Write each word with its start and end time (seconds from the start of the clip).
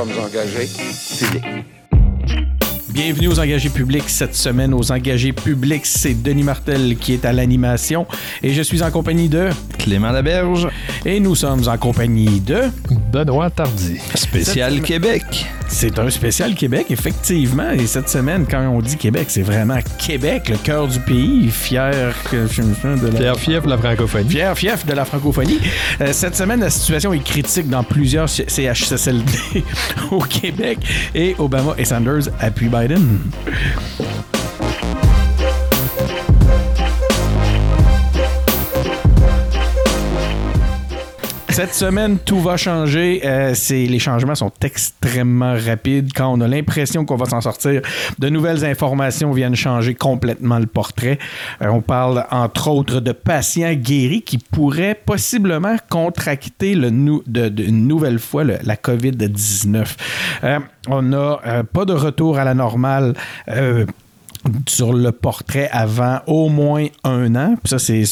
sommes 0.00 0.24
engagés 0.24 0.68
publics. 1.18 1.64
Bienvenue 2.88 3.28
aux 3.28 3.38
engagés 3.38 3.68
publics. 3.68 4.08
Cette 4.08 4.34
semaine, 4.34 4.72
aux 4.72 4.90
engagés 4.90 5.32
publics, 5.32 5.84
c'est 5.84 6.14
Denis 6.14 6.42
Martel 6.42 6.96
qui 6.96 7.12
est 7.12 7.24
à 7.24 7.32
l'animation 7.32 8.06
et 8.42 8.54
je 8.54 8.62
suis 8.62 8.82
en 8.82 8.90
compagnie 8.90 9.28
de 9.28 9.50
Clément 9.78 10.10
Laberge. 10.10 10.68
Et 11.04 11.20
nous 11.20 11.34
sommes 11.34 11.68
en 11.68 11.76
compagnie 11.76 12.40
de 12.40 12.62
Benoît 13.10 13.50
Tardy. 13.50 13.98
Spécial 14.14 14.80
Québec. 14.82 15.46
C'est 15.66 15.98
un 15.98 16.08
spécial 16.10 16.54
Québec, 16.54 16.86
effectivement. 16.90 17.70
Et 17.72 17.86
cette 17.86 18.08
semaine, 18.08 18.46
quand 18.48 18.60
on 18.68 18.80
dit 18.80 18.96
Québec, 18.96 19.26
c'est 19.28 19.42
vraiment 19.42 19.78
Québec, 19.98 20.48
le 20.48 20.56
cœur 20.56 20.86
du 20.86 21.00
pays, 21.00 21.48
fier 21.50 22.14
que 22.30 22.46
je 22.46 22.62
de 22.62 23.08
la... 23.08 23.34
Fier 23.34 23.38
fief 23.38 23.62
de 23.64 23.70
la 23.70 23.78
francophonie. 23.78 24.30
Fier 24.30 24.56
fief 24.56 24.86
de 24.86 24.92
la 24.92 25.04
francophonie. 25.04 25.58
Euh, 26.00 26.12
cette 26.12 26.36
semaine, 26.36 26.60
la 26.60 26.70
situation 26.70 27.12
est 27.12 27.24
critique 27.24 27.68
dans 27.68 27.82
plusieurs 27.82 28.28
CHSLD 28.28 29.64
au 30.12 30.20
Québec 30.20 30.78
et 31.14 31.34
Obama 31.38 31.74
et 31.78 31.84
Sanders 31.84 32.28
appuient 32.40 32.68
Biden. 32.68 33.18
Cette 41.60 41.74
semaine, 41.74 42.16
tout 42.16 42.40
va 42.40 42.56
changer. 42.56 43.20
Euh, 43.22 43.54
les 43.68 43.98
changements 43.98 44.34
sont 44.34 44.50
extrêmement 44.64 45.54
rapides. 45.54 46.10
Quand 46.14 46.32
on 46.32 46.40
a 46.40 46.48
l'impression 46.48 47.04
qu'on 47.04 47.16
va 47.16 47.26
s'en 47.26 47.42
sortir, 47.42 47.82
de 48.18 48.28
nouvelles 48.30 48.64
informations 48.64 49.30
viennent 49.30 49.54
changer 49.54 49.94
complètement 49.94 50.58
le 50.58 50.64
portrait. 50.64 51.18
Euh, 51.60 51.68
on 51.68 51.82
parle 51.82 52.24
entre 52.30 52.68
autres 52.68 53.00
de 53.00 53.12
patients 53.12 53.74
guéris 53.74 54.22
qui 54.22 54.38
pourraient 54.38 54.94
possiblement 54.94 55.76
contracter 55.90 56.74
le 56.74 56.90
de, 57.26 57.62
une 57.62 57.86
nouvelle 57.86 58.20
fois 58.20 58.44
la 58.44 58.76
COVID-19. 58.76 59.96
Euh, 60.44 60.60
on 60.88 61.02
n'a 61.02 61.62
pas 61.70 61.84
de 61.84 61.92
retour 61.92 62.38
à 62.38 62.44
la 62.44 62.54
normale 62.54 63.12
sur 64.66 64.92
le 64.92 65.12
portrait 65.12 65.68
avant 65.70 66.20
au 66.26 66.48
moins 66.48 66.86
un 67.04 67.34
an. 67.36 67.54
ça, 67.64 67.78
c'est, 67.78 68.04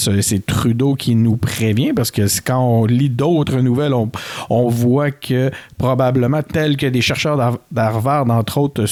Trudeau 0.46 0.94
qui 0.94 1.14
nous 1.14 1.36
prévient 1.36 1.92
parce 1.92 2.10
que 2.10 2.22
quand 2.44 2.60
on 2.60 2.84
lit 2.84 3.10
d'autres 3.10 3.60
nouvelles, 3.60 3.94
on, 3.94 4.68
voit 4.68 5.10
que 5.10 5.50
probablement, 5.78 6.42
tel 6.42 6.76
que 6.76 6.86
des 6.86 7.00
chercheurs 7.00 7.58
d'Harvard, 7.70 8.28
entre 8.30 8.58
autres, 8.58 8.84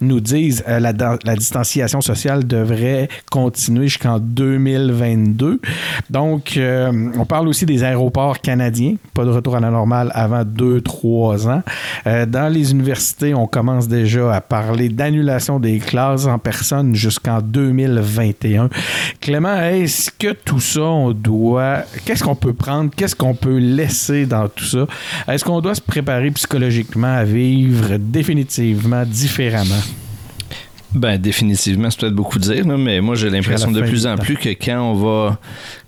nous 0.00 0.20
disent, 0.20 0.64
euh, 0.68 0.78
la, 0.80 0.92
la 1.24 1.36
distanciation 1.36 2.00
sociale 2.00 2.46
devrait 2.46 3.08
continuer 3.30 3.88
jusqu'en 3.88 4.18
2022. 4.18 5.60
Donc, 6.10 6.56
euh, 6.56 7.10
on 7.16 7.24
parle 7.24 7.48
aussi 7.48 7.66
des 7.66 7.82
aéroports 7.84 8.40
canadiens. 8.40 8.96
Pas 9.14 9.24
de 9.24 9.30
retour 9.30 9.56
à 9.56 9.60
la 9.60 9.70
normale 9.70 10.10
avant 10.14 10.42
2-3 10.42 11.48
ans. 11.48 11.62
Euh, 12.06 12.26
dans 12.26 12.52
les 12.52 12.72
universités, 12.72 13.34
on 13.34 13.46
commence 13.46 13.88
déjà 13.88 14.34
à 14.34 14.40
parler 14.40 14.88
d'annulation 14.88 15.58
des 15.60 15.78
classes 15.78 16.26
en 16.26 16.38
personne 16.38 16.83
jusqu'en 16.92 17.40
2021. 17.40 18.68
Clément, 19.20 19.56
est-ce 19.60 20.10
que 20.10 20.32
tout 20.32 20.60
ça, 20.60 20.82
on 20.82 21.12
doit. 21.12 21.84
Qu'est-ce 22.04 22.24
qu'on 22.24 22.34
peut 22.34 22.52
prendre? 22.52 22.90
Qu'est-ce 22.94 23.16
qu'on 23.16 23.34
peut 23.34 23.58
laisser 23.58 24.26
dans 24.26 24.48
tout 24.48 24.64
ça? 24.64 24.86
Est-ce 25.28 25.44
qu'on 25.44 25.60
doit 25.60 25.74
se 25.74 25.80
préparer 25.80 26.30
psychologiquement 26.32 27.14
à 27.14 27.24
vivre 27.24 27.96
définitivement 27.98 29.04
différemment? 29.04 29.82
Ben, 30.94 31.18
définitivement, 31.18 31.90
c'est 31.90 32.00
peut-être 32.00 32.14
beaucoup 32.14 32.38
dire, 32.38 32.64
mais 32.66 33.00
moi, 33.00 33.16
j'ai 33.16 33.28
l'impression 33.28 33.72
de 33.72 33.80
plus 33.80 34.06
en 34.06 34.16
plus 34.16 34.36
que 34.36 34.50
quand 34.50 34.80
on 34.80 34.94
va. 34.94 35.38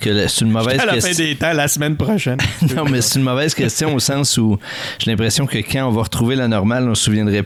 que 0.00 0.26
c'est 0.26 0.44
une 0.44 0.50
mauvaise 0.50 0.78
question. 0.78 0.90
À 0.90 0.94
la 0.94 1.00
fin 1.00 1.12
des 1.12 1.36
temps, 1.36 1.52
la 1.52 1.68
semaine 1.68 1.96
prochaine. 1.96 2.38
non, 2.76 2.84
mais 2.90 3.00
c'est 3.00 3.20
une 3.20 3.24
mauvaise 3.24 3.54
question 3.54 3.94
au 3.94 4.00
sens 4.00 4.36
où 4.36 4.58
j'ai 4.98 5.10
l'impression 5.10 5.46
que 5.46 5.58
quand 5.58 5.86
on 5.88 5.92
va 5.92 6.02
retrouver 6.02 6.34
la 6.34 6.48
normale, 6.48 6.88
on 6.88 6.94
se 6.96 7.04
souviendrait 7.04 7.44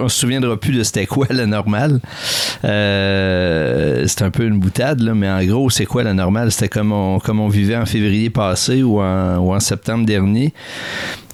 on 0.00 0.08
se 0.08 0.20
souviendra 0.20 0.58
plus 0.58 0.72
de 0.72 0.82
c'était 0.82 1.06
quoi 1.06 1.26
la 1.30 1.46
normale. 1.46 2.00
Euh, 2.64 4.04
c'est 4.06 4.22
un 4.22 4.30
peu 4.30 4.44
une 4.44 4.58
boutade, 4.58 5.02
mais 5.14 5.28
en 5.28 5.44
gros, 5.44 5.70
c'est 5.70 5.86
quoi 5.86 6.02
la 6.02 6.14
normale? 6.14 6.52
C'était 6.52 6.68
comme 6.68 6.92
on, 6.92 7.48
vivait 7.48 7.76
en 7.76 7.86
février 7.86 8.30
passé 8.30 8.82
ou 8.82 9.00
en, 9.00 9.38
ou 9.38 9.52
en 9.52 9.60
septembre 9.60 10.06
dernier. 10.06 10.52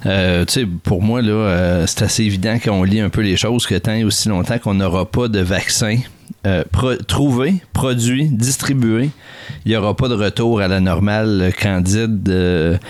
Euh, 0.04 0.44
pour 0.82 1.02
moi, 1.02 1.22
là, 1.22 1.32
euh, 1.32 1.84
c'est 1.86 2.02
assez 2.02 2.24
évident 2.24 2.58
qu'on 2.62 2.84
lit 2.84 3.00
un 3.00 3.08
peu 3.08 3.22
les 3.22 3.36
choses 3.36 3.66
que 3.66 3.74
tant 3.74 3.92
et 3.92 4.04
aussi 4.04 4.28
longtemps 4.28 4.58
qu'on 4.58 4.74
n'aura 4.74 5.06
pas 5.06 5.28
de 5.28 5.40
vaccin 5.40 5.98
euh, 6.46 6.96
trouvé, 7.06 7.60
produit, 7.72 8.28
distribué, 8.28 9.10
il 9.64 9.70
n'y 9.70 9.76
aura 9.76 9.94
pas 9.94 10.08
de 10.08 10.14
retour 10.14 10.60
à 10.60 10.68
la 10.68 10.80
normale 10.80 11.52
candide 11.60 12.80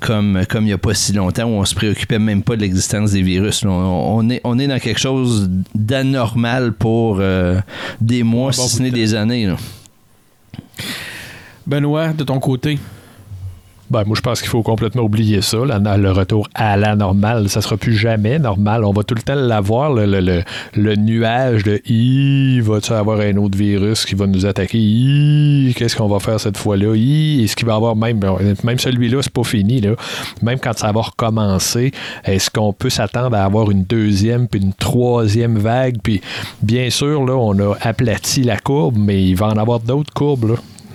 comme, 0.00 0.42
comme 0.48 0.64
il 0.64 0.68
n'y 0.68 0.72
a 0.72 0.78
pas 0.78 0.94
si 0.94 1.12
longtemps 1.12 1.44
où 1.44 1.54
on 1.54 1.64
se 1.64 1.74
préoccupait 1.74 2.18
même 2.18 2.42
pas 2.42 2.56
de 2.56 2.62
l'existence 2.62 3.12
des 3.12 3.22
virus. 3.22 3.64
On, 3.64 4.28
est, 4.28 4.40
on 4.44 4.58
est 4.58 4.66
dans 4.66 4.78
quelque 4.78 5.00
chose 5.00 5.48
d'anormal 5.74 6.72
pour 6.72 7.20
des 8.00 8.22
mois, 8.22 8.52
si 8.52 8.68
ce 8.68 8.82
n'est 8.82 8.90
des 8.90 9.14
années. 9.14 9.54
Benoît, 11.66 12.12
de 12.12 12.24
ton 12.24 12.40
côté, 12.40 12.78
ben, 13.92 14.04
moi, 14.06 14.16
je 14.16 14.22
pense 14.22 14.40
qu'il 14.40 14.48
faut 14.48 14.62
complètement 14.62 15.02
oublier 15.02 15.42
ça. 15.42 15.58
le 15.58 16.10
retour 16.10 16.48
à 16.54 16.78
la 16.78 16.96
normale, 16.96 17.50
ça 17.50 17.60
sera 17.60 17.76
plus 17.76 17.94
jamais 17.94 18.38
normal. 18.38 18.84
On 18.84 18.92
va 18.92 19.04
tout 19.04 19.14
le 19.14 19.20
temps 19.20 19.34
l'avoir, 19.34 19.92
le, 19.92 20.06
le, 20.06 20.42
le, 20.74 20.96
nuage 20.96 21.62
de 21.62 21.78
I, 21.86 22.60
va-tu 22.60 22.94
avoir 22.94 23.20
un 23.20 23.36
autre 23.36 23.58
virus 23.58 24.06
qui 24.06 24.14
va 24.14 24.26
nous 24.26 24.46
attaquer? 24.46 25.74
Qu'est-ce 25.76 25.94
qu'on 25.94 26.08
va 26.08 26.20
faire 26.20 26.40
cette 26.40 26.56
fois-là? 26.56 26.94
Est-ce 26.94 27.54
qu'il 27.54 27.66
va 27.66 27.74
y 27.74 27.76
avoir 27.76 27.94
même, 27.94 28.18
même 28.64 28.78
celui-là, 28.78 29.20
c'est 29.20 29.32
pas 29.32 29.44
fini. 29.44 29.82
Là. 29.82 29.90
Même 30.40 30.58
quand 30.58 30.76
ça 30.78 30.90
va 30.90 31.02
recommencer, 31.02 31.92
est-ce 32.24 32.50
qu'on 32.50 32.72
peut 32.72 32.90
s'attendre 32.90 33.36
à 33.36 33.44
avoir 33.44 33.70
une 33.70 33.84
deuxième 33.84 34.48
puis 34.48 34.60
une 34.60 34.72
troisième 34.72 35.58
vague? 35.58 35.98
Puis 36.02 36.22
bien 36.62 36.88
sûr, 36.88 37.26
là, 37.26 37.34
on 37.34 37.58
a 37.58 37.74
aplati 37.82 38.42
la 38.42 38.56
courbe, 38.56 38.96
mais 38.98 39.22
il 39.22 39.36
va 39.36 39.48
en 39.48 39.58
avoir 39.58 39.80
d'autres 39.80 40.14
courbes. 40.14 40.52
Là. 40.52 40.54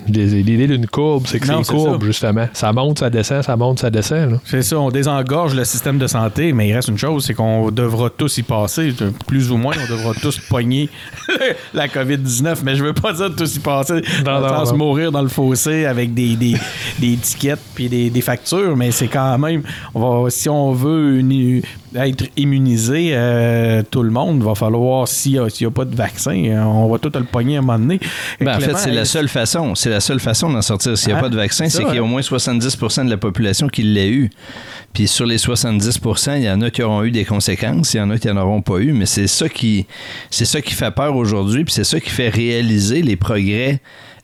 L'idée 0.09 0.67
d'une 0.67 0.87
courbe, 0.87 1.25
c'est 1.27 1.39
que 1.39 1.47
c'est 1.47 1.53
une 1.53 1.65
courbe, 1.65 2.03
justement. 2.03 2.47
Ça 2.53 2.71
monte, 2.73 2.99
ça 2.99 3.09
descend, 3.09 3.43
ça 3.43 3.55
monte, 3.55 3.79
ça 3.79 3.89
descend. 3.89 4.39
C'est 4.45 4.61
ça, 4.61 4.79
on 4.79 4.89
désengorge 4.89 5.55
le 5.55 5.65
système 5.65 5.97
de 5.97 6.07
santé, 6.07 6.53
mais 6.53 6.69
il 6.69 6.73
reste 6.73 6.89
une 6.89 6.97
chose, 6.97 7.25
c'est 7.25 7.33
qu'on 7.33 7.71
devra 7.71 8.09
tous 8.09 8.37
y 8.37 8.43
passer. 8.43 8.93
Plus 9.27 9.51
ou 9.51 9.57
moins, 9.57 9.75
on 9.77 9.91
devra 9.91 10.13
tous 10.13 10.39
pogner 10.39 10.89
la 11.73 11.87
COVID-19, 11.87 12.57
mais 12.63 12.75
je 12.75 12.83
veux 12.83 12.93
pas 12.93 13.13
dire 13.13 13.35
tous 13.35 13.55
y 13.55 13.59
passer. 13.59 14.01
Dans 14.23 14.65
se 14.65 14.73
mourir 14.73 15.11
dans 15.11 15.21
le 15.21 15.27
fossé 15.27 15.85
avec 15.85 16.13
des, 16.13 16.35
des, 16.35 16.55
des 16.99 17.13
étiquettes 17.13 17.61
puis 17.75 17.89
des, 17.89 18.09
des, 18.09 18.21
factures, 18.21 18.75
mais 18.75 18.91
c'est 18.91 19.07
quand 19.07 19.37
même, 19.37 19.63
on 19.93 20.23
va, 20.23 20.29
si 20.29 20.49
on 20.49 20.71
veut 20.71 21.19
une, 21.19 21.61
être 21.97 22.25
immunisé, 22.37 23.09
euh, 23.11 23.83
tout 23.89 24.03
le 24.03 24.11
monde, 24.11 24.43
va 24.43 24.55
falloir, 24.55 25.07
s'il 25.07 25.33
n'y 25.33 25.65
a, 25.65 25.71
pas 25.71 25.85
de 25.85 25.95
vaccin, 25.95 26.43
euh, 26.45 26.63
on 26.63 26.89
va 26.89 26.99
tout 26.99 27.11
le 27.13 27.23
pogner 27.23 27.55
à 27.55 27.59
un 27.59 27.61
moment 27.61 27.79
donné. 27.79 27.99
Ben, 28.39 28.57
en 28.57 28.59
fait, 28.59 28.77
c'est 28.77 28.91
la 28.91 29.05
seule 29.05 29.29
façon. 29.29 29.75
C'est 29.75 29.89
la 29.89 29.99
seule 29.99 30.19
façon 30.19 30.49
d'en 30.49 30.61
sortir. 30.61 30.97
S'il 30.97 31.09
n'y 31.09 31.13
a 31.13 31.17
ah, 31.17 31.21
pas 31.21 31.29
de 31.29 31.35
vaccin, 31.35 31.69
c'est 31.69 31.83
qu'il 31.85 31.95
y 31.95 31.99
a 31.99 32.03
au 32.03 32.07
moins 32.07 32.21
70% 32.21 33.05
de 33.05 33.09
la 33.09 33.17
population 33.17 33.67
qui 33.67 33.83
l'a 33.83 34.07
eu. 34.07 34.29
Puis 34.93 35.07
sur 35.07 35.25
les 35.25 35.37
70% 35.37 36.37
il 36.37 36.43
y 36.43 36.49
en 36.49 36.61
a 36.61 36.69
qui 36.69 36.81
auront 36.81 37.03
eu 37.03 37.11
des 37.11 37.25
conséquences, 37.25 37.93
il 37.93 37.97
y 37.97 38.01
en 38.01 38.09
a 38.09 38.17
qui 38.17 38.27
n'en 38.27 38.37
auront 38.37 38.61
pas 38.61 38.79
eu, 38.79 38.93
mais 38.93 39.05
c'est 39.05 39.27
ça 39.27 39.47
qui, 39.47 39.85
c'est 40.31 40.45
ça 40.45 40.61
qui 40.61 40.73
fait 40.73 40.91
peur 40.91 41.15
aujourd'hui, 41.15 41.63
puis 41.65 41.73
c'est 41.73 41.83
ça 41.83 41.99
qui 41.99 42.09
fait 42.09 42.29
réaliser 42.29 43.01
les 43.01 43.15
progrès 43.15 43.81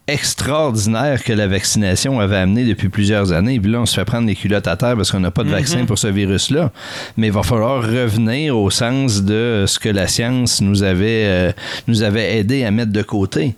extraordinaire 0.08 1.24
que 1.24 1.31
la 1.31 1.47
vaccination 1.47 2.19
avait 2.19 2.38
amené 2.38 2.66
depuis 2.66 2.90
plusieurs 2.90 3.31
années. 3.31 3.59
Puis 3.59 3.72
là, 3.72 3.81
on 3.81 3.86
se 3.86 3.96
fait 3.96 4.06
prendre 4.06 4.28
les 4.28 4.36
culottes 4.36 4.68
à 4.68 4.75
terre 4.75 4.96
parce 4.96 5.12
qu'on 5.12 5.22
n'a 5.22 5.31
pas 5.31 5.44
de 5.44 5.50
mhm. 5.50 5.56
vaccin 5.56 5.86
pour 5.86 5.97
ce 5.97 6.08
virus-là. 6.08 6.72
Mais 7.16 7.28
il 7.28 7.34
va 7.34 7.44
falloir 7.44 7.81
revenir 7.81 8.58
au 8.58 8.69
sens 8.69 9.24
de 9.24 9.66
ce 9.68 9.80
que 9.80 9.90
la 9.90 10.08
science 10.08 10.62
nous 10.62 10.84
avait, 10.84 11.25
euh, 11.25 11.52
nous 11.88 12.03
avait 12.03 12.38
aidé 12.38 12.66
à 12.66 12.72
mettre 12.72 12.91
de 12.91 13.02
côté. 13.02 13.56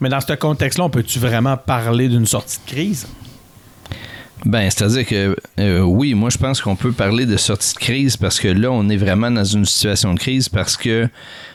Mais 0.00 0.08
dans 0.08 0.20
ce 0.20 0.34
contexte-là, 0.34 0.84
on 0.84 0.90
peut-tu 0.90 1.18
vraiment 1.18 1.56
parler 1.56 2.08
d'une 2.08 2.26
sortie 2.26 2.58
de 2.66 2.70
crise? 2.70 3.06
Ben, 4.44 4.68
c'est-à-dire 4.68 5.06
que 5.06 5.36
euh, 5.60 5.80
oui, 5.80 6.14
moi 6.14 6.28
je 6.28 6.38
pense 6.38 6.60
qu'on 6.60 6.74
peut 6.74 6.90
parler 6.90 7.26
de 7.26 7.36
sortie 7.36 7.74
de 7.74 7.78
crise 7.78 8.16
parce 8.16 8.40
que 8.40 8.48
là, 8.48 8.72
on 8.72 8.88
est 8.88 8.96
vraiment 8.96 9.30
dans 9.30 9.44
une 9.44 9.64
situation 9.64 10.14
de 10.14 10.18
crise 10.18 10.48
parce 10.48 10.76
que 10.76 11.08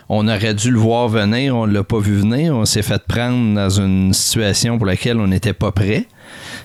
on 0.10 0.28
aurait 0.28 0.54
dû 0.54 0.72
le 0.72 0.80
voir 0.80 1.10
venir, 1.10 1.56
on 1.56 1.66
l'a 1.66 1.84
pas 1.84 2.00
vu 2.00 2.16
venir, 2.16 2.56
on 2.56 2.66
s'est 2.66 2.82
fait 2.82 3.04
prendre 3.06 3.56
dans 3.56 3.70
une 3.70 4.14
situation 4.14 4.78
pour 4.78 4.86
laquelle 4.86 5.18
on 5.18 5.28
n'était 5.28 5.54
pas 5.54 5.72
prêt. 5.72 6.06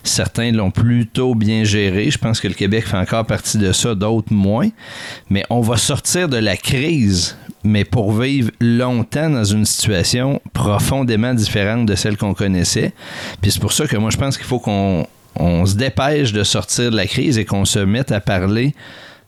Certains 0.05 0.53
l'ont 0.53 0.71
plutôt 0.71 1.35
bien 1.35 1.65
géré. 1.65 2.11
Je 2.11 2.19
pense 2.19 2.41
que 2.41 2.49
le 2.49 2.55
Québec 2.55 2.87
fait 2.87 2.97
encore 2.97 3.25
partie 3.25 3.59
de 3.59 3.73
ça, 3.73 3.95
d'autres 3.95 4.33
moins. 4.33 4.69
Mais 5.31 5.45
on 5.51 5.61
va 5.61 5.77
sortir 5.77 6.29
de 6.29 6.37
la 6.37 6.57
crise, 6.57 7.37
mais 7.63 7.85
pour 7.85 8.13
vivre 8.13 8.51
longtemps 8.61 9.31
dans 9.31 9.45
une 9.45 9.65
situation 9.65 10.41
profondément 10.53 11.35
différente 11.35 11.87
de 11.87 11.95
celle 11.95 12.17
qu'on 12.17 12.35
connaissait. 12.35 12.93
Puis 13.41 13.53
c'est 13.53 13.61
pour 13.61 13.73
ça 13.73 13.87
que 13.87 13.97
moi, 13.97 14.11
je 14.11 14.17
pense 14.17 14.37
qu'il 14.37 14.47
faut 14.47 14.59
qu'on 14.59 15.07
se 15.67 15.75
dépêche 15.75 16.33
de 16.33 16.43
sortir 16.43 16.91
de 16.91 16.97
la 16.97 17.07
crise 17.07 17.39
et 17.39 17.45
qu'on 17.45 17.65
se 17.65 17.79
mette 17.79 18.13
à 18.13 18.21
parler 18.21 18.75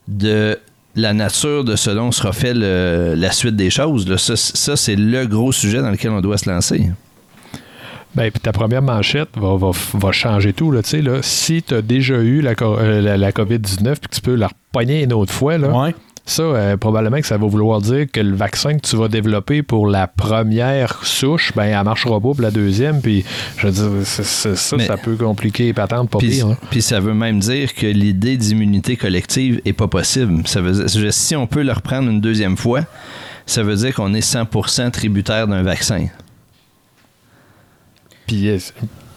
de 0.08 0.58
la 0.96 1.12
nature 1.12 1.64
de 1.64 1.76
ce 1.76 1.90
dont 1.90 2.12
sera 2.12 2.32
fait 2.32 2.54
la 2.54 3.32
suite 3.32 3.56
des 3.56 3.70
choses. 3.70 4.14
Ça, 4.16 4.76
c'est 4.76 4.96
le 4.96 5.26
gros 5.26 5.52
sujet 5.52 5.80
dans 5.80 5.90
lequel 5.90 6.10
on 6.12 6.20
doit 6.20 6.38
se 6.38 6.48
lancer. 6.48 6.90
Ben, 8.14 8.30
puis 8.30 8.40
ta 8.40 8.52
première 8.52 8.82
manchette 8.82 9.30
va, 9.36 10.12
changer 10.12 10.52
tout. 10.52 10.70
Là, 10.70 10.82
là. 11.02 11.18
Si 11.22 11.62
tu 11.62 11.74
as 11.74 11.82
déjà 11.82 12.14
eu 12.14 12.42
la, 12.42 12.52
euh, 12.62 13.16
la, 13.16 13.32
COVID-19 13.32 13.96
puis 13.96 14.08
que 14.08 14.14
tu 14.14 14.20
peux 14.20 14.36
la 14.36 14.48
repogner 14.48 15.02
une 15.02 15.12
autre 15.12 15.32
fois, 15.32 15.58
là, 15.58 15.92
Ça, 16.26 16.42
euh, 16.42 16.76
probablement 16.78 17.20
que 17.20 17.26
ça 17.26 17.36
va 17.36 17.46
vouloir 17.46 17.82
dire 17.82 18.06
que 18.10 18.20
le 18.20 18.34
vaccin 18.34 18.78
que 18.78 18.80
tu 18.86 18.96
vas 18.96 19.08
développer 19.08 19.62
pour 19.62 19.86
la 19.86 20.06
première 20.06 21.04
souche, 21.04 21.52
ben, 21.54 21.64
elle 21.64 21.84
marchera 21.84 22.14
pas 22.14 22.32
pour 22.32 22.40
la 22.40 22.50
deuxième. 22.50 23.02
Puis, 23.02 23.24
je 23.58 23.66
veux 23.66 23.72
dire, 23.72 24.06
ça, 24.06 24.76
Mais- 24.76 24.86
ça 24.86 24.96
peut 24.96 25.16
compliquer 25.16 25.64
les 25.64 25.72
patentes, 25.74 26.08
pas 26.08 26.18
Puis, 26.18 26.30
pire. 26.30 26.46
hein. 26.46 26.56
puis 26.70 26.80
ça 26.80 26.98
veut 26.98 27.12
même 27.12 27.40
dire 27.40 27.74
que 27.74 27.86
l'idée 27.86 28.38
d'immunité 28.38 28.96
collective 28.96 29.60
est 29.66 29.74
pas 29.74 29.86
possible. 29.88 30.46
Ça 30.46 30.62
veut 30.62 30.72
dire, 30.86 31.12
si 31.12 31.36
on 31.36 31.46
peut 31.46 31.62
le 31.62 31.72
reprendre 31.72 32.08
une 32.08 32.22
deuxième 32.22 32.56
fois, 32.56 32.80
ça 33.44 33.62
veut 33.62 33.76
dire 33.76 33.94
qu'on 33.94 34.14
est 34.14 34.22
100% 34.26 34.90
tributaire 34.92 35.46
d'un 35.46 35.62
vaccin. 35.62 36.06
Puis, 38.26 38.48
euh, 38.48 38.58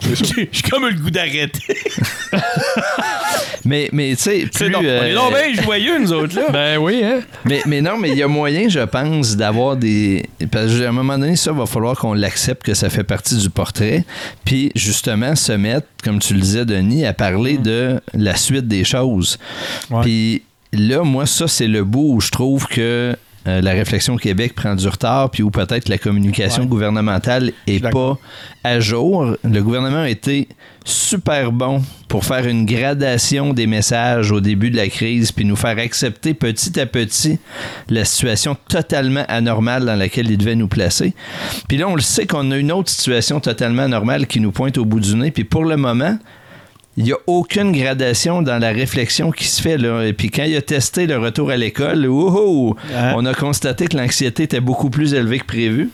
J'ai 0.00 0.62
comme 0.70 0.86
le 0.86 0.94
goût 0.94 1.10
d'arrêter. 1.10 1.60
Mais, 3.64 3.88
mais 3.92 4.14
tu 4.16 4.22
sais, 4.22 4.48
C'est 4.52 4.66
plus, 4.66 4.72
donc, 4.72 4.82
on 4.82 4.86
est 4.86 5.12
euh, 5.12 5.14
donc 5.14 5.34
bien 5.34 5.62
joyeux, 5.62 5.98
nous 5.98 6.12
autres, 6.12 6.36
là. 6.36 6.46
ben 6.50 6.78
oui, 6.78 7.02
hein? 7.04 7.20
mais, 7.44 7.60
mais 7.66 7.80
non, 7.80 7.98
mais 7.98 8.10
il 8.10 8.16
y 8.16 8.22
a 8.22 8.28
moyen, 8.28 8.68
je 8.68 8.80
pense, 8.80 9.36
d'avoir 9.36 9.76
des. 9.76 10.24
Parce 10.50 10.78
qu'à 10.78 10.88
un 10.88 10.92
moment 10.92 11.18
donné, 11.18 11.36
ça 11.36 11.52
va 11.52 11.66
falloir 11.66 11.96
qu'on 11.98 12.14
l'accepte 12.14 12.62
que 12.62 12.74
ça 12.74 12.88
fait 12.88 13.04
partie 13.04 13.36
du 13.36 13.50
portrait. 13.50 14.04
Puis, 14.44 14.72
justement, 14.74 15.34
se 15.36 15.52
mettre, 15.52 15.86
comme 16.02 16.18
tu 16.18 16.34
le 16.34 16.40
disais, 16.40 16.64
Denis, 16.64 17.04
à 17.04 17.12
parler 17.12 17.58
de 17.58 18.00
la 18.14 18.36
suite 18.36 18.68
des 18.68 18.84
choses. 18.84 19.38
Ouais. 19.90 20.02
Puis 20.02 20.42
là, 20.72 21.02
moi, 21.02 21.26
ça, 21.26 21.48
c'est 21.48 21.68
le 21.68 21.84
bout 21.84 22.14
où 22.14 22.20
je 22.20 22.30
trouve 22.30 22.66
que 22.66 23.14
euh, 23.48 23.60
la 23.60 23.72
réflexion 23.72 24.14
au 24.14 24.18
Québec 24.18 24.54
prend 24.54 24.74
du 24.74 24.86
retard, 24.86 25.30
puis 25.30 25.42
où 25.42 25.50
peut-être 25.50 25.88
la 25.88 25.98
communication 25.98 26.62
Ouais. 26.62 26.68
gouvernementale 26.68 27.52
est 27.66 27.80
pas 27.80 28.18
à 28.64 28.78
jour. 28.80 29.36
Le 29.42 29.62
gouvernement 29.62 30.02
a 30.02 30.08
été 30.10 30.48
super 30.84 31.50
bon 31.52 31.82
pour 32.08 32.24
faire 32.24 32.46
une 32.46 32.64
gradation 32.64 33.52
des 33.52 33.66
messages 33.66 34.32
au 34.32 34.40
début 34.40 34.70
de 34.70 34.76
la 34.76 34.88
crise, 34.88 35.32
puis 35.32 35.44
nous 35.44 35.56
faire 35.56 35.78
accepter 35.78 36.34
petit 36.34 36.78
à 36.80 36.86
petit 36.86 37.38
la 37.90 38.04
situation 38.04 38.56
totalement 38.68 39.24
anormale 39.28 39.84
dans 39.84 39.96
laquelle 39.96 40.30
il 40.30 40.38
devait 40.38 40.54
nous 40.56 40.68
placer. 40.68 41.14
Puis 41.68 41.76
là, 41.78 41.88
on 41.88 41.94
le 41.94 42.00
sait 42.00 42.26
qu'on 42.26 42.50
a 42.50 42.56
une 42.56 42.72
autre 42.72 42.90
situation 42.90 43.40
totalement 43.40 43.82
anormale 43.82 44.26
qui 44.26 44.40
nous 44.40 44.52
pointe 44.52 44.78
au 44.78 44.84
bout 44.84 45.00
du 45.00 45.14
nez, 45.16 45.30
puis 45.30 45.44
pour 45.44 45.64
le 45.64 45.76
moment, 45.76 46.18
il 46.98 47.04
n'y 47.04 47.12
a 47.12 47.16
aucune 47.28 47.70
gradation 47.72 48.42
dans 48.42 48.58
la 48.58 48.70
réflexion 48.70 49.30
qui 49.30 49.44
se 49.46 49.62
fait. 49.62 49.78
Là. 49.78 50.02
Et 50.02 50.12
puis 50.12 50.30
quand 50.30 50.42
il 50.42 50.56
a 50.56 50.60
testé 50.62 51.06
le 51.06 51.16
retour 51.16 51.50
à 51.50 51.56
l'école, 51.56 52.06
Hein? 52.06 53.12
on 53.16 53.24
a 53.24 53.34
constaté 53.34 53.86
que 53.86 53.96
l'anxiété 53.96 54.42
était 54.42 54.60
beaucoup 54.60 54.90
plus 54.90 55.14
élevée 55.14 55.38
que 55.38 55.44
prévu. 55.46 55.90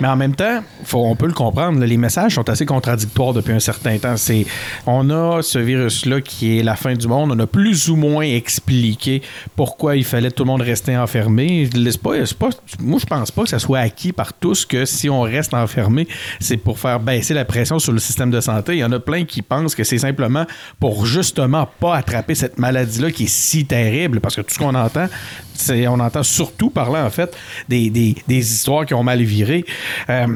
Mais 0.00 0.08
en 0.08 0.16
même 0.16 0.34
temps, 0.34 0.62
faut, 0.84 0.98
on 1.04 1.16
peut 1.16 1.26
le 1.26 1.32
comprendre, 1.32 1.80
là, 1.80 1.86
les 1.86 1.96
messages 1.96 2.34
sont 2.34 2.48
assez 2.50 2.66
contradictoires 2.66 3.32
depuis 3.32 3.52
un 3.54 3.60
certain 3.60 3.96
temps. 3.98 4.16
C'est, 4.18 4.44
on 4.86 5.08
a 5.10 5.40
ce 5.42 5.58
virus-là 5.58 6.20
qui 6.20 6.58
est 6.58 6.62
la 6.62 6.76
fin 6.76 6.92
du 6.94 7.08
monde. 7.08 7.32
On 7.32 7.38
a 7.38 7.46
plus 7.46 7.88
ou 7.88 7.96
moins 7.96 8.24
expliqué 8.24 9.22
pourquoi 9.56 9.96
il 9.96 10.04
fallait 10.04 10.30
tout 10.30 10.44
le 10.44 10.48
monde 10.48 10.60
rester 10.62 10.96
enfermé. 10.96 11.68
Pas, 12.02 12.10
pas- 12.38 12.50
moi, 12.80 12.98
je 13.00 13.06
pense 13.06 13.30
pas 13.30 13.42
que 13.44 13.48
ça 13.48 13.58
soit 13.58 13.78
acquis 13.78 14.12
par 14.12 14.32
tous 14.34 14.66
que 14.66 14.84
si 14.84 15.08
on 15.08 15.22
reste 15.22 15.54
enfermé, 15.54 16.06
c'est 16.40 16.56
pour 16.58 16.78
faire 16.78 17.00
baisser 17.00 17.32
la 17.34 17.44
pression 17.46 17.78
sur 17.78 17.92
le 17.92 17.98
système 17.98 18.30
de 18.30 18.40
santé. 18.40 18.74
Il 18.74 18.78
y 18.80 18.84
en 18.84 18.92
a 18.92 19.00
plein 19.00 19.24
qui 19.24 19.40
pensent 19.42 19.74
que 19.74 19.84
c'est 19.84 19.98
simplement 19.98 20.41
pour 20.80 21.06
justement 21.06 21.68
pas 21.80 21.96
attraper 21.96 22.34
cette 22.34 22.58
maladie-là 22.58 23.10
qui 23.10 23.24
est 23.24 23.30
si 23.32 23.64
terrible. 23.64 24.20
Parce 24.20 24.36
que 24.36 24.40
tout 24.42 24.52
ce 24.54 24.58
qu'on 24.58 24.74
entend, 24.74 25.06
c'est, 25.54 25.86
on 25.86 26.00
entend 26.00 26.22
surtout 26.22 26.70
parler 26.70 27.00
en 27.00 27.10
fait 27.10 27.36
des, 27.68 27.90
des- 27.90 28.16
des 28.26 28.52
histoires 28.52 28.86
qui 28.86 28.94
ont 28.94 29.02
mal 29.02 29.22
viré. 29.22 29.64
Euh, 30.08 30.26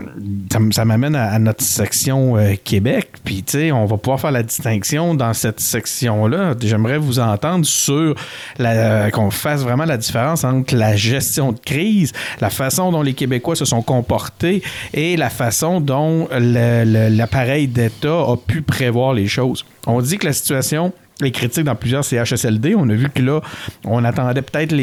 ça, 0.73 0.85
m'amène 0.85 1.17
à, 1.17 1.38
notre 1.38 1.62
section 1.64 2.37
euh, 2.37 2.55
Québec. 2.62 3.11
Puis, 3.25 3.43
tu 3.43 3.53
sais, 3.58 3.73
on 3.73 3.87
va 3.87 3.97
pouvoir 3.97 4.20
faire 4.20 4.31
la 4.32 4.43
distinction 4.43 5.14
dans 5.14 5.32
cette 5.35 5.61
section-là. 5.61 6.55
J'aimerais 6.61 6.99
vous 6.99 7.19
entendre 7.19 7.64
sur 7.67 8.14
euh, 8.61 9.11
qu'on 9.11 9.31
fasse 9.31 9.62
vraiment 9.62 9.85
la 9.85 9.97
différence 9.97 10.44
entre 10.44 10.75
la 10.75 10.97
gestion 10.97 11.53
de 11.53 11.58
crise, 11.58 12.12
la 12.41 12.50
façon 12.50 12.93
dont 12.93 13.03
les 13.03 13.14
Québécois 13.14 13.56
se 13.56 13.64
sont 13.64 13.82
comportés 13.82 14.62
et 14.94 15.17
la 15.17 15.31
façon 15.31 15.81
dont 15.81 16.29
l'appareil 16.31 17.69
d'État 17.69 18.08
a 18.20 18.37
pu 18.37 18.62
prévoir 18.62 19.14
les 19.14 19.26
choses. 19.29 19.64
On 19.86 20.00
dit 20.00 20.18
que 20.18 20.26
la 20.26 20.32
situation 20.32 20.92
est 21.22 21.30
critique 21.30 21.64
dans 21.64 21.74
plusieurs 21.74 22.04
CHSLD. 22.04 22.74
On 22.76 22.88
a 22.88 22.94
vu 22.94 23.08
que 23.08 23.22
là, 23.22 23.40
on 23.84 24.04
attendait 24.04 24.42
peut-être 24.42 24.74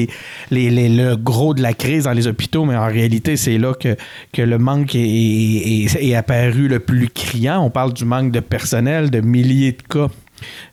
le 0.52 1.16
gros 1.16 1.54
de 1.54 1.62
la 1.62 1.74
crise 1.74 2.06
dans 2.06 2.14
les 2.14 2.28
hôpitaux, 2.28 2.66
mais 2.66 2.76
en 2.76 2.88
réalité, 2.88 3.38
c'est 3.38 3.58
là 3.58 3.74
que, 3.74 3.96
le 4.42 4.58
manque 4.58 4.96
est 4.96 6.16
apparu 6.16 6.68
le 6.68 6.80
plus 6.80 7.10
criant. 7.10 7.64
On 7.64 7.70
parle 7.70 7.94
du 7.94 8.06
manque 8.06 8.32
de 8.32 8.40
personnel, 8.40 9.12
de 9.12 9.22
milliers 9.22 9.74
de 9.74 9.82
cas 9.82 10.08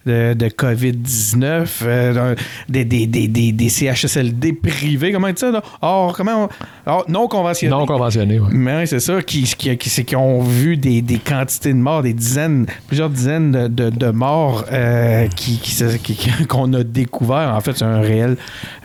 de, 0.07 0.35
de 0.35 0.47
COVID-19, 0.49 1.67
euh, 1.83 2.35
des, 2.69 2.85
des, 2.85 3.07
des, 3.07 3.29
des, 3.29 3.53
des 3.53 3.69
CHSLD 3.69 4.53
privés, 4.55 5.13
comment 5.13 5.29
dire 5.29 5.39
ça? 5.39 5.51
Là? 5.51 5.63
Or, 5.83 6.17
comment 6.17 6.45
on- 6.87 6.91
or, 6.91 7.05
non 7.09 7.29
conventionnés. 7.29 7.71
Non 7.71 7.87
conventionné, 7.87 8.39
ouais. 8.41 8.49
Mais 8.51 8.77
oui, 8.81 8.87
c'est 8.87 9.01
ça, 9.01 9.21
qui, 9.23 9.43
qui, 9.45 9.77
qui, 9.77 9.89
c'est 9.91 10.05
qu'ils 10.05 10.17
ont 10.19 10.41
vu 10.43 10.77
des, 10.77 11.03
des 11.03 11.19
quantités 11.19 11.73
de 11.73 11.79
morts, 11.79 12.03
des 12.03 12.15
dizaines, 12.15 12.67
plusieurs 12.87 13.11
dizaines 13.11 13.53
de, 13.53 13.69
de, 13.69 13.91
de 13.91 14.11
morts 14.11 14.65
euh, 14.73 15.27
qui, 15.29 15.59
qui 15.59 15.75
qui- 16.03 16.15
qui- 16.15 16.47
qu'on 16.49 16.73
a 16.75 16.83
découvert. 16.83 17.55
En 17.55 17.61
fait, 17.61 17.77
c'est 17.77 17.85
un 17.85 18.01
réel. 18.01 18.37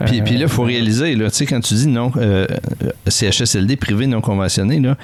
Puis, 0.06 0.20
euh, 0.20 0.24
puis 0.24 0.36
là, 0.36 0.42
il 0.44 0.48
faut 0.48 0.64
réaliser, 0.64 1.16
là, 1.16 1.30
tu 1.30 1.38
sais, 1.38 1.46
quand 1.46 1.60
tu 1.62 1.74
dis 1.74 1.88
non, 1.88 2.12
euh, 2.18 2.46
euh, 2.84 2.92
CHSLD 3.08 3.76
privé 3.76 4.08
non 4.08 4.22
conventionné, 4.22 4.80
là, 4.80 4.98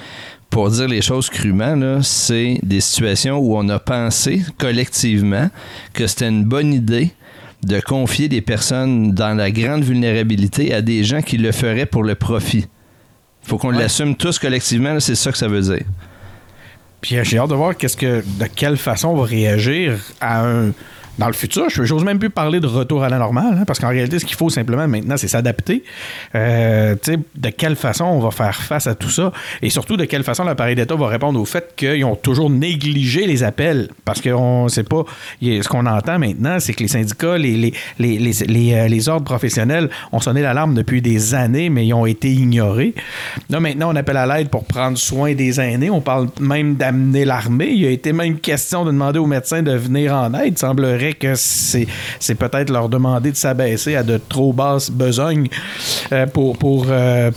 pour 0.52 0.70
dire 0.70 0.86
les 0.86 1.00
choses 1.00 1.30
crûment, 1.30 1.74
là, 1.74 2.02
c'est 2.02 2.58
des 2.62 2.80
situations 2.80 3.38
où 3.38 3.56
on 3.56 3.68
a 3.70 3.78
pensé 3.78 4.42
collectivement 4.58 5.48
que 5.94 6.06
c'était 6.06 6.28
une 6.28 6.44
bonne 6.44 6.74
idée 6.74 7.10
de 7.64 7.80
confier 7.80 8.28
des 8.28 8.42
personnes 8.42 9.12
dans 9.12 9.34
la 9.34 9.50
grande 9.50 9.82
vulnérabilité 9.82 10.74
à 10.74 10.82
des 10.82 11.04
gens 11.04 11.22
qui 11.22 11.38
le 11.38 11.52
feraient 11.52 11.86
pour 11.86 12.04
le 12.04 12.14
profit. 12.14 12.66
faut 13.44 13.56
qu'on 13.56 13.72
Ouais. 13.72 13.78
l'assume 13.80 14.14
tous 14.14 14.38
collectivement, 14.38 14.92
là, 14.92 15.00
c'est 15.00 15.14
ça 15.14 15.32
que 15.32 15.38
ça 15.38 15.48
veut 15.48 15.62
dire. 15.62 15.84
Puis 17.00 17.16
euh, 17.16 17.24
j'ai 17.24 17.38
hâte 17.38 17.48
de 17.50 17.54
voir 17.54 17.76
qu'est-ce 17.76 17.96
que, 17.96 18.22
de 18.22 18.46
quelle 18.54 18.76
façon 18.76 19.08
on 19.08 19.16
va 19.16 19.24
réagir 19.24 19.98
à 20.20 20.44
un. 20.46 20.72
Dans 21.18 21.26
le 21.26 21.34
futur, 21.34 21.68
je 21.68 21.84
j'ose 21.84 22.04
même 22.04 22.18
plus 22.18 22.30
parler 22.30 22.58
de 22.58 22.66
retour 22.66 23.04
à 23.04 23.10
la 23.10 23.18
normale, 23.18 23.58
hein, 23.60 23.64
parce 23.66 23.78
qu'en 23.78 23.88
réalité, 23.88 24.18
ce 24.18 24.24
qu'il 24.24 24.36
faut 24.36 24.48
simplement 24.48 24.88
maintenant, 24.88 25.16
c'est 25.18 25.28
s'adapter. 25.28 25.84
Euh, 26.34 26.94
de 27.34 27.48
quelle 27.50 27.76
façon 27.76 28.04
on 28.04 28.18
va 28.18 28.30
faire 28.30 28.56
face 28.56 28.86
à 28.86 28.94
tout 28.94 29.10
ça, 29.10 29.30
et 29.60 29.68
surtout 29.68 29.98
de 29.98 30.06
quelle 30.06 30.24
façon 30.24 30.44
l'appareil 30.44 30.74
d'État 30.74 30.94
va 30.94 31.08
répondre 31.08 31.38
au 31.38 31.44
fait 31.44 31.74
qu'ils 31.76 32.04
ont 32.04 32.16
toujours 32.16 32.48
négligé 32.48 33.26
les 33.26 33.42
appels, 33.42 33.90
parce 34.04 34.22
qu'on 34.22 34.68
sait 34.68 34.84
pas. 34.84 35.04
Ce 35.42 35.68
qu'on 35.68 35.84
entend 35.84 36.18
maintenant, 36.18 36.58
c'est 36.60 36.72
que 36.72 36.82
les 36.82 36.88
syndicats, 36.88 37.36
les, 37.36 37.56
les, 37.56 37.72
les, 37.98 38.18
les, 38.18 38.74
euh, 38.74 38.88
les 38.88 39.08
ordres 39.08 39.24
professionnels 39.24 39.90
ont 40.12 40.20
sonné 40.20 40.40
l'alarme 40.40 40.74
depuis 40.74 41.02
des 41.02 41.34
années, 41.34 41.68
mais 41.68 41.86
ils 41.86 41.94
ont 41.94 42.06
été 42.06 42.32
ignorés. 42.32 42.94
Là, 43.50 43.60
maintenant, 43.60 43.92
on 43.92 43.96
appelle 43.96 44.16
à 44.16 44.26
l'aide 44.26 44.48
pour 44.48 44.64
prendre 44.64 44.96
soin 44.96 45.34
des 45.34 45.60
aînés. 45.60 45.90
On 45.90 46.00
parle 46.00 46.28
même 46.40 46.76
d'amener 46.76 47.24
l'armée. 47.26 47.70
Il 47.70 47.84
a 47.86 47.90
été 47.90 48.12
même 48.14 48.38
question 48.38 48.84
de 48.84 48.90
demander 48.90 49.18
aux 49.18 49.26
médecins 49.26 49.62
de 49.62 49.72
venir 49.72 50.14
en 50.14 50.32
aide. 50.34 50.54
Il 50.54 50.58
que 51.10 51.34
c'est, 51.34 51.86
peut-être 52.34 52.70
leur 52.70 52.88
demander 52.88 53.30
de 53.30 53.36
s'abaisser 53.36 53.96
à 53.96 54.02
de 54.02 54.18
trop 54.28 54.52
basses 54.52 54.90
besognes 54.90 55.48
euh, 56.12 56.26
pour, 56.26 56.86
euh, 56.88 57.30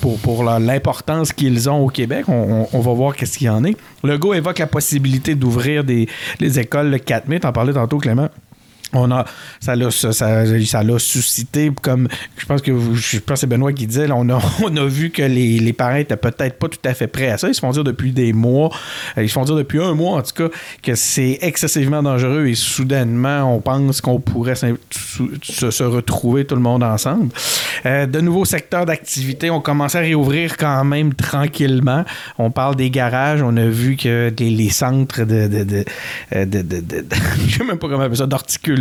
l'importance 0.59 1.33
qu'ils 1.33 1.69
ont 1.69 1.85
au 1.85 1.89
Québec. 1.89 2.25
On 2.27 2.79
va 2.79 2.93
voir 2.93 3.15
qu'est-ce 3.15 3.37
qu'il 3.37 3.47
y 3.47 3.49
en 3.49 3.63
est. 3.63 3.75
Legault 4.03 4.33
évoque 4.33 4.59
la 4.59 4.67
possibilité 4.67 5.35
d'ouvrir 5.35 5.83
des, 5.83 6.07
les 6.39 6.59
écoles 6.59 6.89
le 6.89 6.99
4 6.99 7.27
mai. 7.27 7.39
T'en 7.39 7.51
parlais 7.51 7.73
tantôt, 7.73 7.97
Clément. 7.97 8.29
On 8.93 9.11
a, 9.11 9.25
ça 9.59 9.75
l'a 9.75 9.91
ça, 9.91 10.13
ça, 10.13 10.43
suscité 10.99 11.71
comme 11.81 12.07
je 12.37 12.45
pense 12.45 12.61
que 12.61 12.71
je 12.93 13.19
pense 13.19 13.41
c'est 13.41 13.47
Benoît 13.47 13.73
qui 13.73 13.87
disait 13.87 14.07
là, 14.07 14.15
on 14.15 14.29
a 14.29 14.39
on 14.63 14.75
a 14.77 14.85
vu 14.85 15.09
que 15.09 15.23
les, 15.23 15.59
les 15.59 15.73
parents 15.73 15.95
étaient 15.95 16.15
peut-être 16.17 16.57
pas 16.59 16.69
tout 16.69 16.79
à 16.85 16.93
fait 16.93 17.07
prêts 17.07 17.29
à 17.29 17.37
ça. 17.37 17.47
Ils 17.47 17.55
se 17.55 17.59
font 17.59 17.71
dire 17.71 17.83
depuis 17.83 18.11
des 18.11 18.31
mois 18.31 18.69
euh, 19.17 19.23
ils 19.23 19.29
se 19.29 19.33
font 19.33 19.43
dire 19.43 19.55
depuis 19.55 19.81
un 19.81 19.93
mois 19.93 20.17
en 20.17 20.21
tout 20.21 20.33
cas 20.33 20.55
que 20.81 20.95
c'est 20.95 21.39
excessivement 21.41 22.03
dangereux 22.03 22.47
et 22.47 22.55
soudainement 22.55 23.53
on 23.55 23.59
pense 23.59 24.01
qu'on 24.01 24.19
pourrait 24.19 24.55
se, 24.55 25.83
retrouver 25.83 26.45
tout 26.45 26.55
le 26.55 26.61
monde 26.61 26.83
ensemble. 26.83 27.29
Euh, 27.85 28.05
de 28.05 28.21
nouveaux 28.21 28.45
secteurs 28.45 28.85
d'activité 28.85 29.49
ont 29.49 29.61
commencé 29.61 29.97
à 29.97 30.01
réouvrir 30.01 30.57
quand 30.57 30.83
même 30.83 31.13
tranquillement. 31.13 32.05
On 32.37 32.51
parle 32.51 32.75
des 32.75 32.89
garages. 32.89 33.41
On 33.41 33.55
a 33.57 33.65
vu 33.65 33.95
que 33.95 34.31
les, 34.37 34.69
centres 34.69 35.23
de 35.23 35.47
de, 35.47 35.63
de, 35.63 35.85
euh, 36.35 36.45
de- 36.45 36.61
de- 36.61 37.05
je 37.47 37.57
sais 37.57 37.63
même 37.63 37.77
pas 37.77 37.87
comment 37.87 38.01
appeler 38.03 38.17
ça 38.17 38.25
d'horticulture 38.25 38.74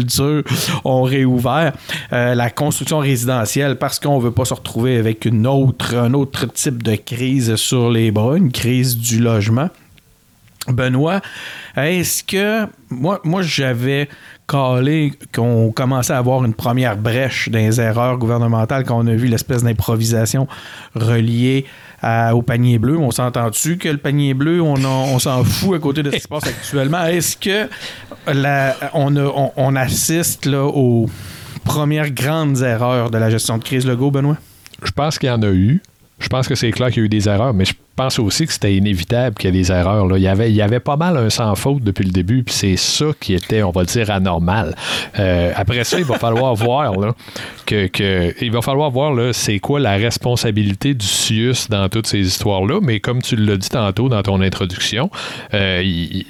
ont 0.84 1.02
réouvert 1.02 1.72
Euh, 2.12 2.34
la 2.34 2.50
construction 2.50 2.98
résidentielle 2.98 3.76
parce 3.76 3.98
qu'on 3.98 4.18
veut 4.18 4.30
pas 4.30 4.44
se 4.44 4.54
retrouver 4.54 4.96
avec 4.96 5.26
un 5.26 5.44
autre 6.14 6.46
type 6.52 6.82
de 6.82 6.96
crise 6.96 7.56
sur 7.56 7.90
les 7.90 8.10
bras 8.10 8.36
une 8.36 8.52
crise 8.52 8.96
du 8.96 9.20
logement. 9.20 9.68
Benoît, 10.68 11.20
est-ce 11.76 12.24
que 12.24 12.66
moi 12.90 13.42
j'avais 13.42 14.08
calé 14.48 15.12
qu'on 15.34 15.72
commençait 15.72 16.12
à 16.12 16.18
avoir 16.18 16.44
une 16.44 16.54
première 16.54 16.96
brèche 16.96 17.48
dans 17.48 17.58
les 17.58 17.80
erreurs 17.80 18.18
gouvernementales 18.18 18.84
quand 18.84 18.98
on 19.02 19.06
a 19.06 19.14
vu 19.14 19.26
l'espèce 19.26 19.62
d'improvisation 19.64 20.46
reliée 20.94 21.64
au 22.32 22.42
panier 22.42 22.78
bleu. 22.78 22.98
On 22.98 23.10
s'entend-tu 23.10 23.78
que 23.78 23.88
le 23.88 23.96
panier 23.96 24.34
bleu, 24.34 24.60
on, 24.60 24.74
en- 24.84 25.04
on 25.14 25.18
s'en 25.18 25.42
fout 25.42 25.74
à 25.76 25.78
côté 25.78 26.02
de 26.02 26.10
ce 26.10 26.16
qui 26.16 26.22
se 26.22 26.28
passe 26.28 26.46
actuellement? 26.46 27.04
Est-ce 27.06 27.36
que 27.36 27.68
on 28.94 29.76
assiste 29.76 30.46
là, 30.46 30.64
aux 30.64 31.08
premières 31.64 32.10
grandes 32.10 32.60
erreurs 32.62 33.10
de 33.10 33.18
la 33.18 33.30
gestion 33.30 33.58
de 33.58 33.64
crise 33.64 33.86
Legault, 33.86 34.10
Benoît? 34.10 34.36
je 34.82 34.90
pense 34.90 35.18
qu'il 35.18 35.28
y 35.28 35.32
en 35.32 35.40
a 35.42 35.48
eu. 35.50 35.80
Je 36.18 36.28
pense 36.28 36.46
que 36.46 36.54
c'est 36.54 36.70
clair 36.72 36.88
qu'il 36.88 36.98
y 36.98 37.00
a 37.02 37.06
eu 37.06 37.08
des 37.08 37.28
erreurs, 37.28 37.54
mais 37.54 37.64
je 37.64 37.72
pense 37.96 38.18
aussi 38.18 38.46
que 38.46 38.52
c'était 38.52 38.74
inévitable 38.74 39.36
qu'il 39.36 39.54
y 39.54 39.58
ait 39.58 39.62
des 39.62 39.70
erreurs. 39.72 40.06
Là. 40.06 40.16
Il, 40.16 40.22
y 40.22 40.28
avait, 40.28 40.50
il 40.50 40.54
y 40.56 40.62
avait 40.62 40.80
pas 40.80 40.96
mal 40.96 41.16
un 41.16 41.30
sans 41.30 41.54
faute 41.54 41.82
depuis 41.82 42.04
le 42.04 42.10
début, 42.10 42.42
puis 42.42 42.54
c'est 42.54 42.76
ça 42.76 43.06
qui 43.20 43.34
était, 43.34 43.62
on 43.62 43.70
va 43.70 43.84
dire, 43.84 44.10
anormal. 44.10 44.74
Euh, 45.18 45.52
après 45.56 45.84
ça, 45.84 45.98
il 45.98 46.04
va 46.04 46.18
falloir 46.18 46.54
voir 46.54 46.98
là, 46.98 47.14
que, 47.66 47.86
que, 47.86 48.34
il 48.42 48.50
va 48.52 48.62
falloir 48.62 48.90
voir 48.90 49.14
c'est 49.32 49.58
quoi 49.58 49.80
la 49.80 49.92
responsabilité 49.96 50.94
du 50.94 51.06
CIUS 51.06 51.68
dans 51.70 51.88
toutes 51.88 52.06
ces 52.06 52.20
histoires-là. 52.20 52.80
Mais 52.82 53.00
comme 53.00 53.22
tu 53.22 53.36
l'as 53.36 53.56
dit 53.56 53.68
tantôt 53.68 54.08
dans 54.08 54.22
ton 54.22 54.40
introduction, 54.40 55.10
euh, 55.52 55.82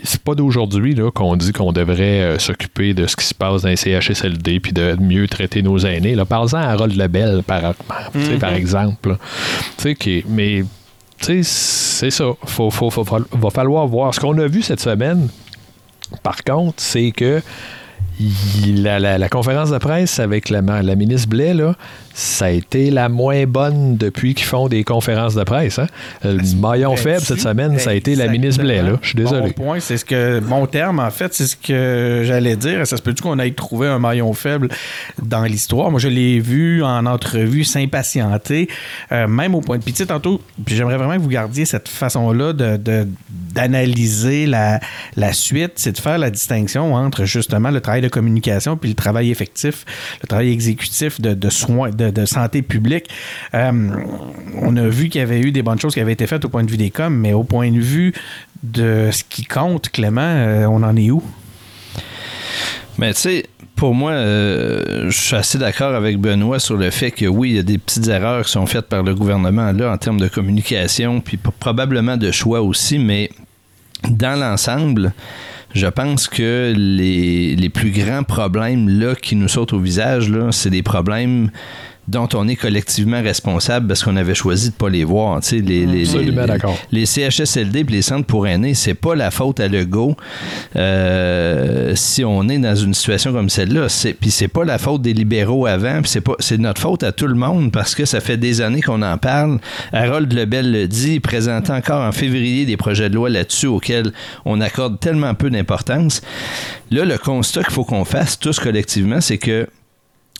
c'est 0.02 0.20
pas 0.22 0.34
d'aujourd'hui 0.34 0.94
qu'on 1.14 1.36
dit 1.36 1.52
qu'on 1.52 1.72
devrait 1.72 2.20
euh, 2.20 2.38
s'occuper 2.38 2.94
de 2.94 3.06
ce 3.06 3.16
qui 3.16 3.24
se 3.24 3.34
passe 3.34 3.62
dans 3.62 3.68
les 3.68 3.76
CHSLD 3.76 4.60
puis 4.60 4.72
de 4.72 4.96
mieux 5.00 5.26
traiter 5.28 5.62
nos 5.62 5.78
aînés. 5.78 6.16
Parle-en 6.28 6.58
à 6.58 6.68
Harold 6.68 6.96
Lebel, 6.96 7.42
par, 7.46 7.74
tu 8.12 8.22
sais, 8.24 8.36
par 8.38 8.54
exemple. 8.54 9.16
sais, 9.78 9.94
qui- 9.94 10.24
mais 10.28 10.64
c'est 11.42 12.10
ça. 12.10 12.24
Faut, 12.44 12.70
faut, 12.70 12.90
faut- 12.90 13.04
va 13.04 13.50
falloir 13.50 13.86
voir. 13.86 14.14
Ce 14.14 14.20
qu'on 14.20 14.36
a 14.38 14.46
vu 14.46 14.62
cette 14.62 14.80
semaine, 14.80 15.28
par 16.22 16.42
contre, 16.44 16.74
c'est 16.82 17.10
que 17.12 17.40
la, 18.66 18.98
la- 18.98 19.18
la 19.18 19.28
conférence 19.28 19.70
de 19.70 19.78
presse 19.78 20.18
avec 20.18 20.48
la, 20.50 20.60
la 20.60 20.94
ministre 20.94 21.28
Blais, 21.28 21.54
là, 21.54 21.74
ça 22.16 22.46
a 22.46 22.50
été 22.50 22.90
la 22.90 23.08
moins 23.08 23.44
bonne 23.44 23.96
depuis 23.96 24.34
qu'ils 24.34 24.46
font 24.46 24.68
des 24.68 24.84
conférences 24.84 25.34
de 25.34 25.42
presse. 25.42 25.78
hein. 25.80 25.88
Le 26.22 26.38
maillon 26.60 26.94
faible 26.96 27.20
cette 27.20 27.40
semaine, 27.40 27.78
ça 27.80 27.90
a 27.90 27.94
été 27.94 28.14
la 28.14 28.28
ministre 28.28 28.62
Blais. 28.62 28.82
Là. 28.82 28.92
Je 29.02 29.08
suis 29.08 29.16
désolé. 29.16 29.48
Bon 29.56 29.64
point, 29.64 29.80
c'est 29.80 29.96
ce 29.98 30.04
que 30.04 30.38
mon 30.40 30.66
terme 30.66 31.00
en 31.00 31.10
fait, 31.10 31.34
c'est 31.34 31.46
ce 31.46 31.56
que 31.56 32.22
j'allais 32.24 32.56
dire. 32.56 32.86
Ça 32.86 32.96
se 32.96 33.02
peut-tu 33.02 33.22
qu'on 33.22 33.38
aille 33.38 33.54
trouver 33.54 33.88
un 33.88 33.98
maillon 33.98 34.32
faible 34.32 34.68
dans 35.22 35.42
l'histoire? 35.42 35.90
Moi, 35.90 35.98
je 35.98 36.08
l'ai 36.08 36.38
vu 36.38 36.84
en 36.84 37.04
entrevue 37.06 37.64
s'impatienter, 37.64 38.68
euh, 39.10 39.26
même 39.26 39.54
au 39.56 39.60
point 39.60 39.78
de 39.78 39.82
pitié 39.84 40.06
tantôt. 40.06 40.40
Puis 40.64 40.76
j'aimerais 40.76 40.96
vraiment 40.96 41.16
que 41.16 41.20
vous 41.22 41.28
gardiez 41.28 41.64
cette 41.64 41.88
façon-là 41.88 42.52
de, 42.52 42.76
de- 42.76 43.08
d'analyser 43.54 44.46
la, 44.46 44.80
la 45.16 45.32
suite, 45.32 45.72
c'est 45.76 45.92
de 45.92 45.98
faire 45.98 46.18
la 46.18 46.30
distinction 46.30 46.94
entre 46.94 47.24
justement 47.24 47.70
le 47.70 47.80
travail 47.80 48.02
de 48.02 48.08
communication 48.08 48.76
puis 48.76 48.90
le 48.90 48.94
travail 48.96 49.30
effectif, 49.30 49.84
le 50.22 50.26
travail 50.28 50.50
exécutif 50.52 51.20
de, 51.20 51.34
de 51.34 51.50
soins, 51.50 51.90
de, 51.90 52.03
de 52.10 52.26
santé 52.26 52.62
publique. 52.62 53.08
Euh, 53.54 53.90
on 54.60 54.76
a 54.76 54.88
vu 54.88 55.08
qu'il 55.08 55.20
y 55.20 55.22
avait 55.22 55.40
eu 55.40 55.52
des 55.52 55.62
bonnes 55.62 55.80
choses 55.80 55.94
qui 55.94 56.00
avaient 56.00 56.12
été 56.12 56.26
faites 56.26 56.44
au 56.44 56.48
point 56.48 56.64
de 56.64 56.70
vue 56.70 56.76
des 56.76 56.90
coms, 56.90 57.10
mais 57.10 57.32
au 57.32 57.44
point 57.44 57.70
de 57.70 57.80
vue 57.80 58.12
de 58.62 59.10
ce 59.12 59.22
qui 59.28 59.44
compte, 59.44 59.90
Clément, 59.90 60.22
euh, 60.22 60.66
on 60.66 60.82
en 60.82 60.96
est 60.96 61.10
où? 61.10 61.22
Mais 62.98 63.12
tu 63.12 63.20
sais, 63.20 63.46
pour 63.76 63.94
moi, 63.94 64.12
euh, 64.12 65.10
je 65.10 65.20
suis 65.20 65.36
assez 65.36 65.58
d'accord 65.58 65.94
avec 65.94 66.18
Benoît 66.18 66.60
sur 66.60 66.76
le 66.76 66.90
fait 66.90 67.10
que 67.10 67.26
oui, 67.26 67.50
il 67.50 67.56
y 67.56 67.58
a 67.58 67.64
des 67.64 67.78
petites 67.78 68.06
erreurs 68.06 68.44
qui 68.44 68.52
sont 68.52 68.66
faites 68.66 68.88
par 68.88 69.02
le 69.02 69.14
gouvernement 69.14 69.68
en 69.68 69.98
termes 69.98 70.20
de 70.20 70.28
communication, 70.28 71.20
puis 71.20 71.36
probablement 71.36 72.16
de 72.16 72.30
choix 72.30 72.62
aussi, 72.62 72.98
mais 72.98 73.30
dans 74.08 74.38
l'ensemble, 74.38 75.12
je 75.74 75.86
pense 75.88 76.28
que 76.28 76.72
les, 76.76 77.68
plus 77.68 77.90
grands 77.90 78.22
problèmes 78.22 78.88
là 78.88 79.14
qui 79.14 79.34
nous 79.34 79.48
sautent 79.48 79.72
au 79.72 79.80
visage, 79.80 80.32
c'est 80.52 80.70
des 80.70 80.82
problèmes 80.82 81.50
dont 82.06 82.28
on 82.34 82.48
est 82.48 82.56
collectivement 82.56 83.22
responsable 83.22 83.86
parce 83.88 84.02
qu'on 84.04 84.16
avait 84.16 84.34
choisi 84.34 84.70
de 84.70 84.74
pas 84.74 84.88
les 84.90 85.04
voir. 85.04 85.40
Tu 85.40 85.48
sais, 85.48 85.56
les, 85.58 85.86
les, 85.86 86.02
Absolument 86.02 86.42
les- 86.92 87.00
les 87.00 87.06
CHSLD 87.06 87.80
et 87.80 87.84
les 87.84 88.02
centres 88.02 88.26
pour 88.26 88.46
aînés, 88.46 88.74
c'est 88.74 88.94
pas 88.94 89.14
la 89.14 89.30
faute 89.30 89.60
à 89.60 89.68
Legault 89.68 90.16
euh, 90.76 91.92
si 91.96 92.24
on 92.24 92.48
est 92.48 92.58
dans 92.58 92.74
une 92.76 92.94
situation 92.94 93.32
comme 93.32 93.48
celle-là. 93.48 93.86
Puis 94.20 94.30
c'est 94.30 94.48
pas 94.48 94.64
la 94.64 94.78
faute 94.78 95.02
des 95.02 95.14
libéraux 95.14 95.66
avant, 95.66 96.00
c'est 96.04 96.20
pas 96.20 96.34
c'est 96.40 96.58
notre 96.58 96.80
faute 96.80 97.02
à 97.02 97.12
tout 97.12 97.26
le 97.26 97.34
monde 97.34 97.72
parce 97.72 97.94
que 97.94 98.04
ça 98.04 98.20
fait 98.20 98.36
des 98.36 98.60
années 98.60 98.82
qu'on 98.82 99.02
en 99.02 99.18
parle. 99.18 99.58
Harold 99.92 100.32
Lebel 100.32 100.72
le 100.72 100.88
dit, 100.88 101.14
il 101.14 101.20
présentait 101.20 101.72
encore 101.72 102.02
en 102.02 102.12
février 102.12 102.66
des 102.66 102.76
projets 102.76 103.08
de 103.08 103.14
loi 103.14 103.30
là-dessus 103.30 103.66
auxquels 103.66 104.12
on 104.44 104.60
accorde 104.60 105.00
tellement 105.00 105.34
peu 105.34 105.50
d'importance. 105.50 106.20
Là, 106.90 107.04
le 107.04 107.18
constat 107.18 107.62
qu'il 107.64 107.72
faut 107.72 107.84
qu'on 107.84 108.04
fasse 108.04 108.38
tous 108.38 108.58
collectivement, 108.60 109.20
c'est 109.20 109.38
que 109.38 109.66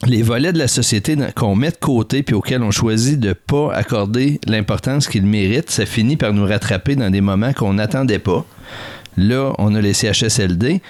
les 0.06 0.23
volets 0.23 0.52
de 0.52 0.58
la 0.58 0.68
société 0.68 1.16
qu'on 1.34 1.54
met 1.54 1.70
de 1.70 1.76
côté 1.76 2.23
puis 2.23 2.34
auxquels 2.34 2.62
on 2.62 2.70
choisit 2.70 3.18
de 3.18 3.32
pas 3.32 3.73
accorder 3.73 4.40
l'importance 4.46 5.08
qu'ils 5.08 5.26
méritent, 5.26 5.70
ça 5.70 5.87
finit 5.87 6.16
par 6.16 6.32
nous 6.32 6.44
rattraper 6.44 6.96
dans 6.96 7.11
des 7.11 7.20
moments 7.20 7.52
qu'on 7.52 7.75
n'attendait 7.75 8.18
pas. 8.18 8.44
Là, 9.16 9.52
on 9.58 9.75
a 9.75 9.80
les 9.80 9.94
CHSLD. 9.94 10.80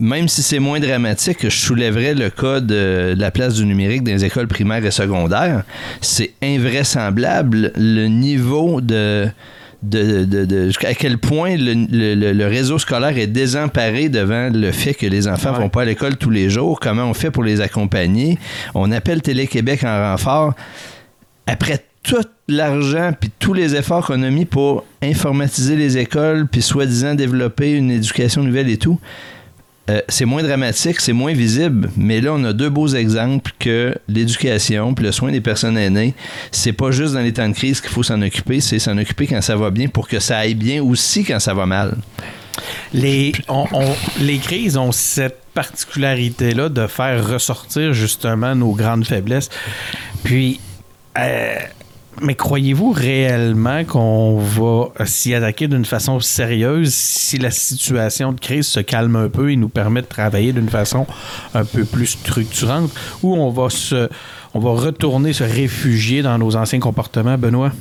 Même 0.00 0.26
si 0.26 0.42
c'est 0.42 0.58
moins 0.58 0.80
dramatique, 0.80 1.38
je 1.42 1.56
soulèverais 1.56 2.14
le 2.14 2.30
cas 2.30 2.60
de 2.60 3.14
la 3.16 3.30
place 3.30 3.54
du 3.54 3.64
numérique 3.64 4.02
dans 4.02 4.12
les 4.12 4.24
écoles 4.24 4.48
primaires 4.48 4.84
et 4.84 4.90
secondaires. 4.90 5.62
C'est 6.00 6.32
invraisemblable 6.42 7.72
le 7.76 8.06
niveau 8.08 8.80
de, 8.80 9.28
de, 9.82 10.24
de- 10.24 10.44
de- 10.44 10.70
à 10.86 10.94
quel 10.94 11.18
point 11.18 11.56
le, 11.56 11.74
le- 11.90 12.14
le- 12.14 12.32
le 12.32 12.46
réseau 12.46 12.78
scolaire 12.78 13.16
est 13.18 13.26
désemparé 13.26 14.08
devant 14.08 14.48
le 14.52 14.70
fait 14.72 14.94
que 14.94 15.06
les 15.06 15.26
enfants 15.28 15.52
Ouais. 15.52 15.58
vont 15.58 15.68
pas 15.68 15.82
à 15.82 15.84
l'école 15.84 16.16
tous 16.16 16.30
les 16.30 16.48
jours. 16.50 16.78
Comment 16.80 17.04
on 17.04 17.14
fait 17.14 17.30
pour 17.30 17.42
les 17.42 17.60
accompagner? 17.60 18.38
On 18.74 18.92
appelle 18.92 19.22
Télé-Québec 19.22 19.82
en 19.84 20.12
renfort. 20.12 20.54
Après 21.46 21.84
tout 22.04 22.16
l'argent 22.48 23.12
puis 23.18 23.30
tous 23.38 23.54
les 23.54 23.74
efforts 23.76 24.06
qu'on 24.06 24.22
a 24.22 24.30
mis 24.30 24.44
pour 24.44 24.84
informatiser 25.02 25.76
les 25.76 25.98
écoles 25.98 26.46
puis 26.50 26.60
soi-disant 26.62 27.14
développer 27.14 27.72
une 27.72 27.90
éducation 27.90 28.42
nouvelle 28.42 28.68
et 28.70 28.76
tout, 28.76 28.98
euh, 29.90 30.00
c'est 30.08 30.24
moins 30.24 30.42
dramatique, 30.42 31.00
c'est 31.00 31.12
moins 31.12 31.32
visible, 31.32 31.90
mais 31.96 32.20
là, 32.20 32.32
on 32.34 32.44
a 32.44 32.52
deux 32.52 32.68
beaux 32.70 32.88
exemples 32.88 33.50
que 33.58 33.94
l'éducation 34.08 34.94
puis 34.94 35.04
le 35.04 35.12
soin 35.12 35.32
des 35.32 35.40
personnes 35.40 35.76
aînées, 35.76 36.14
c'est 36.52 36.72
pas 36.72 36.90
juste 36.92 37.14
dans 37.14 37.20
les 37.20 37.32
temps 37.32 37.48
de 37.48 37.54
crise 37.54 37.80
qu'il 37.80 37.90
faut 37.90 38.02
s'en 38.04 38.22
occuper, 38.22 38.60
c'est 38.60 38.78
s'en 38.78 38.96
occuper 38.96 39.26
quand 39.26 39.40
ça 39.42 39.56
va 39.56 39.70
bien 39.70 39.88
pour 39.88 40.06
que 40.06 40.20
ça 40.20 40.38
aille 40.38 40.54
bien 40.54 40.82
aussi 40.82 41.24
quand 41.24 41.40
ça 41.40 41.52
va 41.54 41.66
mal. 41.66 41.96
Les, 42.94 43.32
on- 43.48 43.66
les 44.20 44.38
crises 44.38 44.76
ont 44.76 44.92
cette 44.92 45.38
particularité-là 45.54 46.68
de 46.68 46.86
faire 46.86 47.26
ressortir 47.28 47.92
justement 47.92 48.54
nos 48.54 48.72
grandes 48.72 49.04
faiblesses. 49.06 49.48
Puis, 50.22 50.60
euh, 51.18 51.56
mais 52.20 52.34
croyez-vous 52.34 52.92
réellement 52.92 53.84
qu'on 53.84 54.38
va 54.38 55.06
s'y 55.06 55.34
attaquer 55.34 55.66
d'une 55.66 55.84
façon 55.84 56.20
sérieuse 56.20 56.92
si 56.92 57.38
la 57.38 57.50
situation 57.50 58.32
de 58.32 58.40
crise 58.40 58.66
se 58.66 58.80
calme 58.80 59.16
un 59.16 59.28
peu 59.28 59.50
et 59.50 59.56
nous 59.56 59.68
permet 59.68 60.02
de 60.02 60.06
travailler 60.06 60.52
d'une 60.52 60.68
façon 60.68 61.06
un 61.54 61.64
peu 61.64 61.84
plus 61.84 62.06
structurante? 62.06 62.90
Ou 63.22 63.34
on 63.34 63.50
va 63.50 63.70
se 63.70 64.08
on 64.54 64.60
va 64.60 64.70
retourner 64.70 65.32
se 65.32 65.44
réfugier 65.44 66.22
dans 66.22 66.36
nos 66.36 66.56
anciens 66.56 66.80
comportements, 66.80 67.38
Benoît? 67.38 67.72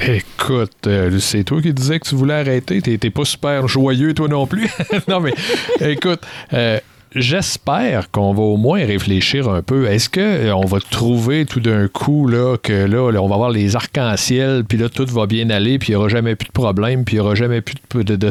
Écoute, 0.00 0.86
euh, 0.86 1.18
c'est 1.18 1.44
toi 1.44 1.60
qui 1.60 1.74
disais 1.74 2.00
que 2.00 2.08
tu 2.08 2.14
voulais 2.14 2.34
arrêter. 2.34 2.80
T'es 2.80 3.10
pas 3.10 3.26
super 3.26 3.68
joyeux, 3.68 4.14
toi 4.14 4.28
non 4.28 4.46
plus. 4.46 4.70
non, 5.08 5.20
mais 5.20 5.34
écoute, 5.80 6.20
euh, 6.54 6.80
j'espère 7.14 8.10
qu'on 8.10 8.32
va 8.32 8.42
au 8.42 8.56
moins 8.56 8.84
réfléchir 8.84 9.48
un 9.48 9.62
peu. 9.62 9.86
Est-ce 9.86 10.08
qu'on 10.08 10.66
va 10.66 10.78
trouver 10.80 11.46
tout 11.46 11.60
d'un 11.60 11.88
coup 11.88 12.26
là, 12.26 12.56
que 12.56 12.72
là, 12.72 13.02
on 13.20 13.28
va 13.28 13.34
avoir 13.34 13.50
les 13.50 13.76
arcs-en-ciel, 13.76 14.64
puis 14.64 14.78
là, 14.78 14.88
tout 14.88 15.06
va 15.06 15.26
bien 15.26 15.50
aller, 15.50 15.78
puis 15.78 15.88
il 15.88 15.92
n'y 15.92 15.96
aura 15.96 16.08
jamais 16.08 16.34
plus 16.36 16.48
de 16.48 16.52
problème, 16.52 17.04
puis 17.04 17.16
il 17.16 17.18
n'y 17.18 17.24
aura 17.24 17.34
jamais 17.34 17.60
plus 17.60 18.04
de, 18.04 18.16
de 18.16 18.28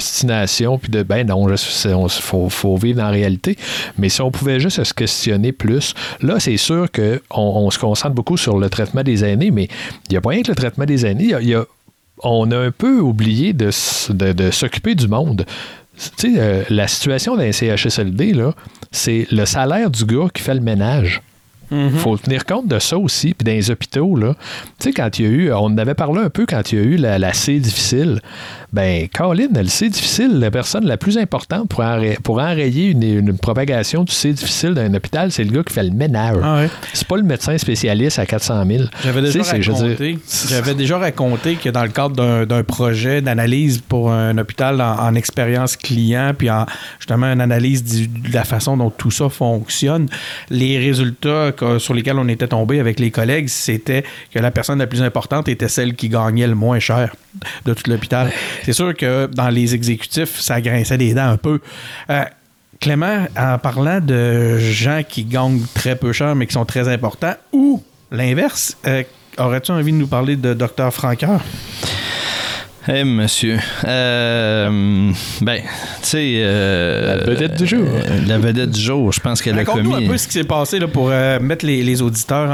puis 0.77 0.91
de 0.91 1.03
ben 1.03 1.27
non, 1.27 1.47
il 1.49 2.09
faut, 2.09 2.77
vivre 2.77 2.97
dans 2.97 3.05
la 3.05 3.11
réalité. 3.11 3.57
Mais 3.97 4.09
si 4.09 4.21
on 4.21 4.31
pouvait 4.31 4.59
juste 4.59 4.83
se 4.83 4.93
questionner 4.93 5.51
plus, 5.51 5.93
là, 6.21 6.39
c'est 6.39 6.57
sûr 6.57 6.87
qu'on 6.91 7.19
on 7.35 7.69
se 7.71 7.79
concentre 7.79 8.15
beaucoup 8.15 8.37
sur 8.37 8.57
le 8.57 8.69
traitement 8.69 9.03
des 9.03 9.23
aînés, 9.23 9.51
mais 9.51 9.67
il 10.09 10.11
n'y 10.11 10.17
a 10.17 10.21
pas 10.21 10.29
rien 10.29 10.41
que 10.43 10.49
le 10.49 10.55
traitement 10.55 10.85
des 10.85 11.05
aînés. 11.05 11.33
Y 11.41 11.53
a- 11.55 11.65
on 12.23 12.49
a 12.51 12.57
un 12.57 12.71
peu 12.71 12.99
oublié 12.99 13.53
de 13.53 13.69
s'occuper 13.71 14.95
du 14.95 15.07
monde. 15.07 15.45
Tu 16.17 16.33
sais, 16.33 16.39
euh, 16.39 16.63
la 16.69 16.87
situation 16.87 17.35
d'un 17.35 17.51
CHSLD, 17.51 18.33
c'est 18.91 19.27
le 19.31 19.45
salaire 19.45 19.89
du 19.89 20.05
gars 20.05 20.27
qui 20.33 20.41
fait 20.43 20.53
le 20.53 20.61
ménage. 20.61 21.21
Il 21.69 21.91
faut 21.91 22.17
tenir 22.17 22.45
compte 22.45 22.67
de 22.67 22.79
ça 22.79 22.97
aussi. 22.97 23.33
Puis 23.33 23.43
dans 23.43 23.51
les 23.51 23.69
hôpitaux, 23.71 24.15
là, 24.15 24.35
tu 24.79 24.85
sais, 24.85 24.93
quand 24.93 25.19
il 25.19 25.25
y 25.25 25.27
a 25.27 25.31
eu, 25.31 25.51
on 25.51 25.65
en 25.65 25.77
avait 25.77 25.95
parlé 25.95 26.21
un 26.21 26.29
peu 26.29 26.45
quand 26.45 26.71
il 26.71 26.79
y 26.79 26.81
a 26.81 26.85
eu 26.85 26.95
la, 26.95 27.19
la 27.19 27.33
C 27.33 27.59
difficile. 27.59 28.21
Ben, 28.73 29.07
Colin, 29.13 29.47
le 29.55 29.67
C 29.67 29.89
difficile, 29.89 30.39
la 30.39 30.51
personne 30.51 30.85
la 30.85 30.97
plus 30.97 31.17
importante 31.17 31.69
pour, 31.69 31.79
enra- 31.83 32.19
pour 32.21 32.39
enrayer 32.39 32.87
une, 32.89 33.01
une 33.03 33.37
propagation 33.37 34.03
du 34.03 34.11
C 34.11 34.33
difficile 34.33 34.73
dans 34.73 34.81
un 34.81 34.93
hôpital, 34.93 35.31
c'est 35.31 35.45
le 35.45 35.51
gars 35.51 35.63
qui 35.63 35.73
fait 35.73 35.83
le 35.83 35.91
ménage. 35.91 36.37
Ah 36.43 36.57
ouais. 36.57 36.69
C'est 36.93 37.07
pas 37.07 37.15
le 37.15 37.23
médecin 37.23 37.57
spécialiste 37.57 38.19
à 38.19 38.25
400 38.25 38.65
000. 38.67 38.83
J'avais 39.03 39.21
déjà, 39.21 39.39
raconté, 39.79 40.17
j'avais 40.49 40.75
déjà 40.75 40.97
raconté 40.97 41.55
que 41.55 41.69
dans 41.69 41.83
le 41.83 41.89
cadre 41.89 42.15
d'un, 42.17 42.45
d'un 42.45 42.63
projet 42.63 43.21
d'analyse 43.21 43.79
pour 43.87 44.11
un 44.11 44.37
hôpital 44.37 44.81
en, 44.81 44.99
en 44.99 45.15
expérience 45.15 45.77
client, 45.77 46.33
puis 46.37 46.49
en 46.49 46.65
justement 46.99 47.27
une 47.27 47.41
analyse 47.41 47.83
du- 47.83 48.07
de 48.07 48.33
la 48.33 48.43
façon 48.43 48.75
dont 48.75 48.89
tout 48.89 49.11
ça 49.11 49.29
fonctionne, 49.29 50.07
les 50.49 50.77
résultats 50.77 51.51
que- 51.55 51.79
sur 51.79 51.93
lesquels 51.93 52.17
on 52.19 52.27
était 52.27 52.47
tombé 52.49 52.79
avec 52.81 52.99
les 52.99 53.11
collègues, 53.11 53.47
c'était 53.47 54.03
que 54.33 54.39
la 54.39 54.51
personne 54.51 54.79
la 54.79 54.87
plus 54.87 55.01
importante 55.01 55.47
était 55.47 55.69
celle 55.69 55.95
qui 55.95 56.09
gagnait 56.09 56.47
le 56.47 56.55
moins 56.55 56.79
cher 56.79 57.15
de 57.65 57.73
tout 57.73 57.89
l'hôpital. 57.89 58.31
C'est 58.63 58.73
sûr 58.73 58.95
que 58.95 59.27
dans 59.27 59.49
les 59.49 59.73
exécutifs, 59.75 60.39
ça 60.39 60.59
grinçait 60.61 60.97
des 60.97 61.13
dents 61.13 61.29
un 61.29 61.37
peu. 61.37 61.59
Euh, 62.09 62.23
Clément, 62.79 63.25
en 63.35 63.57
parlant 63.57 63.99
de 63.99 64.59
gens 64.59 65.01
qui 65.07 65.23
gagnent 65.23 65.61
très 65.73 65.95
peu 65.95 66.13
cher 66.13 66.35
mais 66.35 66.45
qui 66.45 66.53
sont 66.53 66.65
très 66.65 66.87
importants, 66.87 67.33
ou 67.51 67.81
l'inverse. 68.11 68.77
Euh, 68.85 69.01
aurais-tu 69.39 69.71
envie 69.71 69.91
de 69.91 69.97
nous 69.97 70.05
parler 70.07 70.35
de 70.35 70.53
Dr. 70.53 70.91
Franqueur? 70.91 71.41
Eh, 72.89 73.03
monsieur. 73.03 73.57
Euh, 73.85 75.11
ben, 75.41 75.61
tu 75.61 75.63
sais. 76.03 76.33
Euh, 76.37 77.17
La 77.17 77.23
vedette 77.33 77.55
du 77.57 77.67
jour. 77.67 77.85
euh, 77.85 78.19
la 78.27 78.37
vedette 78.37 78.69
du 78.71 78.79
jour, 78.79 79.11
je 79.11 79.19
pense 79.19 79.41
qu'elle 79.41 79.55
a 79.55 79.57
Raconte-nous 79.57 79.91
commis. 79.91 80.05
un 80.05 80.09
peu 80.09 80.17
ce 80.17 80.27
qui 80.27 80.33
s'est 80.33 80.43
passé 80.45 80.79
là, 80.79 80.87
pour 80.87 81.09
euh, 81.11 81.37
mettre 81.41 81.65
les, 81.65 81.83
les 81.83 82.01
auditeurs 82.01 82.49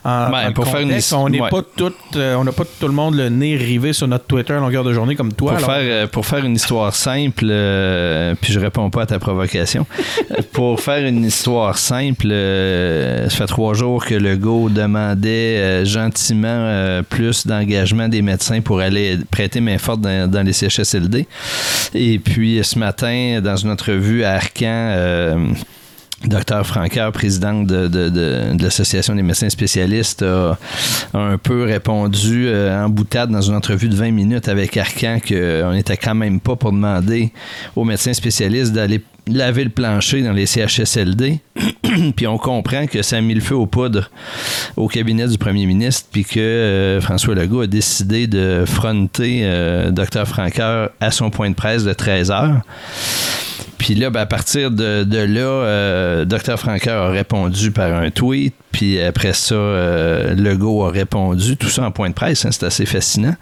en, 0.03 0.31
Ben, 0.31 0.49
en 0.49 0.51
pour 0.53 0.67
faire 0.67 0.81
une 0.81 0.97
On 1.13 1.29
n'est 1.29 1.41
ouais. 1.41 1.49
pas 1.49 1.61
tout, 1.75 1.93
euh, 2.15 2.35
on 2.35 2.43
n'a 2.43 2.51
pas 2.51 2.63
tout 2.79 2.87
le 2.87 2.93
monde 2.93 3.15
le 3.15 3.29
nez 3.29 3.55
rivé 3.55 3.93
sur 3.93 4.07
notre 4.07 4.25
Twitter 4.25 4.53
à 4.53 4.59
longueur 4.59 4.83
de 4.83 4.93
journée 4.93 5.15
comme 5.15 5.31
toi. 5.33 5.53
Pour 5.53 5.57
alors. 5.57 5.71
faire, 5.75 5.83
euh, 5.83 6.07
pour 6.07 6.25
faire 6.25 6.43
une 6.43 6.55
histoire 6.55 6.93
simple, 6.95 7.45
euh, 7.47 8.33
puis 8.41 8.51
je 8.51 8.59
réponds 8.59 8.89
pas 8.89 9.03
à 9.03 9.05
ta 9.05 9.19
provocation. 9.19 9.85
pour 10.53 10.79
faire 10.79 11.05
une 11.05 11.23
histoire 11.25 11.77
simple, 11.77 12.27
euh, 12.31 13.29
ça 13.29 13.37
fait 13.37 13.45
trois 13.45 13.73
jours 13.75 14.03
que 14.05 14.15
Legault 14.15 14.69
demandait 14.69 15.57
euh, 15.57 15.85
gentiment 15.85 17.01
plus 17.09 17.45
d'engagement 17.45 18.07
des 18.07 18.21
médecins 18.21 18.61
pour 18.61 18.79
aller 18.79 19.19
prêter 19.29 19.61
main 19.61 19.77
forte 19.77 20.01
dans, 20.01 20.29
dans 20.29 20.41
les 20.41 20.53
CHSLD. 20.53 21.27
Et 21.93 22.19
puis 22.19 22.59
ce 22.63 22.79
matin, 22.79 23.39
dans 23.43 23.55
une 23.55 23.69
entrevue 23.69 24.23
à 24.23 24.33
Arcan, 24.33 25.53
Docteur 26.25 26.65
Francaire, 26.67 27.11
présidente 27.11 27.65
de, 27.67 27.87
de- 27.87 28.09
de- 28.09 28.53
de 28.55 28.63
l'Association 28.63 29.15
des 29.15 29.23
médecins 29.23 29.49
spécialistes, 29.49 30.21
a, 30.23 30.57
un 31.13 31.37
peu 31.37 31.63
répondu 31.63 32.45
euh, 32.47 32.85
en 32.85 32.89
boutade 32.89 33.31
dans 33.31 33.41
une 33.41 33.55
entrevue 33.55 33.89
de 33.89 33.95
20 33.95 34.11
minutes 34.11 34.47
avec 34.47 34.77
Arcan 34.77 35.17
qu'on 35.27 35.73
n'était 35.73 35.97
quand 35.97 36.15
même 36.15 36.39
pas 36.39 36.55
pour 36.55 36.71
demander 36.71 37.31
aux 37.75 37.83
médecins 37.85 38.13
spécialistes 38.13 38.71
d'aller 38.71 39.01
laver 39.27 39.63
le 39.63 39.69
plancher 39.69 40.23
dans 40.23 40.31
les 40.31 40.45
CHSLD. 40.47 41.39
puis 42.15 42.27
on 42.27 42.37
comprend 42.37 42.87
que 42.87 43.01
ça 43.01 43.17
a 43.17 43.21
mis 43.21 43.35
le 43.35 43.41
feu 43.41 43.55
aux 43.55 43.67
poudres 43.67 44.09
au 44.77 44.87
cabinet 44.87 45.27
du 45.27 45.37
premier 45.37 45.65
ministre, 45.65 46.07
puis 46.11 46.23
que 46.25 46.39
euh, 46.39 47.01
François 47.01 47.35
Legault 47.35 47.61
a 47.61 47.67
décidé 47.67 48.25
de 48.27 48.63
fronter 48.65 49.41
euh, 49.43 49.91
Dr. 49.91 50.25
Franqueur 50.27 50.89
à 50.99 51.11
son 51.11 51.29
point 51.29 51.49
de 51.49 51.55
presse 51.55 51.83
de 51.83 51.93
13 51.93 52.31
heures. 52.31 52.61
Puis 53.81 53.95
là, 53.95 54.11
ben, 54.11 54.19
à 54.19 54.25
partir 54.27 54.69
de, 54.69 55.03
là, 55.09 55.41
euh, 55.41 56.23
Dr. 56.23 56.55
Franqueur 56.55 57.01
a 57.01 57.09
répondu 57.09 57.71
par 57.71 57.91
un 57.95 58.11
tweet. 58.11 58.53
Puis 58.71 59.01
après 59.01 59.33
ça, 59.33 59.55
euh, 59.55 60.35
Legault 60.35 60.85
a 60.85 60.91
répondu. 60.91 61.57
Tout 61.57 61.67
ça 61.69 61.85
en 61.85 61.89
point 61.89 62.09
de 62.09 62.13
presse. 62.13 62.45
hein, 62.45 62.49
c'est 62.51 62.63
assez 62.67 62.85
fascinant. 62.85 63.33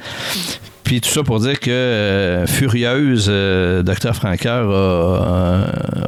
Puis 0.85 1.01
tout 1.01 1.09
ça 1.09 1.23
pour 1.23 1.41
dire 1.41 1.59
que 1.59 1.69
euh, 1.69 2.47
Furieuse, 2.47 3.25
euh, 3.27 3.83
Dr. 3.83 4.15
Franqueur 4.15 4.71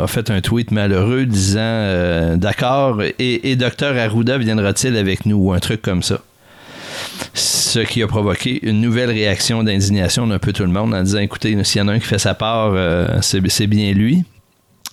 a, 0.01 0.07
fait 0.07 0.31
un 0.31 0.39
tweet 0.39 0.71
malheureux 0.71 1.25
disant 1.25 2.38
D'accord, 2.38 3.01
et, 3.01 3.51
et 3.51 3.57
Dr. 3.57 3.97
Arruda 3.97 4.38
viendra-t-il 4.38 4.95
avec 4.95 5.25
nous 5.25 5.35
ou 5.35 5.51
un 5.51 5.59
truc 5.59 5.81
comme 5.81 6.03
ça. 6.03 6.21
Ce 7.33 7.79
qui 7.79 8.03
a 8.03 8.07
provoqué 8.07 8.59
une 8.63 8.81
nouvelle 8.81 9.09
réaction 9.09 9.63
d'indignation 9.63 10.27
d'un 10.27 10.39
peu 10.39 10.53
tout 10.53 10.63
le 10.63 10.69
monde 10.69 10.93
en 10.93 11.03
disant 11.03 11.19
écoutez, 11.19 11.61
s'il 11.63 11.79
y 11.79 11.81
en 11.81 11.87
a 11.87 11.93
un 11.93 11.99
qui 11.99 12.05
fait 12.05 12.19
sa 12.19 12.33
part, 12.33 12.73
euh, 12.73 13.19
c'est 13.21 13.47
c'est 13.49 13.67
bien 13.67 13.91
lui. 13.93 14.23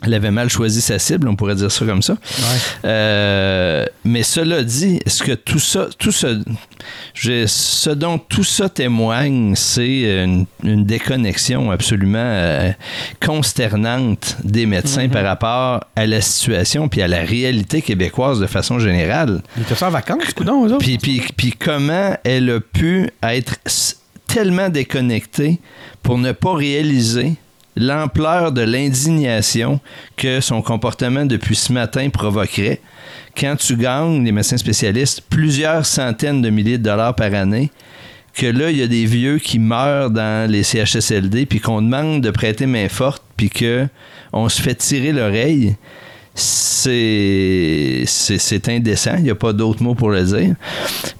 Elle 0.04 0.14
avait 0.14 0.30
mal 0.30 0.48
choisi 0.48 0.80
sa 0.80 0.98
cible, 1.00 1.26
on 1.28 1.34
pourrait 1.34 1.56
dire 1.56 1.72
ça 1.72 1.84
comme 1.84 2.02
ça. 2.02 2.16
Euh, 2.84 3.84
mais 4.04 4.22
cela 4.22 4.62
dit, 4.62 5.00
est-ce 5.04 5.24
que 5.24 5.32
tout 5.32 5.58
ça, 5.58 5.88
tout 5.98 6.12
ce, 6.12 6.40
je- 7.14 7.46
ce 7.46 7.90
dont 7.90 8.16
tout 8.18 8.44
ça 8.44 8.68
témoigne, 8.68 9.54
c'est 9.56 10.22
une, 10.24 10.46
une 10.62 10.84
déconnexion 10.84 11.72
absolument 11.72 12.18
euh, 12.20 12.70
consternante 13.20 14.36
des 14.44 14.66
médecins 14.66 15.08
par 15.08 15.24
rapport 15.24 15.84
à 15.96 16.06
la 16.06 16.20
situation 16.20 16.88
puis 16.88 17.02
à 17.02 17.08
la 17.08 17.22
réalité 17.22 17.82
québécoise 17.82 18.40
de 18.40 18.46
façon 18.46 18.78
générale. 18.78 19.42
Ils 19.56 19.62
étaient 19.62 19.74
ça 19.74 19.88
en 19.88 19.90
vacances, 19.90 20.22
autres? 20.72 20.78
Puis, 20.78 20.98
puis, 20.98 21.22
puis 21.36 21.52
comment 21.52 22.16
elle 22.24 22.50
a 22.50 22.60
pu 22.60 23.10
être 23.22 23.56
tellement 24.26 24.68
déconnectée 24.68 25.58
pour 26.02 26.18
ne 26.18 26.32
pas 26.32 26.54
réaliser 26.54 27.34
l'ampleur 27.78 28.52
de 28.52 28.62
l'indignation 28.62 29.80
que 30.16 30.40
son 30.40 30.62
comportement 30.62 31.26
depuis 31.26 31.56
ce 31.56 31.72
matin 31.72 32.08
provoquerait. 32.10 32.80
Quand 33.36 33.56
tu 33.56 33.76
gagnes, 33.76 34.24
les 34.24 34.32
médecins 34.32 34.56
spécialistes, 34.56 35.22
plusieurs 35.28 35.86
centaines 35.86 36.42
de 36.42 36.50
milliers 36.50 36.78
de 36.78 36.82
dollars 36.82 37.14
par 37.14 37.32
année, 37.34 37.70
que 38.34 38.46
là, 38.46 38.70
il 38.70 38.76
y 38.76 38.82
a 38.82 38.86
des 38.86 39.04
vieux 39.04 39.38
qui 39.38 39.58
meurent 39.58 40.10
dans 40.10 40.50
les 40.50 40.62
CHSLD, 40.62 41.46
puis 41.46 41.60
qu'on 41.60 41.82
demande 41.82 42.20
de 42.20 42.30
prêter 42.30 42.66
main 42.66 42.88
forte, 42.88 43.22
puis 43.36 43.50
que 43.50 43.86
on 44.32 44.48
se 44.48 44.60
fait 44.60 44.74
tirer 44.74 45.12
l'oreille, 45.12 45.76
c'est 46.38 48.04
c'est 48.06 48.68
indécent. 48.68 49.14
Il 49.18 49.24
n'y 49.24 49.30
a 49.30 49.34
pas 49.34 49.52
d'autre 49.52 49.82
mot 49.82 49.94
pour 49.94 50.10
le 50.10 50.22
dire. 50.22 50.54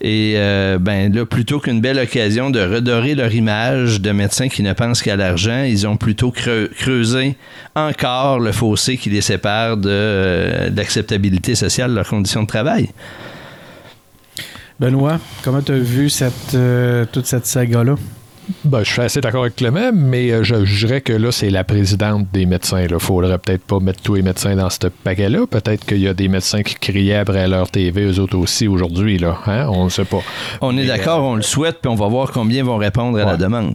Et 0.01 0.35
euh, 0.37 0.79
ben 0.79 1.13
là, 1.13 1.27
plutôt 1.27 1.59
qu'une 1.59 1.81
belle 1.81 1.99
occasion 1.99 2.51
de 2.51 2.61
redorer 2.61 3.15
leur 3.15 3.35
image 3.35 4.01
de 4.01 4.13
médecins 4.13 4.49
qui 4.49 4.63
ne 4.63 4.73
pensent 4.73 5.03
qu'à 5.03 5.17
l'argent, 5.17 5.65
ils 5.65 5.87
ont 5.87 5.97
plutôt 5.97 6.31
creu- 6.31 6.71
creusé 6.79 7.37
encore 7.75 8.39
le 8.39 8.53
fossé 8.53 8.97
qui 8.97 9.11
les 9.11 9.21
sépare 9.21 9.77
de, 9.77 9.89
euh, 9.91 10.71
l'acceptabilité 10.75 11.55
sociale 11.55 11.91
de 11.91 11.97
leurs 11.97 12.09
conditions 12.09 12.43
de 12.43 12.49
travail. 12.49 12.89
Benoît, 14.79 15.19
comment 15.43 15.61
tu 15.61 15.73
vu 15.75 16.09
cette, 16.09 16.55
euh, 16.55 17.05
toute 17.11 17.27
cette 17.27 17.47
saga-là? 17.47 17.97
Ben, 18.65 18.83
je 18.83 18.91
suis 18.91 19.01
assez 19.03 19.21
d'accord 19.21 19.43
avec 19.43 19.57
Clément, 19.57 19.91
mais 19.93 20.31
euh, 20.31 20.43
je 20.43 20.65
jugerais 20.65 21.01
que 21.01 21.13
là, 21.13 21.31
c'est 21.33 21.51
la 21.51 21.65
présidente 21.65 22.27
des 22.33 22.47
médecins. 22.47 22.81
Il 22.81 22.99
faudrait 22.99 23.39
peut-être 23.39 23.65
pas 23.65 23.79
mettre 23.79 24.01
tous 24.03 24.15
les 24.15 24.23
médecins 24.23 24.57
dans 24.57 24.71
ce 24.71 24.87
paquet-là. 24.87 25.47
Peut-être 25.51 25.85
qu'il 25.85 25.99
y 25.99 26.09
a 26.09 26.15
des 26.15 26.29
médecins 26.29 26.63
qui 26.63 26.75
criaient 26.75 27.17
après 27.17 27.47
leur 27.47 27.71
TV, 27.71 28.05
eux 28.05 28.19
autres 28.19 28.39
aussi, 28.39 28.67
aujourd'hui. 28.67 29.19
Là, 29.19 29.39
hein? 29.47 29.67
On 29.69 29.85
ne 29.85 29.91
sait 29.91 30.05
pas. 30.05 30.21
On 30.61 30.77
est 30.79 30.87
d'accord, 30.87 31.23
on 31.25 31.35
le 31.35 31.43
souhaite, 31.43 31.79
puis 31.81 31.91
on 31.91 31.95
va 31.95 32.09
voir 32.09 32.33
combien 32.33 32.65
vont 32.65 32.77
répondre 32.77 33.19
à 33.19 33.25
la 33.25 33.37
demande. 33.37 33.75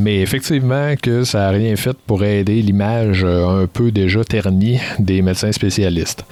Mais 0.00 0.20
effectivement, 0.20 0.94
que 1.02 1.24
ça 1.24 1.38
n'a 1.40 1.50
rien 1.50 1.74
fait 1.74 1.96
pour 2.06 2.22
aider 2.24 2.62
l'image 2.62 3.24
euh, 3.24 3.62
un 3.64 3.66
peu 3.66 3.90
déjà 3.90 4.22
ternie 4.22 4.78
des 5.00 5.22
médecins 5.22 5.50
spécialistes. 5.50 6.24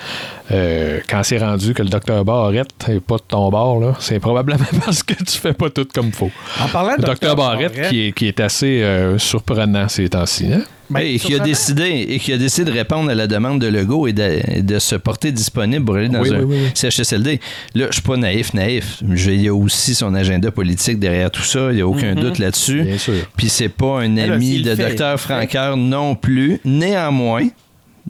Euh, 0.53 1.01
quand 1.09 1.23
c'est 1.25 1.39
rendu 1.39 1.75
que 1.75 1.83
le 1.83 1.89
docteur 1.89 2.25
Barrette 2.25 2.87
n'est 2.87 3.01
pas 3.01 3.17
de 3.17 3.23
ton 3.27 3.51
bord, 3.51 3.97
c'est 4.01 4.21
probablement 4.21 4.65
parce 4.85 5.03
que 5.03 5.15
tu 5.15 5.37
fais 5.39 5.53
pas 5.53 5.69
tout 5.69 5.87
comme 5.93 6.07
il 6.07 6.13
faut. 6.15 6.31
En 6.63 6.69
parlant 6.69 6.93
Le 6.97 7.03
de 7.03 7.07
docteur 7.07 7.35
Barrette, 7.35 7.89
Qui, 7.89 8.07
est, 8.09 8.13
qui 8.13 8.29
est 8.29 8.39
assez 8.39 8.83
euh, 8.85 9.19
surprenant 9.19 9.89
ces 9.89 10.09
temps-ci. 10.11 10.47
hein? 10.53 10.63
Ben, 10.91 11.01
et, 11.01 11.19
qui 11.19 11.35
a 11.35 11.41
décidé, 11.41 12.07
et 12.09 12.19
qui 12.19 12.33
a 12.33 12.39
décidé 12.39 12.71
de 12.71 12.77
répondre 12.77 13.11
à 13.11 13.15
la 13.15 13.27
demande 13.27 13.61
de 13.61 13.67
Legault 13.67 14.07
et 14.07 14.13
de, 14.13 14.61
de 14.61 14.79
se 14.79 14.95
porter 14.97 15.33
disponible 15.33 15.85
pour 15.85 15.97
aller 15.97 16.09
dans 16.09 16.21
Oui, 16.21 16.35
un 16.35 16.43
oui. 16.43 16.57
CHSLD. 16.75 17.41
Là, 17.75 17.87
je 17.89 17.95
suis 17.95 18.03
pas 18.03 18.17
naïf, 18.17 18.55
naïf. 18.55 19.03
Il 19.03 19.41
y 19.43 19.49
a 19.49 19.55
aussi 19.55 19.95
son 19.95 20.15
agenda 20.15 20.51
politique 20.51 20.99
derrière 20.99 21.31
tout 21.31 21.43
ça. 21.43 21.69
Il 21.71 21.77
n'y 21.77 21.81
a 21.81 21.87
aucun 21.89 22.15
doute 22.15 22.39
là-dessus. 22.39 22.85
Puis 23.37 23.49
c'est 23.49 23.69
pas 23.69 24.01
un 24.01 24.17
ami 24.17 24.63
de 24.63 24.75
Dr. 24.75 25.19
Franqueur 25.19 25.77
non 25.77 26.15
plus. 26.15 26.61
Néanmoins, 26.65 27.49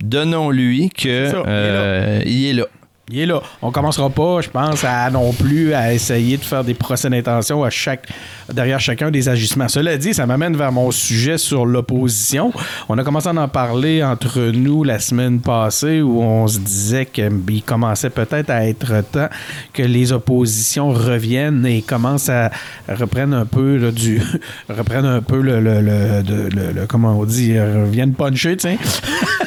donnons-lui 0.02 0.90
que 0.90 1.32
euh, 1.46 2.22
il 2.26 2.46
est 2.46 2.52
là. 2.52 2.66
Il 3.08 3.20
est 3.20 3.26
là. 3.26 3.40
On 3.62 3.70
commencera 3.70 4.10
pas, 4.10 4.40
je 4.40 4.50
pense, 4.50 4.82
à 4.82 5.08
non 5.10 5.32
plus 5.32 5.72
à 5.74 5.94
essayer 5.94 6.36
de 6.38 6.42
faire 6.44 6.64
des 6.64 6.74
procès 6.74 7.08
d'intention 7.08 7.62
à 7.62 7.70
chaque, 7.70 8.08
derrière 8.52 8.80
chacun 8.80 9.12
des 9.12 9.28
agissements. 9.28 9.68
Cela 9.68 9.96
dit, 9.96 10.12
ça 10.12 10.26
m'amène 10.26 10.56
vers 10.56 10.72
mon 10.72 10.90
sujet 10.90 11.38
sur 11.38 11.66
l'opposition. 11.66 12.52
On 12.88 12.98
a 12.98 13.04
commencé 13.04 13.28
à 13.28 13.32
en 13.34 13.46
parler 13.46 14.02
entre 14.02 14.40
nous 14.52 14.82
la 14.82 14.98
semaine 14.98 15.38
passée 15.38 16.02
où 16.02 16.20
on 16.20 16.48
se 16.48 16.58
disait 16.58 17.06
qu'il 17.06 17.62
commençait 17.64 18.10
peut-être 18.10 18.50
à 18.50 18.66
être 18.66 19.04
temps 19.12 19.28
que 19.72 19.84
les 19.84 20.10
oppositions 20.10 20.88
reviennent 20.90 21.64
et 21.64 21.82
commencent 21.82 22.28
à 22.28 22.50
reprennent 22.88 23.34
un 23.34 23.46
peu 23.46 23.76
là, 23.76 23.92
du 23.92 24.20
reprennent 24.68 25.06
un 25.06 25.22
peu 25.22 25.40
le, 25.42 25.60
le, 25.60 25.80
le- 25.80 26.72
le- 26.72 26.86
comment 26.88 27.16
on 27.20 27.24
dit 27.24 27.56
reviennent 27.56 28.14
puncher, 28.14 28.56
sais. 28.58 28.78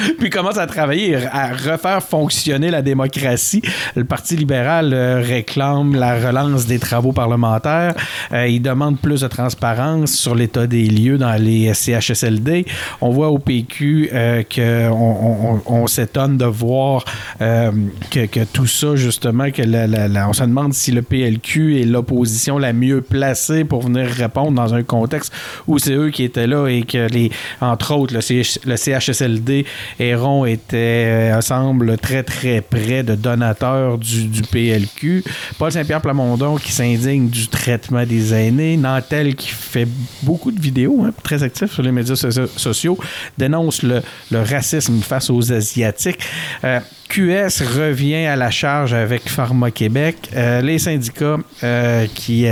puis 0.18 0.30
commence 0.30 0.58
à 0.58 0.66
travailler, 0.66 1.16
à 1.30 1.52
refaire 1.52 2.02
fonctionner 2.02 2.70
la 2.70 2.82
démocratie. 2.82 3.62
Le 3.96 4.04
Parti 4.04 4.36
libéral 4.36 4.92
euh, 4.92 5.22
réclame 5.24 5.94
la 5.94 6.14
relance 6.18 6.66
des 6.66 6.78
travaux 6.78 7.12
parlementaires. 7.12 7.94
Euh, 8.32 8.46
il 8.46 8.60
demande 8.62 8.98
plus 8.98 9.20
de 9.22 9.28
transparence 9.28 10.12
sur 10.12 10.34
l'état 10.34 10.66
des 10.66 10.84
lieux 10.86 11.18
dans 11.18 11.34
les 11.40 11.72
CHSLD. 11.74 12.66
On 13.00 13.10
voit 13.10 13.28
au 13.30 13.38
PQ 13.38 14.10
euh, 14.12 14.42
qu'on 14.42 14.90
on, 14.92 15.62
on- 15.66 15.82
on 15.82 15.86
s'étonne 15.86 16.36
de 16.36 16.44
voir 16.44 17.04
euh, 17.40 17.70
que, 18.10 18.26
que 18.26 18.44
tout 18.44 18.66
ça, 18.66 18.96
justement, 18.96 19.50
que 19.50 19.62
la- 19.62 19.86
la- 19.86 20.08
la- 20.08 20.28
on 20.28 20.32
se 20.32 20.42
demande 20.42 20.74
si 20.74 20.90
le 20.92 21.02
PLQ 21.02 21.80
est 21.80 21.84
l'opposition 21.84 22.58
la 22.58 22.72
mieux 22.72 23.00
placée 23.00 23.64
pour 23.64 23.82
venir 23.82 24.06
répondre 24.06 24.52
dans 24.52 24.74
un 24.74 24.82
contexte 24.82 25.32
où 25.66 25.78
c'est 25.78 25.92
eux 25.94 26.10
qui 26.10 26.24
étaient 26.24 26.46
là 26.46 26.66
et 26.68 26.82
que 26.82 27.08
les, 27.08 27.30
entre 27.60 27.94
autres, 27.94 28.14
le 28.14 28.76
CHSLD 28.76 29.66
Héron 29.98 30.44
était, 30.44 31.32
euh, 31.36 31.40
semble, 31.40 31.96
très, 31.98 32.22
très 32.22 32.60
près 32.60 33.02
de 33.02 33.14
donateur 33.14 33.98
du, 33.98 34.42
PLQ. 34.50 35.24
Paul 35.58 35.72
Saint-Pierre 35.72 36.00
Plamondon 36.00 36.56
qui 36.56 36.72
s'indigne 36.72 37.28
du 37.28 37.48
traitement 37.48 38.04
des 38.04 38.34
aînés. 38.34 38.76
Nantel 38.76 39.34
qui 39.34 39.48
fait 39.48 39.88
beaucoup 40.22 40.50
de 40.50 40.60
vidéos, 40.60 41.04
hein, 41.04 41.12
très 41.22 41.42
actif 41.42 41.72
sur 41.72 41.82
les 41.82 41.92
médias 41.92 42.16
so- 42.16 42.46
sociaux, 42.56 42.98
dénonce 43.38 43.82
le, 43.82 44.02
racisme 44.32 45.00
face 45.00 45.30
aux 45.30 45.52
Asiatiques. 45.52 46.20
Euh, 46.64 46.80
QS 47.08 47.62
revient 47.76 48.26
à 48.26 48.36
la 48.36 48.50
charge 48.50 48.94
avec 48.94 49.28
Pharma 49.28 49.70
Québec. 49.70 50.16
Euh, 50.34 50.60
les 50.62 50.78
syndicats 50.78 51.38
euh, 51.64 52.06
qui. 52.14 52.46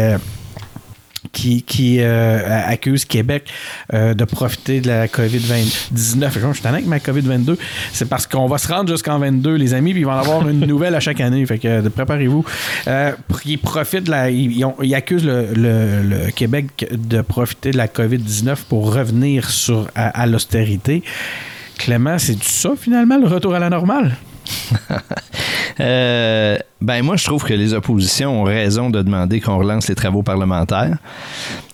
Qui, 1.32 1.98
euh, 2.00 2.38
accuse 2.66 3.04
Québec 3.04 3.48
euh, 3.92 4.14
de 4.14 4.24
profiter 4.24 4.80
de 4.80 4.88
la 4.88 5.06
COVID-19. 5.06 6.30
Je 6.32 6.58
suis 6.58 6.66
avec 6.66 6.86
ma 6.86 6.98
COVID-22. 6.98 7.56
C'est 7.92 8.08
parce 8.08 8.26
qu'on 8.26 8.46
va 8.46 8.58
se 8.58 8.68
rendre 8.68 8.90
jusqu'en 8.90 9.18
22, 9.18 9.54
les 9.54 9.74
amis, 9.74 9.92
puis 9.92 10.00
ils 10.02 10.04
vont 10.04 10.12
en 10.12 10.18
avoir 10.18 10.48
une 10.48 10.60
nouvelle 10.60 10.94
à 10.94 11.00
chaque 11.00 11.20
année. 11.20 11.44
Fait 11.46 11.58
que 11.58 11.68
euh, 11.68 11.90
préparez-vous. 11.90 12.44
Ils 13.44 13.58
profitent. 13.58 14.10
Ils, 14.30 14.94
accusent 14.94 15.24
le 15.26 16.30
Québec 16.30 16.88
de 16.90 17.20
profiter 17.20 17.70
de 17.70 17.76
la 17.76 17.86
COVID-19 17.86 18.56
pour 18.68 18.94
revenir 18.94 19.50
sur, 19.50 19.88
à, 19.94 20.08
à 20.22 20.26
l'austérité. 20.26 21.02
Clément, 21.78 22.18
c'est 22.18 22.42
ça 22.42 22.72
finalement, 22.76 23.16
le 23.18 23.26
retour 23.26 23.54
à 23.54 23.58
la 23.58 23.70
normale? 23.70 24.16
Euh, 25.80 26.58
ben 26.80 27.04
moi, 27.04 27.14
je 27.14 27.24
trouve 27.24 27.44
que 27.44 27.54
les 27.54 27.72
oppositions 27.72 28.42
ont 28.42 28.42
raison 28.42 28.90
de 28.90 29.00
demander 29.00 29.40
qu'on 29.40 29.58
relance 29.58 29.87
les 29.87 29.94
travaux 29.94 30.24
parlementaires. 30.24 30.98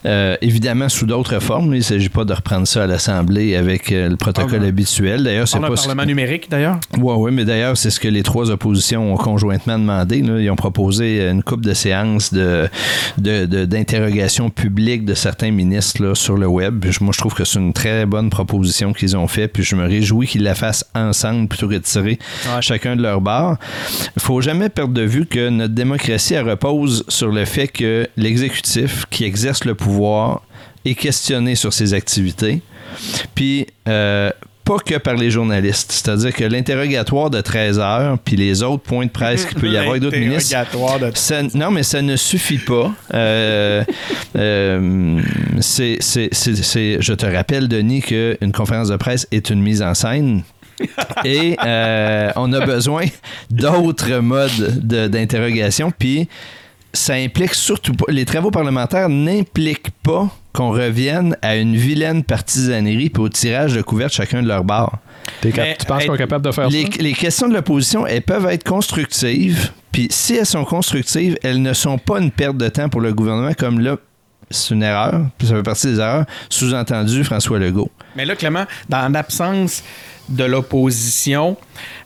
Euh, 0.06 0.36
évidemment, 0.42 0.88
sous 0.88 1.06
d'autres 1.06 1.38
formes. 1.40 1.72
Il 1.74 1.78
ne 1.78 1.82
s'agit 1.82 2.08
pas 2.10 2.24
de 2.24 2.32
reprendre 2.34 2.66
ça 2.66 2.84
à 2.84 2.86
l'Assemblée 2.86 3.56
avec 3.56 3.90
euh, 3.90 4.08
le 4.10 4.16
protocole 4.16 4.60
Ah, 4.62 4.66
habituel. 4.68 5.24
D'ailleurs, 5.24 5.48
c'est 5.48 5.56
a 5.56 5.60
un 5.60 5.68
pas 5.68 5.76
ce- 5.76 5.86
parlement 5.86 6.04
numérique 6.06 6.50
d'ailleurs. 6.50 6.78
Oui, 6.98 7.14
oui, 7.16 7.30
mais 7.32 7.44
d'ailleurs, 7.46 7.76
c'est 7.76 7.88
ce 7.90 7.98
que 8.00 8.08
les 8.08 8.22
trois 8.22 8.50
oppositions 8.50 9.12
ont 9.12 9.16
conjointement 9.16 9.78
demandé. 9.78 10.20
là. 10.20 10.40
Ils 10.40 10.50
ont 10.50 10.56
proposé 10.56 11.26
une 11.28 11.42
coupe 11.42 11.62
de 11.64 11.72
séances 11.72 12.34
de, 12.34 12.68
de- 13.18 13.46
de- 13.46 13.64
d'interrogation 13.64 14.50
publique 14.50 15.04
de 15.06 15.14
certains 15.14 15.50
ministres 15.50 16.02
là, 16.02 16.14
sur 16.14 16.36
le 16.36 16.46
web. 16.46 16.84
Moi, 17.00 17.12
je 17.14 17.18
trouve 17.18 17.34
que 17.34 17.44
c'est 17.44 17.58
une 17.58 17.72
très 17.72 18.04
bonne 18.06 18.28
proposition 18.30 18.92
qu'ils 18.92 19.16
ont 19.16 19.26
faite. 19.26 19.52
Puis 19.54 19.62
je 19.62 19.74
me 19.74 19.86
réjouis 19.86 20.26
qu'ils 20.26 20.42
la 20.42 20.54
fassent 20.54 20.84
ensemble 20.94 21.48
plutôt 21.48 21.68
que 21.68 21.74
de 21.74 21.78
tirer 21.78 22.18
Ouais. 22.46 22.60
chacun 22.60 22.94
de 22.96 23.02
leur 23.02 23.20
barre. 23.20 23.56
Il 24.16 24.22
faut 24.22 24.40
jamais 24.42 24.68
perdre 24.68 24.92
de 24.92 25.02
vue 25.02 25.24
que 25.26 25.48
notre 25.48 25.72
démocratie 25.74 26.34
elle 26.34 26.48
repose 26.48 27.04
sur 27.08 27.28
le 27.28 27.44
fait 27.46 27.68
que 27.68 28.06
l'exécutif 28.16 29.06
qui 29.10 29.24
exerce 29.24 29.64
le 29.64 29.74
pouvoir 29.94 30.42
est 30.84 30.94
questionné 30.94 31.54
sur 31.54 31.72
ses 31.72 31.94
activités. 31.94 32.60
Puis, 33.34 33.66
euh, 33.88 34.30
pas 34.64 34.78
que 34.78 34.96
par 34.96 35.14
les 35.14 35.30
journalistes. 35.30 35.92
C'est-à-dire 35.92 36.32
que 36.32 36.44
l'interrogatoire 36.44 37.28
de 37.30 37.40
13 37.40 37.78
heures, 37.78 38.18
puis 38.18 38.34
les 38.36 38.62
autres 38.62 38.82
points 38.82 39.04
de 39.04 39.10
presse 39.10 39.44
qu'il 39.44 39.58
peut 39.58 39.68
y 39.68 39.76
avoir 39.76 39.98
d'autres 40.00 40.16
ministres, 40.16 40.54
L'interrogatoire 40.56 40.98
de- 41.12 41.16
ça- 41.16 41.42
non, 41.54 41.70
mais 41.70 41.82
ça 41.82 42.00
ne 42.02 42.16
suffit 42.16 42.58
pas. 42.58 42.90
Euh, 43.12 43.84
euh, 44.36 45.20
c'est, 45.60 45.98
je 46.00 47.12
te 47.12 47.26
rappelle, 47.26 47.68
Denis, 47.68 48.00
qu'une 48.02 48.52
conférence 48.52 48.88
de 48.88 48.96
presse 48.96 49.26
est 49.30 49.50
une 49.50 49.60
mise 49.62 49.82
en 49.82 49.92
scène. 49.94 50.42
Et 51.24 51.56
euh, 51.64 52.30
on 52.36 52.52
a 52.52 52.64
besoin 52.66 53.04
d'autres 53.50 54.16
modes 54.18 54.80
de- 54.82 55.08
d'interrogation. 55.08 55.92
Puis 55.96 56.28
ça 56.94 57.14
implique 57.14 57.54
surtout 57.54 57.92
pas. 57.92 58.06
Les 58.08 58.24
travaux 58.24 58.50
parlementaires 58.50 59.08
n'impliquent 59.08 59.90
pas 60.02 60.28
qu'on 60.52 60.70
revienne 60.70 61.36
à 61.42 61.56
une 61.56 61.74
vilaine 61.76 62.22
partisanerie 62.22 63.10
puis 63.10 63.22
au 63.22 63.28
tirage 63.28 63.74
de 63.74 63.82
couvertes 63.82 64.14
chacun 64.14 64.42
de 64.42 64.48
leur 64.48 64.64
Mais, 65.44 65.76
tu 65.76 65.86
penses 65.86 66.06
qu'on 66.06 66.14
est 66.14 66.18
capable 66.18 66.44
de 66.44 66.52
faire 66.52 66.68
Les, 66.68 66.82
ça? 66.82 66.88
les 67.00 67.12
questions 67.12 67.48
de 67.48 67.54
l'opposition, 67.54 68.06
elles 68.06 68.22
peuvent 68.22 68.46
être 68.46 68.64
constructives. 68.64 69.72
Puis 69.90 70.08
si 70.10 70.36
elles 70.36 70.46
sont 70.46 70.64
constructives, 70.64 71.36
elles 71.42 71.60
ne 71.60 71.72
sont 71.72 71.98
pas 71.98 72.20
une 72.20 72.30
perte 72.30 72.56
de 72.56 72.68
temps 72.68 72.88
pour 72.88 73.00
le 73.00 73.12
gouvernement, 73.12 73.52
comme 73.54 73.80
là, 73.80 73.96
c'est 74.50 74.74
une 74.74 74.82
erreur. 74.82 75.26
Puis 75.38 75.48
ça 75.48 75.56
fait 75.56 75.62
partie 75.62 75.88
des 75.88 75.98
erreurs. 75.98 76.24
Sous-entendu, 76.48 77.24
François 77.24 77.58
Legault. 77.58 77.90
Mais 78.14 78.24
là, 78.24 78.36
Clément, 78.36 78.64
dans 78.88 79.12
l'absence 79.12 79.82
de 80.28 80.44
l'opposition, 80.44 81.56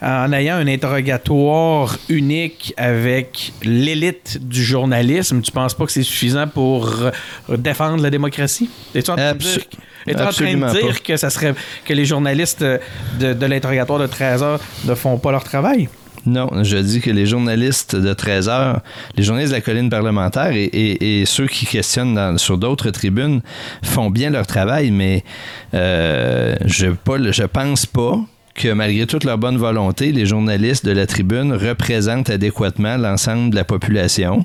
en 0.03 0.33
ayant 0.33 0.57
un 0.57 0.67
interrogatoire 0.67 1.97
unique 2.09 2.75
avec 2.77 3.53
l'élite 3.63 4.39
du 4.41 4.65
journalisme, 4.65 5.41
tu 5.41 5.53
penses 5.53 5.75
pas 5.75 5.87
que 5.87 5.93
c'est 5.93 6.03
suffisant 6.03 6.47
pour 6.49 6.89
euh, 6.89 7.57
défendre 7.57 8.03
la 8.03 8.11
démocratie? 8.11 8.71
Es-tu 8.95 9.11
en 9.11 9.17
train 9.17 9.33
de 9.33 9.39
dire, 9.39 9.61
en 10.09 10.31
train 10.31 10.55
de 10.55 10.81
dire 10.81 11.03
que 11.03 11.17
ça 11.17 11.31
serait 11.31 11.55
que 11.85 11.93
les 11.93 12.05
journalistes 12.05 12.63
de, 12.65 13.33
de 13.33 13.47
l'interrogatoire 13.47 13.99
de 13.99 14.07
13 14.07 14.43
heures 14.43 14.61
ne 14.85 14.95
font 14.95 15.19
pas 15.19 15.31
leur 15.31 15.45
travail? 15.45 15.89
Non, 16.29 16.63
je 16.63 16.77
dis 16.77 17.01
que 17.01 17.11
les 17.11 17.25
journalistes 17.25 17.97
de 17.97 18.13
13 18.13 18.51
heures, 18.51 18.83
les 19.17 19.23
journalistes 19.23 19.53
de 19.53 19.57
la 19.57 19.63
colline 19.63 19.89
parlementaire 19.89 20.51
et, 20.53 21.25
ceux 21.25 21.47
qui 21.47 21.65
questionnent 21.65 22.37
sur 22.37 22.59
d'autres 22.59 22.91
tribunes 22.91 23.41
font 23.83 24.11
bien 24.11 24.29
leur 24.29 24.47
travail, 24.47 24.91
mais 24.91 25.25
euh, 25.73 26.55
je, 26.67 26.89
pas, 26.89 27.17
pense 27.51 27.87
pas 27.87 28.21
que 28.55 28.69
malgré 28.73 29.07
toute 29.07 29.25
leur 29.25 29.39
bonne 29.39 29.57
volonté, 29.57 30.13
les 30.13 30.27
journalistes 30.27 30.85
de 30.85 30.91
la 30.91 31.07
tribune 31.07 31.55
représentent 31.55 32.29
adéquatement 32.29 32.99
l'ensemble 32.99 33.51
de 33.51 33.57
la 33.57 33.65
population. 33.65 34.45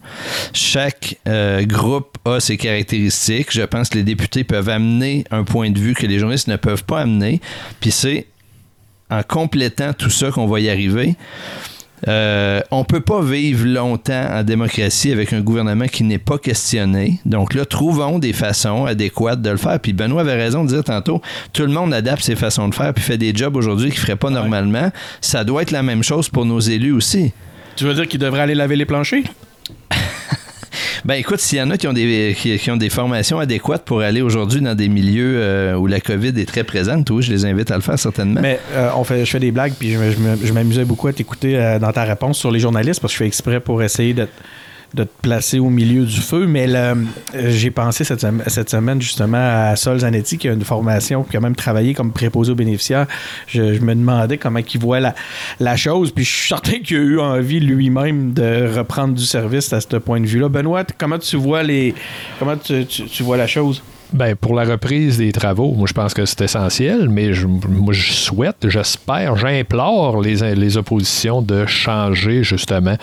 Chaque 0.54 1.18
euh, 1.28 1.66
groupe 1.66 2.18
a 2.24 2.40
ses 2.40 2.56
caractéristiques. 2.56 3.52
Je 3.52 3.64
pense 3.64 3.90
que 3.90 3.98
les 3.98 4.04
députés 4.04 4.46
peuvent 4.46 4.70
amener 4.70 5.26
un 5.32 5.44
point 5.44 5.70
de 5.70 5.80
vue 5.80 5.96
que 5.96 6.06
les 6.06 6.20
journalistes 6.20 6.48
ne 6.48 6.56
peuvent 6.56 6.86
pas 6.86 7.02
amener. 7.02 7.42
Puis 7.82 7.92
c'est 7.92 8.28
en 9.10 9.24
complétant 9.24 9.94
tout 9.94 10.10
ça 10.10 10.32
qu'on 10.32 10.48
va 10.48 10.60
y 10.60 10.70
arriver. 10.70 11.16
Euh, 12.08 12.62
on 12.72 12.84
peut 12.84 13.00
pas 13.00 13.22
vivre 13.22 13.66
longtemps 13.66 14.28
en 14.32 14.44
démocratie 14.44 15.12
avec 15.12 15.32
un 15.34 15.42
gouvernement 15.42 15.88
qui 15.88 16.04
n'est 16.04 16.18
pas 16.18 16.38
questionné. 16.38 17.20
Donc 17.26 17.54
là, 17.54 17.66
trouvons 17.66 18.20
des 18.20 18.34
façons 18.34 18.86
adéquates 18.86 19.42
de 19.42 19.50
le 19.50 19.58
faire. 19.58 19.80
Puis 19.80 19.94
Benoît 19.94 20.22
avait 20.22 20.36
raison 20.36 20.64
de 20.64 20.70
dire 20.70 20.84
tantôt, 20.84 21.22
tout 21.54 21.64
le 21.64 21.72
monde 21.72 21.94
adapte 21.94 22.24
ses 22.24 22.36
façons 22.36 22.68
de 22.68 22.76
faire 22.76 22.94
puis 22.94 23.04
fait 23.04 23.18
des 23.18 23.34
jobs 23.34 23.56
aujourd'hui 23.56 23.90
qu'il 23.90 24.00
ferait 24.00 24.16
pas 24.16 24.30
normalement. 24.30 24.92
Ça 25.22 25.44
doit 25.44 25.62
être 25.62 25.72
la 25.72 25.84
même 25.84 26.04
chose 26.04 26.30
pour 26.30 26.46
nos 26.46 26.60
élus 26.60 26.92
aussi. 26.92 27.32
Tu 27.76 27.86
veux 27.86 27.94
dire 27.94 28.08
qu'ils 28.08 28.20
devraient 28.20 28.42
aller 28.42 28.56
laver 28.56 28.76
les 28.76 28.86
planchers? 28.86 29.24
Ben 31.06 31.16
écoute, 31.16 31.40
s'il 31.40 31.58
y 31.58 31.62
en 31.62 31.70
a 31.70 31.78
qui 31.78 31.88
ont 31.88 31.94
des 31.94 32.36
qui, 32.38 32.72
ont 32.72 32.78
des 32.78 32.90
formations 32.90 33.40
adéquates 33.40 33.84
pour 33.84 34.02
aller 34.02 34.22
aujourd'hui 34.22 34.62
dans 34.62 34.76
des 34.76 34.88
milieux 34.88 35.36
euh, 35.38 35.76
où 35.76 35.88
la 35.88 36.00
COVID 36.00 36.40
est 36.40 36.48
très 36.48 36.64
présente, 36.64 37.10
oui, 37.10 37.24
je 37.24 37.32
les 37.32 37.46
invite 37.46 37.72
à 37.72 37.76
le 37.76 37.82
faire 37.82 38.00
certainement. 38.00 38.42
Mais 38.42 38.60
euh, 38.74 38.90
on 38.96 39.04
fait, 39.04 39.26
je 39.26 39.30
fais 39.30 39.40
des 39.40 39.52
blagues, 39.52 39.74
puis 39.78 39.94
je, 39.94 40.00
je 40.44 40.54
m'amusais 40.54 40.86
beaucoup 40.86 41.08
à 41.08 41.14
t'écouter 41.14 41.58
euh, 41.58 41.80
dans 41.80 41.92
ta 41.92 42.04
réponse 42.04 42.38
sur 42.38 42.52
les 42.52 42.60
journalistes, 42.60 43.00
parce 43.00 43.14
que 43.14 43.18
je 43.18 43.24
fais 43.24 43.28
exprès 43.28 43.60
pour 43.60 43.82
essayer 43.84 44.14
de, 44.14 44.28
de 44.94 45.04
te 45.04 45.12
placer 45.22 45.60
au 45.60 45.70
milieu 45.70 46.06
du 46.06 46.22
feu. 46.22 46.46
Mais 46.46 46.66
euh, 46.70 46.96
j'ai 47.34 47.72
pensé 47.72 48.04
cette, 48.04 48.22
sem- 48.22 48.44
cette 48.48 48.70
semaine 48.70 49.02
justement 49.02 49.38
à 49.72 49.76
Sol 49.76 50.00
Zanetti, 50.00 50.38
qui 50.38 50.48
a 50.48 50.54
une 50.54 50.64
formation, 50.64 51.24
qui 51.24 51.38
a 51.38 51.40
même 51.40 51.56
travaillé 51.56 51.94
comme 51.94 52.12
préposé 52.12 52.52
aux 52.52 52.56
bénéficiaires. 52.56 53.08
Je, 53.48 53.62
me 53.80 53.96
demandais 53.96 54.38
comment 54.38 54.60
il 54.60 54.80
voit 54.80 55.00
la, 55.00 55.76
chose, 55.76 56.12
puis 56.12 56.24
je 56.24 56.32
suis 56.32 56.48
certain 56.48 56.80
qu'il 56.80 56.98
a 56.98 57.00
eu 57.00 57.20
envie 57.20 57.60
lui-même 57.60 58.34
de 58.34 58.72
reprendre 58.78 59.14
du 59.14 59.26
service 59.26 59.72
à 59.74 59.82
ce 59.82 59.98
point 59.98 60.20
de 60.20 60.28
vue-là. 60.28 60.50
Benoît, 60.50 60.84
comment 60.98 61.20
tu 61.20 61.36
vois 61.38 61.64
les, 61.64 61.94
comment 62.40 62.56
tu 62.58 63.24
vois 63.24 63.38
la 63.38 63.48
chose? 63.48 63.82
Ben, 64.14 64.36
pour 64.36 64.54
la 64.54 64.64
reprise 64.64 65.18
des 65.18 65.32
travaux, 65.32 65.74
moi, 65.74 65.88
je 65.88 65.94
pense 65.94 66.14
que 66.14 66.24
c'est 66.26 66.42
essentiel, 66.42 67.10
mais 67.10 67.34
je, 67.34 67.48
moi, 67.48 67.94
je 67.94 68.12
souhaite, 68.14 68.58
j'espère, 68.68 69.36
j'implore 69.38 70.22
les, 70.22 70.56
les 70.56 70.78
oppositions 70.78 71.42
de 71.42 71.66
changer, 71.66 72.44
justement, 72.44 72.96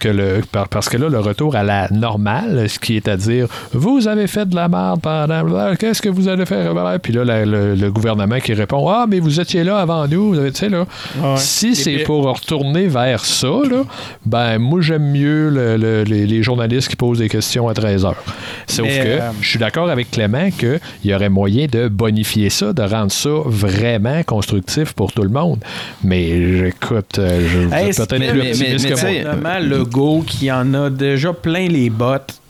que 0.00 0.08
le, 0.08 0.40
par- 0.50 0.68
parce 0.68 0.88
que 0.88 0.96
là, 0.96 1.08
le 1.08 1.20
retour 1.20 1.54
à 1.54 1.62
la 1.62 1.88
normale, 1.90 2.68
ce 2.68 2.78
qui 2.80 2.96
est 2.96 3.06
à 3.06 3.16
dire, 3.16 3.46
vous 3.72 4.08
avez 4.08 4.26
fait 4.26 4.44
de 4.48 4.56
la 4.56 4.68
merde 4.68 5.00
pendant, 5.00 5.74
qu'est-ce 5.76 6.02
que 6.02 6.08
vous 6.08 6.26
allez 6.28 6.44
faire? 6.46 6.74
Puis 7.00 7.12
là, 7.12 7.24
la- 7.24 7.44
le, 7.46 7.74
le 7.76 7.90
gouvernement 7.92 8.38
qui 8.40 8.52
répond, 8.52 8.88
ah, 8.88 9.06
mais 9.08 9.20
vous 9.20 9.40
étiez 9.40 9.62
là 9.62 9.78
avant 9.78 10.08
nous, 10.08 10.30
vous 10.34 10.38
avez, 10.38 10.50
tu 10.50 10.58
sais, 10.58 10.68
là. 10.68 10.80
Ouais. 11.20 11.34
Si 11.36 11.76
c'est 11.76 11.98
pour 11.98 12.24
retourner 12.24 12.88
vers 12.88 13.24
ça, 13.24 13.46
là, 13.70 13.84
ben, 14.24 14.58
moi, 14.58 14.80
j'aime 14.80 15.10
mieux 15.12 15.48
le- 15.48 15.76
le- 15.76 16.02
les, 16.02 16.26
les 16.26 16.42
journalistes 16.42 16.88
qui 16.88 16.96
posent 16.96 17.18
des 17.18 17.28
questions 17.28 17.68
à 17.68 17.74
13 17.74 18.04
heures. 18.04 18.22
Sauf 18.66 18.86
Mais, 18.86 18.98
que 18.98 19.08
euh, 19.08 19.30
je 19.40 19.48
suis 19.48 19.58
d'accord 19.60 19.88
avec 19.88 20.10
Clément 20.10 20.50
qu'il 20.56 20.80
y 21.04 21.14
aurait 21.14 21.28
moyen 21.28 21.66
de 21.66 21.88
bonifier 21.88 22.50
ça, 22.50 22.72
de 22.72 22.82
rendre 22.82 23.12
ça 23.12 23.30
vraiment 23.44 24.22
constructif 24.24 24.92
pour 24.92 25.12
tout 25.12 25.22
le 25.22 25.28
monde. 25.28 25.58
Mais 26.04 26.68
écoute, 26.68 27.18
euh, 27.18 27.46
je 27.48 27.74
Hey, 27.74 27.92
peut-être 27.92 28.08
plus 28.08 28.18
mais- 28.18 28.50
optimiste 28.50 28.60
mais- 28.60 28.76
que 28.76 28.82
mais 28.82 28.88
moi. 28.90 28.94
tu 28.94 28.96
sais, 29.00 29.18
gouvernement 29.22 29.58
Legault, 29.76 30.24
qui 30.26 30.50
en 30.52 30.74
a 30.74 30.90
déjà 30.90 31.32
plein 31.32 31.68
les 31.68 31.90
bottes, 31.90 32.40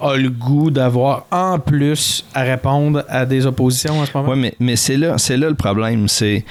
a 0.00 0.16
le 0.16 0.28
goût 0.28 0.70
d'avoir 0.70 1.26
en 1.30 1.58
plus 1.58 2.24
à 2.34 2.42
répondre 2.42 3.04
à 3.08 3.24
des 3.24 3.46
oppositions 3.46 4.00
en 4.00 4.04
ce 4.06 4.10
moment? 4.14 4.30
Ouais, 4.30 4.36
mais, 4.36 4.54
mais 4.60 4.76
c'est 4.76 4.96
là, 4.96 5.16
c'est 5.18 5.36
là 5.36 5.48
le 5.48 5.54
problème. 5.54 6.08
C'est 6.08 6.44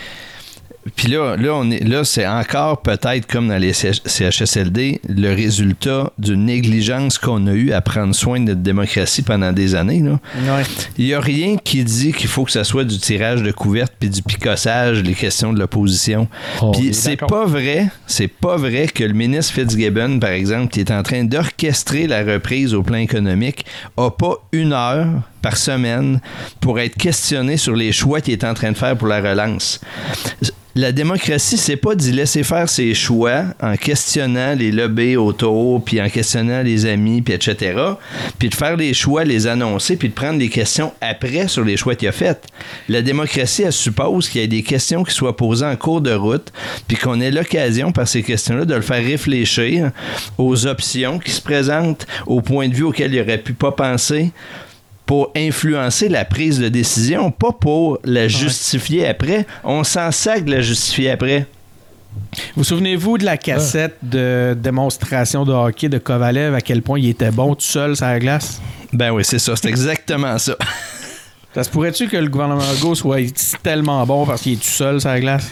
Puis 0.96 1.08
là, 1.08 1.36
là, 1.38 1.56
on 1.56 1.70
est, 1.72 1.84
là, 1.84 2.04
c'est 2.04 2.28
encore 2.28 2.82
peut-être 2.82 3.26
comme 3.28 3.48
dans 3.48 3.58
les 3.58 3.74
CHSLD, 3.74 5.02
le 5.08 5.34
résultat 5.34 6.12
d'une 6.18 6.46
négligence 6.46 7.18
qu'on 7.18 7.48
a 7.48 7.54
eue 7.54 7.72
à 7.72 7.82
prendre 7.82 8.14
soin 8.14 8.40
de 8.40 8.46
notre 8.46 8.62
démocratie 8.62 9.22
pendant 9.22 9.52
des 9.52 9.76
années. 9.76 10.02
Là. 10.02 10.20
Ouais. 10.36 10.64
Il 10.98 11.06
n'y 11.06 11.14
a 11.14 11.20
rien 11.20 11.58
qui 11.58 11.84
dit 11.84 12.12
qu'il 12.12 12.28
faut 12.28 12.44
que 12.44 12.52
ce 12.52 12.64
soit 12.64 12.84
du 12.84 12.98
tirage 13.00 13.44
de 13.44 13.52
couvertes 13.52 13.94
puis 14.00 14.10
du 14.10 14.22
picossage, 14.22 15.02
les 15.02 15.14
questions 15.14 15.54
de 15.54 15.60
l'opposition. 15.60 16.28
On 16.62 16.72
est 16.74 16.78
Puis 16.78 16.94
c'est 16.94 17.18
pas 17.18 17.46
vrai, 17.46 17.88
c'est 18.08 18.28
pas 18.28 18.58
vrai 18.58 18.88
que 18.88 19.04
le 19.04 19.14
ministre 19.14 19.54
Fitzgibbon, 19.54 20.20
par 20.20 20.32
exemple, 20.32 20.72
qui 20.72 20.80
est 20.80 20.92
en 20.92 21.04
train 21.04 21.24
d'orchestrer 21.24 22.08
la 22.08 22.24
reprise 22.24 22.74
au 22.74 22.84
plan 22.84 22.98
économique, 22.98 23.66
a 23.98 24.10
pas 24.10 24.36
une 24.52 24.74
heure 24.74 25.08
par 25.44 25.58
semaine 25.58 26.20
pour 26.60 26.80
être 26.80 26.96
questionné 26.96 27.58
sur 27.58 27.76
les 27.76 27.92
choix 27.92 28.22
qu'il 28.22 28.34
est 28.34 28.44
en 28.44 28.56
train 28.56 28.72
de 28.72 28.78
faire 28.78 28.98
pour 28.98 29.08
la 29.08 29.22
relance. 29.22 29.80
La 30.76 30.92
démocratie, 30.92 31.58
c'est 31.58 31.76
pas 31.76 31.94
d'y 31.94 32.12
laisser 32.12 32.42
faire 32.42 32.68
ses 32.68 32.96
choix 32.96 33.44
en 33.62 33.76
questionnant 33.76 34.56
les 34.56 34.72
lobbies 34.72 35.18
autour, 35.18 35.86
puis 35.86 36.02
en 36.02 36.10
questionnant 36.10 36.64
les 36.64 36.88
amis, 36.88 37.22
puis 37.22 37.36
etc. 37.36 37.80
Puis 38.40 38.50
de 38.50 38.56
faire 38.56 38.76
les 38.76 38.96
choix, 38.96 39.24
les 39.24 39.46
annoncer, 39.46 39.98
puis 39.98 40.10
de 40.10 40.16
prendre 40.16 40.40
des 40.40 40.50
questions 40.50 40.92
après 41.00 41.48
sur 41.48 41.64
les 41.64 41.78
choix 41.78 41.94
qu'il 41.94 42.08
a 42.08 42.12
faits. 42.12 42.48
La 42.90 43.04
démocratie, 43.04 43.62
elle 43.62 43.72
suppose 43.72 44.28
qu'il 44.28 44.42
y 44.42 44.44
ait 44.44 44.48
des 44.48 44.64
questions 44.64 45.04
qui 45.04 45.14
soient 45.14 45.38
posées 45.38 45.68
en 45.68 45.76
cours 45.76 46.02
de 46.02 46.14
route, 46.14 46.52
puis 46.88 46.98
qu'on 46.98 47.22
ait 47.22 47.30
l'occasion, 47.30 47.92
par 47.92 48.08
ces 48.08 48.24
questions-là, 48.24 48.66
de 48.66 48.74
le 48.74 48.82
faire 48.82 49.04
réfléchir 49.04 49.92
aux 50.40 50.66
options 50.66 51.20
qui 51.20 51.30
se 51.30 51.42
présentent, 51.42 52.08
aux 52.26 52.42
points 52.42 52.68
de 52.68 52.74
vue 52.74 52.86
auxquels 52.86 53.14
il 53.14 53.22
aurait 53.22 53.38
pu 53.38 53.54
pas 53.54 53.74
penser 53.74 54.32
pour 55.06 55.32
influencer 55.36 56.10
la 56.10 56.26
prise 56.26 56.60
de 56.60 56.70
décision, 56.70 57.32
pas 57.32 57.52
pour 57.52 58.00
la 58.04 58.28
justifier 58.28 59.08
après. 59.08 59.46
On 59.64 59.84
s'en 59.84 60.12
sac 60.12 60.46
de 60.46 60.52
la 60.52 60.62
justifier 60.62 61.12
après. 61.12 61.46
Vous 62.56 62.64
souvenez-vous 62.64 63.18
de 63.18 63.26
la 63.26 63.38
cassette 63.38 63.96
de 64.04 64.56
démonstration 64.58 65.46
de 65.46 65.52
hockey 65.52 65.90
de 65.90 65.98
Kovalev, 65.98 66.54
à 66.54 66.62
quel 66.62 66.82
point 66.82 67.00
il 67.00 67.10
était 67.10 67.32
bon 67.32 67.56
tout 67.56 67.62
seul 67.62 67.96
sur 67.96 68.06
la 68.06 68.20
glace? 68.20 68.62
Ben 68.92 69.12
oui, 69.12 69.24
c'est 69.26 69.40
ça, 69.40 69.56
c'est 69.56 69.68
exactement 69.68 70.38
ça. 70.38 70.56
Ça 71.56 71.64
se 71.64 71.70
pourrait-tu 71.70 72.08
que 72.08 72.18
le 72.18 72.30
gouvernement 72.30 72.64
Legault 72.74 72.96
soit 72.96 73.20
tellement 73.62 74.04
bon 74.08 74.26
parce 74.26 74.42
qu'il 74.42 74.54
est 74.54 74.56
tout 74.56 74.64
seul 74.64 75.00
sur 75.00 75.10
la 75.12 75.20
glace? 75.20 75.52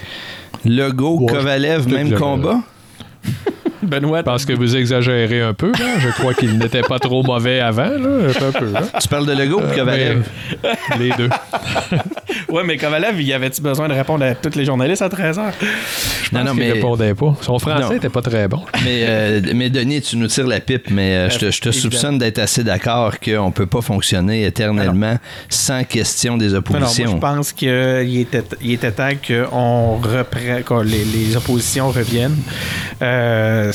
Legault, 0.66 1.20
Ouais, 1.20 1.32
Kovalev, 1.32 1.88
même 1.88 2.16
combat? 2.16 2.62
Benoît, 3.84 4.20
Je 4.20 4.24
pense 4.24 4.46
que 4.46 4.54
vous 4.54 4.76
exagérez 4.76 5.42
un 5.42 5.56
peu. 5.56 5.72
Là. 5.72 5.98
Je 6.00 6.10
crois 6.10 6.36
qu'il 6.36 6.56
n'était 6.60 6.84
pas 6.84 7.00
trop 7.00 7.24
mauvais 7.24 7.60
avant. 7.60 7.90
Là. 7.90 8.28
Un 8.48 8.52
peu. 8.52 8.72
Là. 8.72 8.84
Tu 9.02 9.08
parles 9.08 9.26
de 9.26 9.32
Legault 9.34 9.60
ou 9.60 9.66
de 9.68 9.74
Kovalev? 9.76 10.24
Mais- 10.64 11.00
les 11.00 11.10
deux. 11.18 11.30
ouais, 12.50 12.64
mais 12.64 12.78
Kovalev, 12.78 13.20
il 13.20 13.34
avait-tu 13.34 13.62
besoin 13.62 13.88
de 13.88 13.94
répondre 13.94 14.24
à 14.24 14.36
tous 14.36 14.56
les 14.56 14.66
journalistes 14.66 15.02
à 15.02 15.10
13h? 15.10 15.36
Non, 15.38 15.42
non, 15.42 15.52
Parce 16.46 16.50
qu'il 16.52 16.60
mais, 16.60 16.72
répondait 16.74 17.14
pas. 17.16 17.36
Son 17.42 17.58
français 17.58 17.82
Non. 17.84 17.90
n'était 17.94 18.10
pas 18.10 18.22
très 18.22 18.48
bon. 18.48 18.62
mais, 18.84 19.04
euh, 19.08 19.42
mais 19.56 19.70
Denis, 19.72 20.02
tu 20.02 20.16
nous 20.18 20.28
tires 20.28 20.46
la 20.48 20.60
pipe, 20.60 20.92
mais 20.92 21.16
euh, 21.16 21.30
je 21.32 21.40
te, 21.40 21.52
je 21.52 21.72
soupçonne 21.72 22.20
d'être 22.20 22.38
assez 22.40 22.64
d'accord 22.64 23.20
qu'on 23.20 23.48
ne 23.48 23.52
peut 23.52 23.66
pas 23.66 23.82
fonctionner 23.82 24.46
éternellement 24.46 25.18
sans 25.50 25.84
question 25.86 26.38
des 26.38 26.50
Non, 26.50 26.54
non, 26.54 26.62
moi, 26.70 26.78
oppositions. 26.78 27.12
je 27.16 27.18
pense 27.18 27.52
qu'il 27.52 28.18
était, 28.20 28.44
il 28.62 28.74
était 28.74 28.92
temps 28.92 29.10
qu'on 29.28 29.96
reprenne, 29.98 30.64
que 30.64 30.84
les, 30.84 31.04
les 31.04 31.36
oppositions 31.36 31.90
reviennent. 31.90 32.38
Euh, 33.12 33.74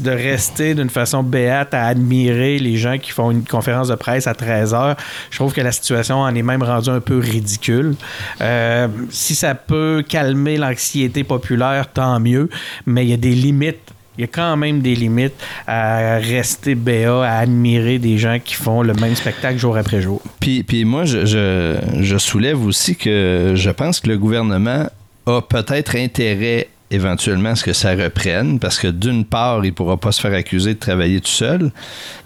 de 0.00 0.10
rester 0.10 0.74
d'une 0.74 0.90
façon 0.90 1.22
béate 1.22 1.74
à 1.74 1.86
admirer 1.86 2.58
les 2.58 2.76
gens 2.76 2.98
qui 2.98 3.10
font 3.10 3.30
une 3.30 3.42
conférence 3.42 3.88
de 3.88 3.94
presse 3.96 4.26
à 4.26 4.32
13h. 4.32 4.96
Je 5.30 5.36
trouve 5.36 5.52
que 5.52 5.60
la 5.60 5.72
situation 5.72 6.20
en 6.20 6.32
est 6.34 6.42
même 6.42 6.62
rendue 6.62 6.90
un 6.90 7.00
peu 7.00 7.18
ridicule. 7.18 7.96
Euh, 8.40 8.86
si 9.10 9.34
ça 9.34 9.54
peut 9.54 10.04
calmer 10.06 10.56
l'anxiété 10.56 11.24
populaire, 11.24 11.90
tant 11.92 12.20
mieux, 12.20 12.48
mais 12.84 13.04
il 13.04 13.10
y 13.10 13.14
a 13.14 13.16
des 13.16 13.34
limites. 13.34 13.92
Il 14.18 14.20
y 14.20 14.24
a 14.24 14.28
quand 14.28 14.56
même 14.56 14.80
des 14.80 14.94
limites 14.94 15.34
à 15.66 16.18
rester 16.18 16.74
béat, 16.74 17.22
à 17.24 17.38
admirer 17.38 17.98
des 17.98 18.18
gens 18.18 18.38
qui 18.42 18.54
font 18.54 18.82
le 18.82 18.94
même 18.94 19.16
spectacle 19.16 19.58
jour 19.58 19.76
après 19.76 20.00
jour. 20.00 20.22
Puis, 20.38 20.62
puis 20.62 20.84
moi, 20.84 21.04
je, 21.04 21.26
je, 21.26 21.76
je 22.00 22.18
soulève 22.18 22.64
aussi 22.64 22.94
que 22.94 23.52
je 23.54 23.70
pense 23.70 24.00
que 24.00 24.08
le 24.08 24.16
gouvernement 24.16 24.86
a 25.26 25.42
peut-être 25.42 25.96
intérêt 25.96 26.68
éventuellement 26.90 27.50
à 27.50 27.56
ce 27.56 27.64
que 27.64 27.72
ça 27.72 27.94
reprenne, 27.94 28.58
parce 28.58 28.78
que 28.78 28.88
d'une 28.88 29.24
part, 29.24 29.64
il 29.64 29.68
ne 29.68 29.74
pourra 29.74 29.96
pas 29.96 30.12
se 30.12 30.20
faire 30.20 30.34
accuser 30.34 30.74
de 30.74 30.78
travailler 30.78 31.20
tout 31.20 31.26
seul, 31.28 31.70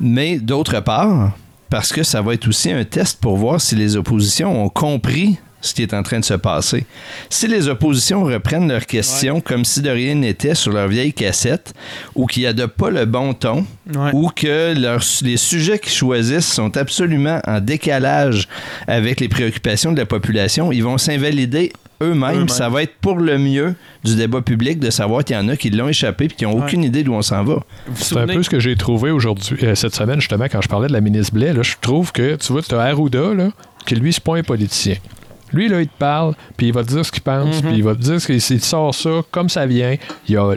mais 0.00 0.38
d'autre 0.38 0.80
part, 0.80 1.32
parce 1.70 1.92
que 1.92 2.02
ça 2.02 2.20
va 2.20 2.34
être 2.34 2.48
aussi 2.48 2.70
un 2.70 2.84
test 2.84 3.20
pour 3.20 3.36
voir 3.36 3.60
si 3.60 3.74
les 3.76 3.96
oppositions 3.96 4.64
ont 4.64 4.68
compris 4.68 5.38
ce 5.62 5.74
qui 5.74 5.82
est 5.82 5.92
en 5.92 6.02
train 6.02 6.18
de 6.20 6.24
se 6.24 6.32
passer. 6.34 6.86
Si 7.28 7.46
les 7.46 7.68
oppositions 7.68 8.24
reprennent 8.24 8.66
leurs 8.68 8.86
questions 8.86 9.42
comme 9.42 9.66
si 9.66 9.82
de 9.82 9.90
rien 9.90 10.14
n'était 10.14 10.54
sur 10.54 10.72
leur 10.72 10.88
vieille 10.88 11.12
cassette, 11.12 11.74
ou 12.14 12.24
qu'ils 12.26 12.44
n'adoptent 12.44 12.76
pas 12.78 12.90
le 12.90 13.04
bon 13.04 13.34
ton, 13.34 13.66
Ouais. 13.94 14.10
ou 14.14 14.30
que 14.34 14.72
leurs- 14.74 15.04
les 15.22 15.36
sujets 15.36 15.78
qu'ils 15.78 15.92
choisissent 15.92 16.50
sont 16.50 16.74
absolument 16.78 17.40
en 17.46 17.60
décalage 17.60 18.48
avec 18.86 19.20
les 19.20 19.28
préoccupations 19.28 19.92
de 19.92 19.98
la 19.98 20.06
population, 20.06 20.72
ils 20.72 20.82
vont 20.82 20.96
s'invalider 20.96 21.72
eux-mêmes. 22.02 22.48
Ça 22.48 22.68
va 22.68 22.82
être 22.82 22.94
pour 23.00 23.18
le 23.18 23.38
mieux 23.38 23.74
du 24.04 24.16
débat 24.16 24.40
public 24.40 24.78
de 24.78 24.90
savoir 24.90 25.24
qu'il 25.24 25.36
y 25.36 25.38
en 25.38 25.48
a 25.48 25.56
qui 25.56 25.70
l'ont 25.70 25.88
échappé 25.88 26.24
et 26.24 26.28
qui 26.28 26.44
n'ont 26.44 26.54
Ouais. 26.56 26.64
aucune 26.64 26.82
idée 26.84 27.02
d'où 27.02 27.12
on 27.14 27.22
s'en 27.22 27.44
va. 27.44 27.60
C'est 27.94 28.16
un 28.16 28.26
peu 28.26 28.42
ce 28.42 28.50
que 28.50 28.58
j'ai 28.60 28.76
trouvé 28.76 29.10
aujourd'hui, 29.10 29.56
euh, 29.62 29.74
cette 29.74 29.94
semaine, 29.94 30.20
justement, 30.20 30.46
quand 30.50 30.60
je 30.62 30.68
parlais 30.68 30.88
de 30.88 30.92
la 30.92 31.00
ministre 31.00 31.34
Blais. 31.34 31.52
Là, 31.52 31.62
je 31.62 31.74
trouve 31.80 32.12
que, 32.12 32.36
tu 32.36 32.52
vois, 32.52 32.62
tu 32.62 32.74
as 32.74 32.80
Arruda, 32.80 33.34
là, 33.34 33.50
qui 33.86 33.94
lui, 33.94 34.12
c'est 34.12 34.22
pas 34.24 34.36
un 34.36 34.42
politicien. 34.42 34.96
Lui, 35.52 35.68
là, 35.68 35.80
il 35.80 35.88
te 35.88 35.98
parle, 35.98 36.34
puis 36.56 36.68
il 36.68 36.72
va 36.72 36.82
te 36.84 36.88
dire 36.88 37.04
ce 37.04 37.10
qu'il 37.12 37.22
pense, 37.22 37.60
puis 37.62 37.72
il 37.74 37.82
va 37.84 37.94
te 37.94 38.00
dire 38.00 38.20
ce 38.20 38.26
qu'il 38.26 38.36
il 38.36 38.60
sort 38.60 38.94
ça 38.94 39.10
comme 39.30 39.48
ça 39.48 39.66
vient. 39.66 39.96
Il 40.28 40.34
y 40.34 40.36
a, 40.36 40.50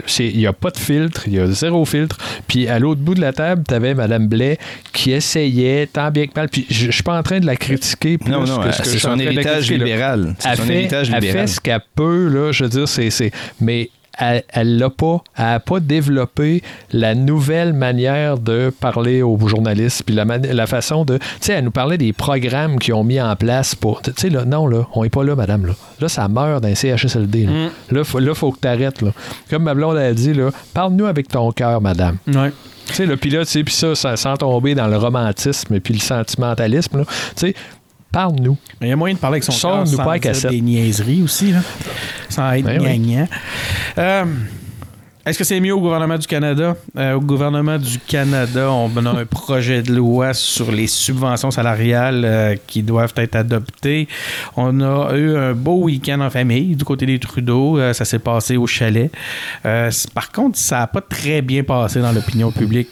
a 0.48 0.52
pas 0.52 0.70
de 0.70 0.78
filtre, 0.78 1.22
il 1.26 1.34
y 1.34 1.38
a 1.40 1.46
zéro 1.48 1.84
filtre. 1.84 2.16
Puis 2.46 2.68
à 2.68 2.78
l'autre 2.78 3.00
bout 3.00 3.14
de 3.14 3.20
la 3.20 3.32
table, 3.32 3.64
tu 3.68 3.74
avais 3.74 3.94
Mme 3.94 4.28
Blais 4.28 4.58
qui 4.92 5.12
essayait 5.12 5.86
tant 5.86 6.10
bien 6.10 6.26
que 6.26 6.32
mal. 6.36 6.48
Puis 6.48 6.66
je 6.70 6.86
je 6.86 6.90
suis 6.90 7.02
pas 7.02 7.18
en 7.18 7.22
train 7.22 7.40
de 7.40 7.46
la 7.46 7.56
critiquer 7.56 8.18
plus 8.18 8.30
non, 8.30 8.44
non, 8.44 8.60
c'est 8.72 8.98
son 8.98 9.18
héritage 9.18 9.70
libéral. 9.70 10.36
C'est 10.38 10.48
Elle 10.50 10.56
son 10.56 10.62
fait, 10.64 11.46
ce 11.48 11.60
qu'elle 11.60 11.80
peut, 11.94 12.28
là, 12.28 12.52
je 12.52 12.64
veux 12.64 12.70
dire, 12.70 12.88
c'est. 12.88 13.10
c'est- 13.10 13.32
mais 13.60 13.90
elle 14.18 14.78
l'a 14.78 14.90
pas. 14.90 15.22
Elle 15.36 15.44
n'a 15.44 15.60
pas 15.60 15.80
développé 15.80 16.62
la 16.92 17.14
nouvelle 17.14 17.72
manière 17.72 18.38
de 18.38 18.70
parler 18.80 19.22
aux 19.22 19.38
journalistes, 19.46 20.02
puis 20.04 20.14
la, 20.14 20.66
façon 20.66 21.04
de. 21.04 21.18
Tu 21.18 21.24
sais, 21.40 21.52
elle 21.54 21.64
nous 21.64 21.70
parlait 21.70 21.98
des 21.98 22.12
programmes 22.12 22.78
qu'ils 22.78 22.94
ont 22.94 23.04
mis 23.04 23.20
en 23.20 23.34
place 23.36 23.74
pour. 23.74 24.02
Tu 24.02 24.12
sais, 24.16 24.30
là, 24.30 24.44
non, 24.44 24.66
là, 24.66 24.86
on 24.94 25.02
n'est 25.02 25.10
pas 25.10 25.24
là, 25.24 25.34
madame, 25.36 25.66
là. 25.66 25.72
Là, 26.00 26.08
ça 26.08 26.28
meurt 26.28 26.62
dans 26.62 26.68
les 26.68 26.74
CHSLD. 26.74 27.46
Là, 27.46 27.52
Mm. 27.52 27.94
là, 27.96 28.04
faut, 28.04 28.18
là, 28.18 28.34
faut 28.34 28.52
que 28.52 28.58
tu 28.60 28.68
arrêtes, 28.68 29.02
là. 29.02 29.10
Comme 29.50 29.64
ma 29.64 29.74
blonde 29.74 29.96
a 29.96 30.12
dit, 30.12 30.32
là, 30.34 30.50
parle-nous 30.72 31.06
avec 31.06 31.28
ton 31.28 31.50
cœur, 31.52 31.80
madame. 31.80 32.16
Ouais. 32.26 32.50
Tu 32.86 32.92
sais, 32.92 33.06
là, 33.06 33.16
puis 33.16 33.30
là, 33.30 33.44
tu 33.46 33.50
sais, 33.52 33.64
puis 33.64 33.72
ça, 33.72 33.94
ça, 33.94 34.16
sans 34.16 34.36
tomber 34.36 34.74
dans 34.74 34.86
le 34.88 34.98
romantisme 34.98 35.74
et 35.74 35.80
puis 35.80 35.94
le 35.94 36.00
sentimentalisme. 36.00 37.04
Tu 37.04 37.06
sais, 37.36 37.54
parle-nous. 38.14 38.56
Il 38.80 38.88
y 38.88 38.92
a 38.92 38.96
moyen 38.96 39.14
de 39.14 39.20
parler 39.20 39.34
avec 39.36 39.44
son 39.44 39.52
cœur 39.52 39.86
sans 39.86 39.96
pas 39.96 40.18
dire 40.18 40.50
des 40.50 40.60
niaiseries 40.60 41.22
aussi, 41.22 41.52
là. 41.52 41.60
sans 42.28 42.52
être 42.52 42.64
Ben 42.64 42.80
oui. 42.80 42.86
gagnant. 42.86 43.28
Euh, 43.98 44.24
est-ce 45.26 45.38
que 45.38 45.44
c'est 45.44 45.58
mieux 45.58 45.74
au 45.74 45.80
gouvernement 45.80 46.18
du 46.18 46.26
Canada? 46.26 46.76
Euh, 46.98 47.14
au 47.14 47.20
gouvernement 47.20 47.78
du 47.78 47.98
Canada, 47.98 48.70
on 48.70 48.94
a 49.06 49.10
un 49.10 49.24
projet 49.24 49.82
de 49.82 49.94
loi 49.94 50.34
sur 50.34 50.70
les 50.70 50.86
subventions 50.86 51.50
salariales 51.50 52.24
euh, 52.26 52.56
qui 52.66 52.82
doivent 52.82 53.14
être 53.16 53.34
adoptées. 53.34 54.06
On 54.56 54.82
a 54.82 55.16
eu 55.16 55.34
un 55.34 55.54
beau 55.54 55.84
week-end 55.84 56.20
en 56.20 56.28
famille 56.28 56.76
du 56.76 56.84
côté 56.84 57.06
des 57.06 57.18
Trudeau. 57.18 57.78
Euh, 57.78 57.94
ça 57.94 58.04
s'est 58.04 58.18
passé 58.18 58.58
au 58.58 58.66
chalet. 58.66 59.10
Euh, 59.64 59.90
par 60.12 60.30
contre, 60.30 60.58
ça 60.58 60.80
n'a 60.80 60.86
pas 60.88 61.00
très 61.00 61.40
bien 61.40 61.62
passé 61.62 62.00
dans 62.00 62.12
l'opinion 62.12 62.52
publique. 62.52 62.88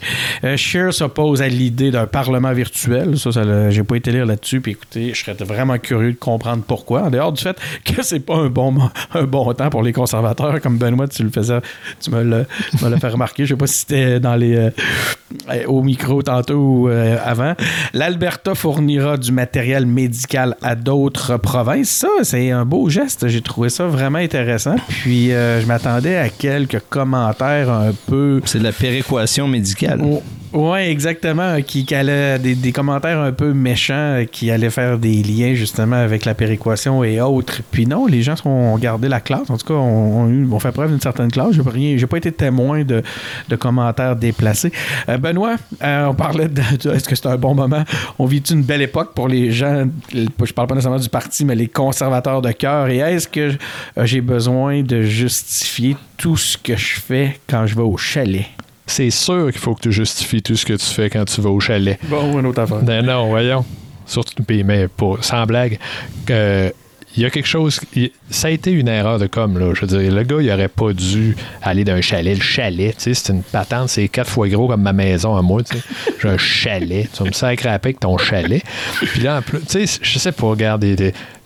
Scheer 0.57 0.95
s'oppose 0.95 1.43
à 1.43 1.49
l'idée 1.49 1.91
d'un 1.91 2.07
parlement 2.07 2.53
virtuel. 2.53 3.19
Ça, 3.19 3.31
j'ai 3.71 3.83
pas 3.83 3.97
été 3.97 4.11
lire 4.11 4.25
là-dessus. 4.25 4.63
Puis 4.63 4.73
écoutez, 4.73 5.13
je 5.13 5.23
serais 5.23 5.37
vraiment 5.45 5.77
curieux 5.77 6.13
de 6.13 6.19
comprendre 6.19 6.65
pourquoi. 6.67 7.03
En 7.03 7.11
dehors 7.11 7.33
du 7.33 7.43
fait 7.43 7.61
que 7.85 8.03
c'est 8.03 8.21
pas 8.21 8.37
un 8.37 8.49
bon, 8.49 8.75
un 9.13 9.25
bon 9.25 9.53
temps 9.53 9.69
pour 9.69 9.83
les 9.83 9.93
conservateurs, 9.93 10.61
comme 10.63 10.79
Benoît, 10.79 11.09
tu 11.09 11.25
le 11.25 11.31
faisais, 11.31 11.61
tu 12.01 12.11
me 12.11 12.22
me 12.25 12.89
l'as 12.89 12.99
fait 12.99 13.09
remarquer. 13.09 13.45
Je 13.45 13.55
sais 13.55 13.59
pas 13.59 13.67
si 13.67 13.81
c'était 13.81 14.21
dans 14.21 14.37
les 14.37 14.71
euh, 15.51 15.65
au 15.67 15.83
micro 15.83 16.23
tantôt 16.23 16.55
ou 16.55 16.89
euh, 16.89 17.17
avant. 17.25 17.55
L'Alberta 17.95 18.55
fournira 18.55 19.17
du 19.17 19.33
matériel 19.33 19.87
médical 19.87 20.57
à 20.63 20.75
d'autres 20.75 21.37
provinces. 21.37 21.89
Ça, 21.89 22.09
c'est 22.23 22.51
un 22.51 22.65
beau 22.65 22.89
geste. 22.89 23.29
J'ai 23.29 23.41
trouvé 23.41 23.69
ça 23.69 23.87
vraiment 23.87 24.19
intéressant. 24.19 24.77
Puis 24.89 25.33
euh, 25.33 25.61
je 25.61 25.67
m'attendais 25.67 26.17
à 26.17 26.29
quelques 26.29 26.81
commentaires 26.89 27.71
un 27.71 27.93
peu 28.07 28.41
C'est 28.45 28.59
de 28.59 28.65
la 28.65 28.73
péréquation 28.73 29.49
médicale. 29.49 30.01
Oh, 30.03 30.23
Oui, 30.53 30.81
exactement. 30.81 31.63
Qui, 31.63 31.87
qui 31.87 31.95
allait 31.95 32.39
des, 32.39 32.55
des 32.55 32.73
commentaires 32.73 33.19
un 33.21 33.33
peu 33.33 33.55
méchants 33.55 33.95
euh, 33.95 34.25
qui 34.25 34.51
allaient 34.51 34.71
faire 34.71 34.99
des 34.99 35.23
liens 35.23 35.55
justement 35.55 35.97
avec 35.97 36.27
la 36.27 36.35
péréquation 36.35 37.03
et 37.05 37.21
autres. 37.21 37.63
Puis 37.71 37.87
non, 37.87 38.07
les 38.07 38.23
gens 38.23 38.35
ont 38.45 38.77
gardé 38.77 39.09
la 39.09 39.21
classe. 39.21 39.49
En 39.49 39.57
tout 39.57 39.67
cas, 39.67 39.75
on, 39.75 40.59
fait 40.59 40.73
preuve 40.73 40.91
d'une 40.91 41.01
certaine 41.01 41.31
classe. 41.31 41.53
J'ai 41.53 41.63
rien, 41.63 41.97
j'ai 41.97 42.07
pas 42.07 42.19
été 42.19 42.31
témoin 42.31 42.85
de, 42.85 43.03
de 43.49 43.57
commentaires 43.57 44.15
déplacés. 44.15 44.73
Euh, 45.09 45.17
Benoît, 45.17 45.57
euh, 45.83 46.07
on 46.07 46.15
parlait 46.15 46.49
de, 46.49 46.61
est-ce 46.91 47.09
que 47.09 47.17
c'est 47.17 47.27
un 47.27 47.39
bon 47.39 47.55
moment? 47.55 47.85
On 48.19 48.27
vit 48.27 48.43
une 48.51 48.63
belle 48.63 48.83
époque 48.83 49.15
pour 49.15 49.29
les 49.29 49.53
gens? 49.53 49.87
Je 50.13 50.53
parle 50.53 50.69
pas 50.69 50.75
nécessairement 50.75 51.01
du 51.01 51.09
parti, 51.09 51.47
mais 51.47 51.55
les 51.55 51.69
conservateurs 51.69 52.43
de 52.43 52.53
cœur. 52.53 52.89
Et 52.89 52.99
est-ce 52.99 53.27
que 53.27 53.53
euh, 53.97 54.05
j'ai 54.05 54.21
besoin 54.21 54.83
de 54.83 55.03
justifier 55.03 55.97
tout 56.19 56.37
ce 56.37 56.59
que 56.59 56.77
je 56.77 57.01
fais 57.01 57.41
quand 57.49 57.67
je 57.67 57.75
vais 57.75 57.83
au 57.83 57.97
chalet? 57.97 58.47
C'est 58.87 59.11
sûr 59.11 59.51
qu'il 59.51 59.61
faut 59.61 59.75
que 59.75 59.83
tu 59.83 59.93
justifies 59.93 60.43
tout 60.43 60.57
ce 60.57 60.67
que 60.67 60.75
tu 60.75 60.87
fais 60.87 61.09
quand 61.09 61.25
tu 61.25 61.41
vas 61.41 61.51
au 61.51 61.61
chalet. 61.61 61.99
Bon, 62.05 62.39
une 62.39 62.47
autre 62.47 62.61
affaire. 62.63 62.83
Ben 62.83 63.05
non, 63.05 63.29
voyons. 63.29 63.65
Surtout, 64.07 64.43
mais 64.49 64.89
sans 65.21 65.47
blague, 65.47 65.79
il 67.17 67.23
y 67.23 67.27
a 67.27 67.31
quelque 67.31 67.47
chose. 67.47 67.81
ça 68.31 68.49
a 68.49 68.51
été 68.51 68.71
une 68.71 68.89
erreur 68.89 69.19
de 69.19 69.27
com, 69.27 69.59
là. 69.59 69.75
Je 69.75 69.83
veux 69.83 69.87
dire, 69.87 70.13
le 70.13 70.23
gars, 70.23 70.37
il 70.41 70.51
aurait 70.51 70.69
pas 70.69 70.93
dû 70.93 71.37
aller 71.63 71.85
d'un 71.85 72.01
chalet. 72.01 72.37
Le 72.37 72.43
chalet, 72.43 72.97
tu 72.97 73.03
sais, 73.03 73.15
c'est 73.15 73.33
une 73.33 73.43
patente, 73.43 73.91
c'est 73.91 74.09
quatre 74.09 74.31
fois 74.31 74.49
gros 74.49 74.67
comme 74.69 74.83
ma 74.83 74.93
maison 74.93 75.37
à 75.37 75.43
moi, 75.43 75.63
tu 75.63 75.77
sais. 75.77 75.83
J'ai 76.21 76.29
un 76.29 76.39
chalet. 76.39 77.09
Tu 77.13 77.23
me 77.23 77.33
sacrer 77.33 77.69
avec 77.69 78.01
ton 78.01 78.17
chalet. 78.19 78.63
Puis 79.01 79.21
là, 79.23 79.39
en 79.39 79.43
plus, 79.43 79.61
tu 79.61 79.87
sais, 79.87 80.01
je 80.03 80.19
sais 80.19 80.33
pas, 80.33 80.47
regarde. 80.47 80.85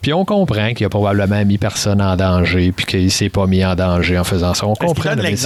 Puis 0.00 0.12
on 0.12 0.24
comprend 0.24 0.72
qu'il 0.72 0.86
a 0.86 0.88
probablement 0.88 1.44
mis 1.44 1.58
personne 1.58 2.00
en 2.00 2.16
danger, 2.16 2.72
puis 2.72 2.86
qu'il 2.86 3.10
s'est 3.10 3.28
pas 3.28 3.46
mis 3.46 3.64
en 3.64 3.74
danger 3.74 4.18
en 4.18 4.24
faisant 4.24 4.54
ça. 4.54 4.66
On 4.66 4.74
comprend. 4.74 5.16
donne 5.16 5.22
mais 5.22 5.36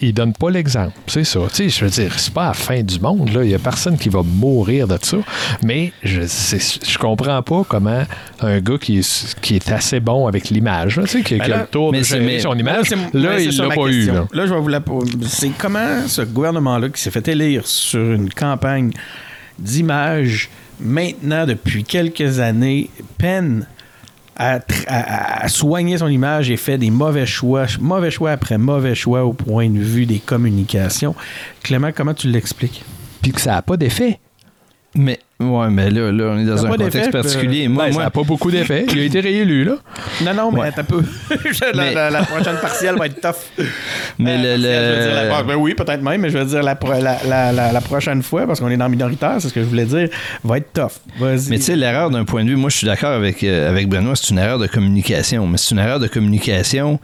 il 0.00 0.14
donne 0.14 0.32
pas 0.32 0.50
l'exemple, 0.50 0.92
c'est 1.06 1.24
ça. 1.24 1.40
Tu 1.50 1.54
sais, 1.54 1.68
je 1.68 1.84
veux 1.84 1.90
dire, 1.90 2.18
c'est 2.18 2.32
pas 2.32 2.48
la 2.48 2.54
fin 2.54 2.82
du 2.82 2.98
monde, 3.00 3.32
là. 3.32 3.44
Il 3.44 3.50
y 3.50 3.54
a 3.54 3.58
personne 3.58 3.96
qui 3.98 4.08
va 4.08 4.22
mourir 4.22 4.88
de 4.88 4.98
ça. 5.02 5.18
Mais 5.64 5.92
je, 6.02 6.22
je 6.22 6.98
comprends 6.98 7.42
pas 7.42 7.62
comment 7.68 8.02
un 8.40 8.60
gars 8.60 8.78
qui 8.80 8.98
est, 8.98 9.36
qui 9.40 9.56
est 9.56 9.70
assez 9.70 10.00
bon 10.00 10.26
avec 10.26 10.48
l'image, 10.50 10.98
tu 11.02 11.06
sais, 11.06 11.22
qui, 11.22 11.36
Ben 11.36 11.44
qui 11.44 11.52
a 11.52 11.56
là- 11.56 11.60
le 11.62 11.66
tour 11.68 11.92
de 11.92 12.02
gérer 12.02 12.40
son 12.40 12.56
image, 12.58 12.90
là, 13.12 13.34
ouais, 13.34 13.44
il 13.44 13.56
l'a 13.56 13.68
pas 13.68 13.86
eu. 13.88 14.06
Là. 14.06 14.26
Là, 14.32 14.46
je 14.46 14.54
vais 14.54 14.60
vous 14.60 14.68
la. 14.68 14.80
C'est 15.26 15.50
comment 15.58 16.06
ce 16.06 16.22
gouvernement-là 16.22 16.88
qui 16.88 17.00
s'est 17.00 17.10
fait 17.10 17.26
élire 17.28 17.66
sur 17.66 18.00
une 18.12 18.30
campagne 18.30 18.90
d'image, 19.58 20.48
maintenant, 20.80 21.46
depuis 21.46 21.84
quelques 21.84 22.38
années, 22.40 22.90
peine 23.18 23.66
à, 24.38 25.48
soigner 25.48 25.98
son 25.98 26.06
image 26.06 26.50
et 26.50 26.56
fait 26.56 26.78
des 26.78 26.90
mauvais 26.90 27.26
choix, 27.26 27.66
mauvais 27.80 28.10
choix 28.10 28.30
après 28.30 28.56
mauvais 28.56 28.94
choix 28.94 29.24
au 29.24 29.32
point 29.32 29.68
de 29.68 29.78
vue 29.78 30.06
des 30.06 30.20
communications. 30.20 31.14
Clément, 31.62 31.90
comment 31.94 32.14
tu 32.14 32.28
l'expliques? 32.28 32.84
Puis 33.20 33.32
que 33.32 33.40
ça 33.40 33.52
n'a 33.52 33.62
pas 33.62 33.76
d'effet. 33.76 34.20
Mais, 34.94 35.18
ouais, 35.40 35.70
mais 35.70 35.90
là, 35.90 36.10
là 36.12 36.24
on 36.34 36.38
est 36.38 36.44
dans 36.44 36.66
un 36.66 36.68
contexte 36.70 37.10
particulier. 37.12 37.66
euh, 37.66 37.68
moi, 37.68 37.84
Ben, 37.86 37.92
moi, 37.92 38.00
ça 38.02 38.06
n'a 38.06 38.10
pas 38.10 38.22
beaucoup 38.22 38.50
d'effet. 38.52 38.86
Il 38.90 38.98
a 38.98 39.02
été 39.04 39.20
réélu, 39.20 39.64
là. 39.64 39.76
Non, 40.24 40.34
non, 40.34 40.52
mais 40.52 40.60
Ouais. 40.60 40.72
t'as 40.74 40.82
peu. 40.82 41.02
la, 41.74 41.82
Mais- 41.82 41.94
la- 41.94 42.10
la 42.10 42.22
prochaine 42.22 42.56
partielle 42.60 42.96
va 42.96 43.06
être 43.06 43.20
tough. 43.20 43.64
mais 44.18 44.36
Euh, 44.36 44.56
le- 44.56 44.62
partielle, 44.62 44.62
je 44.62 44.98
veux 44.98 45.12
dire, 45.14 45.22
le- 45.22 45.28
la- 45.28 45.42
ben 45.44 45.54
oui, 45.56 45.74
peut-être 45.74 46.02
même, 46.02 46.20
mais 46.20 46.30
je 46.30 46.38
veux 46.38 46.44
dire 46.44 46.62
la, 46.62 46.74
pro- 46.74 46.92
la, 46.92 47.18
la- 47.28 47.52
la- 47.52 47.72
la 47.72 47.80
prochaine 47.80 48.22
fois, 48.22 48.46
parce 48.46 48.60
qu'on 48.60 48.68
est 48.70 48.76
dans 48.76 48.88
minoritaire, 48.88 49.36
c'est 49.40 49.48
ce 49.48 49.54
que 49.54 49.60
je 49.60 49.66
voulais 49.66 49.84
dire, 49.86 50.08
va 50.44 50.58
être 50.58 50.72
tough. 50.72 50.92
Vas-y. 51.18 51.50
Mais 51.50 51.56
tu 51.58 51.62
sais, 51.64 51.76
l'erreur 51.76 52.10
d'un 52.10 52.24
point 52.24 52.44
de 52.44 52.48
vue, 52.50 52.56
moi 52.56 52.70
je 52.70 52.76
suis 52.78 52.86
d'accord 52.86 53.12
avec, 53.12 53.42
euh, 53.44 53.68
avec 53.70 53.88
Benoît, 53.88 54.14
c'est 54.16 54.30
une 54.30 54.38
erreur 54.38 54.58
de 54.58 54.66
communication. 54.66 55.46
Mais 55.46 55.56
c'est 55.58 55.72
une 55.74 55.80
erreur 55.80 56.00
de 56.00 56.08
communication 56.08 56.98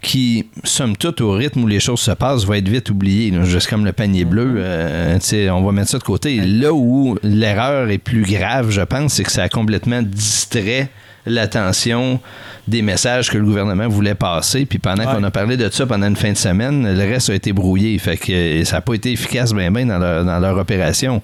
qui, 0.00 0.46
somme 0.64 0.96
toute, 0.96 1.20
au 1.20 1.32
rythme 1.32 1.64
où 1.64 1.66
les 1.66 1.80
choses 1.80 2.00
se 2.00 2.12
passent, 2.12 2.44
va 2.44 2.58
être 2.58 2.68
vite 2.68 2.90
oubliée. 2.90 3.30
là. 3.30 3.44
Juste 3.44 3.68
comme 3.68 3.84
le 3.84 3.92
panier 3.92 4.24
bleu, 4.24 4.54
euh, 4.58 5.14
tu 5.18 5.26
sais, 5.26 5.50
on 5.50 5.62
va 5.62 5.72
mettre 5.72 5.90
ça 5.90 5.98
de 5.98 6.04
côté. 6.04 6.40
Là 6.40 6.72
où 6.72 7.18
l'erreur 7.22 7.90
est 7.90 7.98
plus 7.98 8.22
grave, 8.22 8.70
je 8.70 8.82
pense, 8.82 9.14
c'est 9.14 9.24
que 9.24 9.32
ça 9.32 9.42
a 9.42 9.48
complètement 9.48 10.02
distrait 10.02 10.88
l'attention 11.28 12.20
des 12.66 12.82
messages 12.82 13.30
que 13.30 13.38
le 13.38 13.44
gouvernement 13.44 13.88
voulait 13.88 14.14
passer. 14.14 14.66
Puis 14.66 14.78
pendant 14.78 15.04
Ouais. 15.06 15.14
qu'on 15.14 15.24
a 15.24 15.30
parlé 15.30 15.56
de 15.56 15.70
ça 15.70 15.86
pendant 15.86 16.06
une 16.06 16.16
fin 16.16 16.32
de 16.32 16.36
semaine, 16.36 16.94
le 16.98 17.00
reste 17.10 17.30
a 17.30 17.34
été 17.34 17.52
brouillé. 17.54 17.96
Fait 17.98 18.18
que 18.18 18.30
euh, 18.32 18.64
ça 18.64 18.76
n'a 18.76 18.80
pas 18.82 18.92
été 18.92 19.10
efficace 19.12 19.54
bien 19.54 19.70
ben 19.70 19.88
dans 19.88 19.98
leur, 19.98 20.22
dans 20.24 20.38
leur 20.38 20.58
opération. 20.58 21.22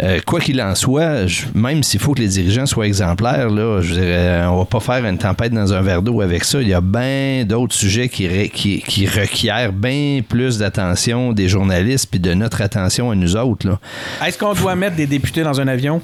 Euh, 0.00 0.20
quoi 0.26 0.40
qu'il 0.40 0.60
en 0.62 0.74
soit, 0.74 1.26
je- 1.26 1.42
même 1.54 1.82
s'il 1.82 2.00
faut 2.00 2.14
que 2.14 2.20
les 2.20 2.28
dirigeants 2.28 2.64
soient 2.66 2.86
exemplaires, 2.86 3.50
là, 3.50 3.80
je 3.82 3.92
dirais, 3.94 4.44
on 4.46 4.56
va 4.58 4.64
pas 4.64 4.80
faire 4.80 5.04
une 5.04 5.18
tempête 5.18 5.52
dans 5.52 5.72
un 5.74 5.82
verre 5.82 6.00
d'eau 6.02 6.22
avec 6.22 6.44
ça. 6.44 6.62
Il 6.62 6.68
y 6.68 6.74
a 6.74 6.80
bien 6.80 7.44
d'autres 7.46 7.74
sujets 7.74 8.08
qui, 8.08 8.26
ré- 8.26 8.48
qui, 8.48 8.80
qui 8.80 9.06
requièrent 9.06 9.72
bien 9.72 10.20
plus 10.26 10.56
d'attention 10.58 11.32
des 11.34 11.48
journalistes 11.48 12.08
puis 12.10 12.20
de 12.20 12.32
notre 12.32 12.62
attention 12.62 13.10
à 13.10 13.14
nous 13.14 13.36
autres. 13.36 13.78
Est-ce 14.26 14.38
qu'on 14.38 14.54
doit 14.54 14.74
mettre 14.76 14.96
des 14.96 15.06
députés 15.06 15.42
dans 15.42 15.60
un 15.60 15.68
avion? 15.68 16.00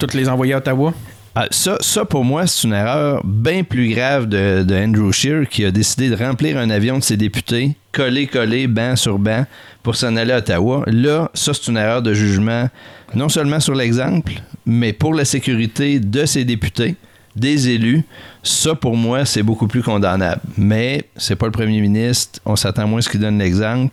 Toutes 0.00 0.14
les 0.14 0.28
envoyer 0.30 0.54
à 0.54 0.58
Ottawa? 0.58 0.94
Ah, 1.34 1.46
ça, 1.50 2.04
pour 2.04 2.24
moi, 2.24 2.46
c'est 2.46 2.66
une 2.66 2.74
erreur 2.74 3.22
bien 3.24 3.64
plus 3.64 3.88
grave 3.88 4.26
de, 4.26 4.64
Andrew 4.70 5.10
Scheer 5.12 5.48
qui 5.48 5.64
a 5.64 5.70
décidé 5.70 6.10
de 6.10 6.16
remplir 6.16 6.58
un 6.58 6.68
avion 6.68 6.98
de 6.98 7.02
ses 7.02 7.16
députés, 7.16 7.74
coller, 7.90 8.26
coller, 8.26 8.66
banc 8.66 8.96
sur 8.96 9.18
banc, 9.18 9.46
pour 9.82 9.96
s'en 9.96 10.16
aller 10.16 10.32
à 10.32 10.38
Ottawa. 10.38 10.84
Là, 10.86 11.30
ça, 11.32 11.54
c'est 11.54 11.70
une 11.70 11.78
erreur 11.78 12.02
de 12.02 12.12
jugement, 12.12 12.68
non 13.14 13.30
seulement 13.30 13.60
sur 13.60 13.74
l'exemple, 13.74 14.32
mais 14.66 14.92
pour 14.92 15.14
la 15.14 15.24
sécurité 15.24 16.00
de 16.00 16.26
ses 16.26 16.44
députés, 16.44 16.96
des 17.34 17.70
élus. 17.70 18.02
Ça, 18.42 18.74
pour 18.74 18.96
moi, 18.96 19.24
c'est 19.24 19.42
beaucoup 19.42 19.66
plus 19.66 19.82
condamnable. 19.82 20.40
Mais 20.58 21.04
c'est 21.16 21.36
pas 21.36 21.46
le 21.46 21.52
premier 21.52 21.80
ministre. 21.80 22.40
On 22.44 22.56
s'attend 22.56 22.86
moins 22.86 22.98
à 22.98 23.02
ce 23.02 23.08
qu'il 23.08 23.20
donne 23.20 23.38
l'exemple. 23.38 23.92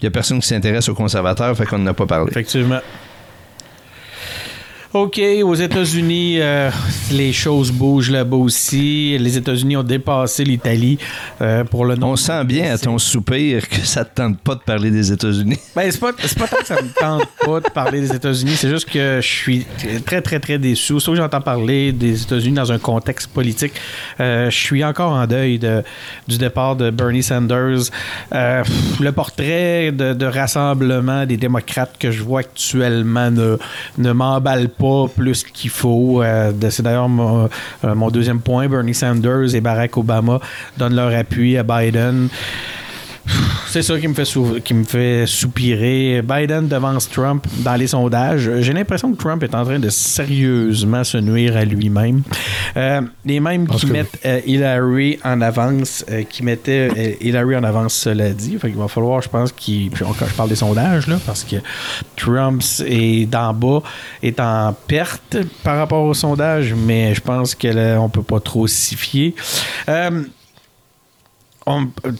Il 0.00 0.04
y 0.04 0.08
a 0.08 0.10
personne 0.10 0.40
qui 0.40 0.48
s'intéresse 0.48 0.88
aux 0.88 0.94
conservateurs, 0.94 1.56
fait 1.56 1.64
qu'on 1.64 1.78
n'en 1.78 1.90
a 1.90 1.94
pas 1.94 2.06
parlé. 2.06 2.28
Effectivement. 2.30 2.80
OK, 4.94 5.18
aux 5.42 5.54
États-Unis, 5.54 6.36
euh, 6.38 6.70
les 7.12 7.32
choses 7.32 7.72
bougent 7.72 8.10
là-bas 8.10 8.36
aussi. 8.36 9.16
Les 9.18 9.38
États-Unis 9.38 9.78
ont 9.78 9.82
dépassé 9.82 10.44
l'Italie 10.44 10.98
euh, 11.40 11.64
pour 11.64 11.86
le 11.86 11.96
nom. 11.96 12.10
On 12.10 12.16
sent 12.16 12.44
bien 12.44 12.74
à 12.74 12.76
ton 12.76 12.98
soupir 12.98 13.66
que 13.70 13.78
ça 13.86 14.04
te 14.04 14.16
tente 14.16 14.38
pas 14.40 14.54
de 14.54 14.60
parler 14.60 14.90
des 14.90 15.10
États-Unis. 15.10 15.58
Ben, 15.74 15.90
c'est 15.90 15.98
pas, 15.98 16.12
pas 16.12 16.46
tant 16.46 16.58
que 16.58 16.66
ça 16.66 16.82
me 16.82 16.90
tente 16.90 17.26
pas 17.46 17.60
de 17.60 17.70
parler 17.70 18.02
des 18.02 18.14
États-Unis, 18.14 18.56
c'est 18.56 18.68
juste 18.68 18.90
que 18.90 19.20
je 19.22 19.26
suis 19.26 19.66
très, 20.04 20.20
très, 20.20 20.38
très 20.38 20.58
déçu. 20.58 21.00
Sauf 21.00 21.14
que 21.14 21.16
j'entends 21.16 21.40
parler 21.40 21.92
des 21.92 22.20
États-Unis 22.22 22.56
dans 22.56 22.70
un 22.70 22.78
contexte 22.78 23.28
politique. 23.28 23.72
Euh, 24.20 24.50
je 24.50 24.58
suis 24.58 24.84
encore 24.84 25.12
en 25.12 25.26
deuil 25.26 25.58
de, 25.58 25.82
du 26.28 26.36
départ 26.36 26.76
de 26.76 26.90
Bernie 26.90 27.22
Sanders. 27.22 27.84
Euh, 28.34 28.62
le 29.00 29.12
portrait 29.12 29.92
de, 29.92 30.12
de 30.12 30.26
rassemblement 30.26 31.24
des 31.24 31.38
démocrates 31.38 31.96
que 31.98 32.10
je 32.10 32.22
vois 32.22 32.40
actuellement 32.40 33.30
ne, 33.30 33.56
ne 33.96 34.12
m'emballe 34.12 34.68
pas 34.68 34.81
plus 35.14 35.44
qu'il 35.44 35.70
faut. 35.70 36.22
Euh, 36.22 36.52
c'est 36.70 36.82
d'ailleurs 36.82 37.08
mon, 37.08 37.48
euh, 37.84 37.94
mon 37.94 38.10
deuxième 38.10 38.40
point. 38.40 38.68
Bernie 38.68 38.94
Sanders 38.94 39.54
et 39.54 39.60
Barack 39.60 39.96
Obama 39.96 40.40
donnent 40.76 40.96
leur 40.96 41.14
appui 41.14 41.56
à 41.56 41.62
Biden. 41.62 42.28
C'est 43.68 43.80
ça 43.82 43.98
qui 43.98 44.06
me 44.06 44.12
fait 44.12 44.24
sou- 44.26 44.58
qui 44.62 44.74
me 44.74 44.84
fait 44.84 45.24
soupirer. 45.26 46.20
Biden 46.22 46.68
devance 46.68 47.08
Trump 47.08 47.46
dans 47.58 47.74
les 47.76 47.86
sondages. 47.86 48.50
J'ai 48.60 48.72
l'impression 48.74 49.10
que 49.12 49.16
Trump 49.16 49.42
est 49.42 49.54
en 49.54 49.64
train 49.64 49.78
de 49.78 49.88
sérieusement 49.88 51.04
se 51.04 51.16
nuire 51.16 51.56
à 51.56 51.64
lui-même. 51.64 52.22
Euh, 52.76 53.00
les 53.24 53.40
mêmes 53.40 53.66
Parce 53.66 53.80
qui 53.80 53.86
que- 53.86 53.92
mettent 53.92 54.18
euh, 54.26 54.40
Hillary 54.44 55.18
en 55.24 55.40
avance, 55.40 56.04
euh, 56.10 56.22
qui 56.24 56.42
mettaient 56.42 57.16
Hillary 57.22 57.56
en 57.56 57.64
avance, 57.64 57.94
cela 57.94 58.30
dit. 58.30 58.58
Fait 58.58 58.68
qu'il 58.68 58.78
va 58.78 58.88
falloir, 58.88 59.22
je 59.22 59.28
pense, 59.30 59.52
qu'il. 59.52 59.90
Quand 59.90 60.12
je 60.28 60.34
parle 60.34 60.48
des 60.50 60.56
sondages, 60.56 61.06
là, 61.06 61.18
parce 61.24 61.42
que 61.44 61.56
Trump 62.16 62.62
est 62.86 63.24
d'en 63.26 63.54
bas, 63.54 63.82
est 64.22 64.38
en 64.38 64.74
perte 64.86 65.38
par 65.62 65.78
rapport 65.78 66.04
aux 66.04 66.14
sondages, 66.14 66.74
mais 66.74 67.14
je 67.14 67.20
pense 67.22 67.54
qu'on 67.54 67.68
ne 67.72 68.08
peut 68.08 68.22
pas 68.22 68.40
trop 68.40 68.66
s'y 68.66 68.96
fier. 68.96 69.32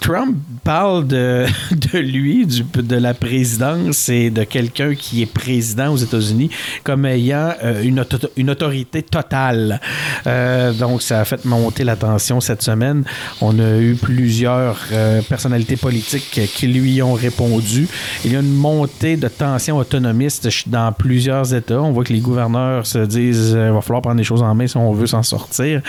Trump 0.00 0.36
parle 0.64 1.06
de, 1.06 1.46
lui, 1.98 2.46
de 2.46 2.96
la 2.96 3.14
présidence 3.14 4.08
et 4.08 4.30
de 4.30 4.44
quelqu'un 4.44 4.94
qui 4.94 5.22
est 5.22 5.26
président 5.26 5.92
aux 5.92 5.96
États-Unis 5.96 6.50
comme 6.84 7.04
ayant 7.06 7.52
euh, 7.64 7.82
une, 7.82 8.00
auto- 8.00 8.30
une 8.36 8.50
autorité 8.50 9.02
totale. 9.02 9.80
Euh, 10.26 10.72
donc, 10.72 11.02
ça 11.02 11.20
a 11.20 11.24
fait 11.24 11.44
monter 11.44 11.84
la 11.84 11.96
tension 11.96 12.40
cette 12.40 12.62
semaine. 12.62 13.04
On 13.40 13.58
a 13.58 13.78
eu 13.78 13.94
plusieurs 13.94 14.78
euh, 14.92 15.20
personnalités 15.22 15.76
politiques 15.76 16.40
qui 16.54 16.68
lui 16.68 17.02
ont 17.02 17.14
répondu. 17.14 17.88
Il 18.24 18.32
y 18.32 18.36
a 18.36 18.40
une 18.40 18.54
montée 18.54 19.16
de 19.16 19.28
tension 19.28 19.76
autonomiste 19.78 20.48
dans 20.68 20.92
plusieurs 20.92 21.52
États. 21.54 21.80
On 21.82 21.92
voit 21.92 22.04
que 22.04 22.12
les 22.12 22.20
gouverneurs 22.20 22.86
se 22.86 22.98
disent 22.98 23.50
il 23.56 23.72
va 23.72 23.80
falloir 23.80 24.02
prendre 24.02 24.18
les 24.18 24.24
choses 24.24 24.42
en 24.42 24.54
main 24.54 24.66
si 24.66 24.76
on 24.76 24.92
veut 24.92 25.06
s'en 25.06 25.22
sortir. 25.22 25.82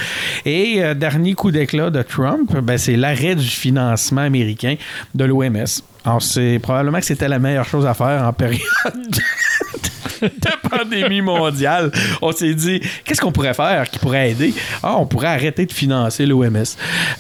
Et 0.46 0.82
dernier 0.96 1.34
coup 1.34 1.52
d'éclat 1.52 1.90
de 1.90 2.02
Trump, 2.02 2.52
ben, 2.62 2.78
c'est 2.78 2.96
l'arrêt 2.96 3.36
du 3.36 3.43
financement 3.50 4.22
américain 4.22 4.76
de 5.14 5.26
l'OMS. 5.26 5.82
Alors, 6.06 6.22
c'est 6.22 6.60
probablement 6.62 7.00
que 7.00 7.06
c'était 7.06 7.28
la 7.28 7.40
meilleure 7.40 7.66
chose 7.66 7.86
à 7.86 7.94
faire 7.94 8.24
en 8.24 8.34
période 8.34 8.60
de, 10.22 10.70
pandémie 10.70 11.22
mondiale. 11.22 11.92
On 12.22 12.32
s'est 12.32 12.54
dit, 12.54 12.82
qu'est-ce 13.06 13.22
qu'on 13.22 13.32
pourrait 13.32 13.54
faire 13.54 13.90
qui 13.90 14.00
pourrait 14.00 14.32
aider? 14.32 14.54
Ah, 14.82 14.98
on 14.98 15.06
pourrait 15.06 15.28
arrêter 15.28 15.66
de 15.66 15.72
financer 15.72 16.26
l'OMS. 16.26 16.64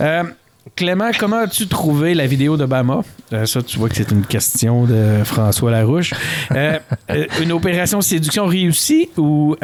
Euh, 0.01 0.23
Clément, 0.75 1.11
comment 1.17 1.37
as-tu 1.37 1.67
trouvé 1.67 2.13
la 2.13 2.25
vidéo 2.25 2.57
d'Obama? 2.57 3.01
Euh, 3.31 3.45
ça, 3.45 3.61
tu 3.61 3.77
vois 3.77 3.89
que 3.89 3.95
c'est 3.95 4.11
une 4.11 4.25
question 4.25 4.85
de 4.85 5.23
François 5.23 5.71
Larouche. 5.71 6.13
Euh, 6.51 6.79
une 7.41 7.51
opération 7.51 8.01
séduction 8.01 8.47
réussie 8.47 9.09
ou 9.17 9.55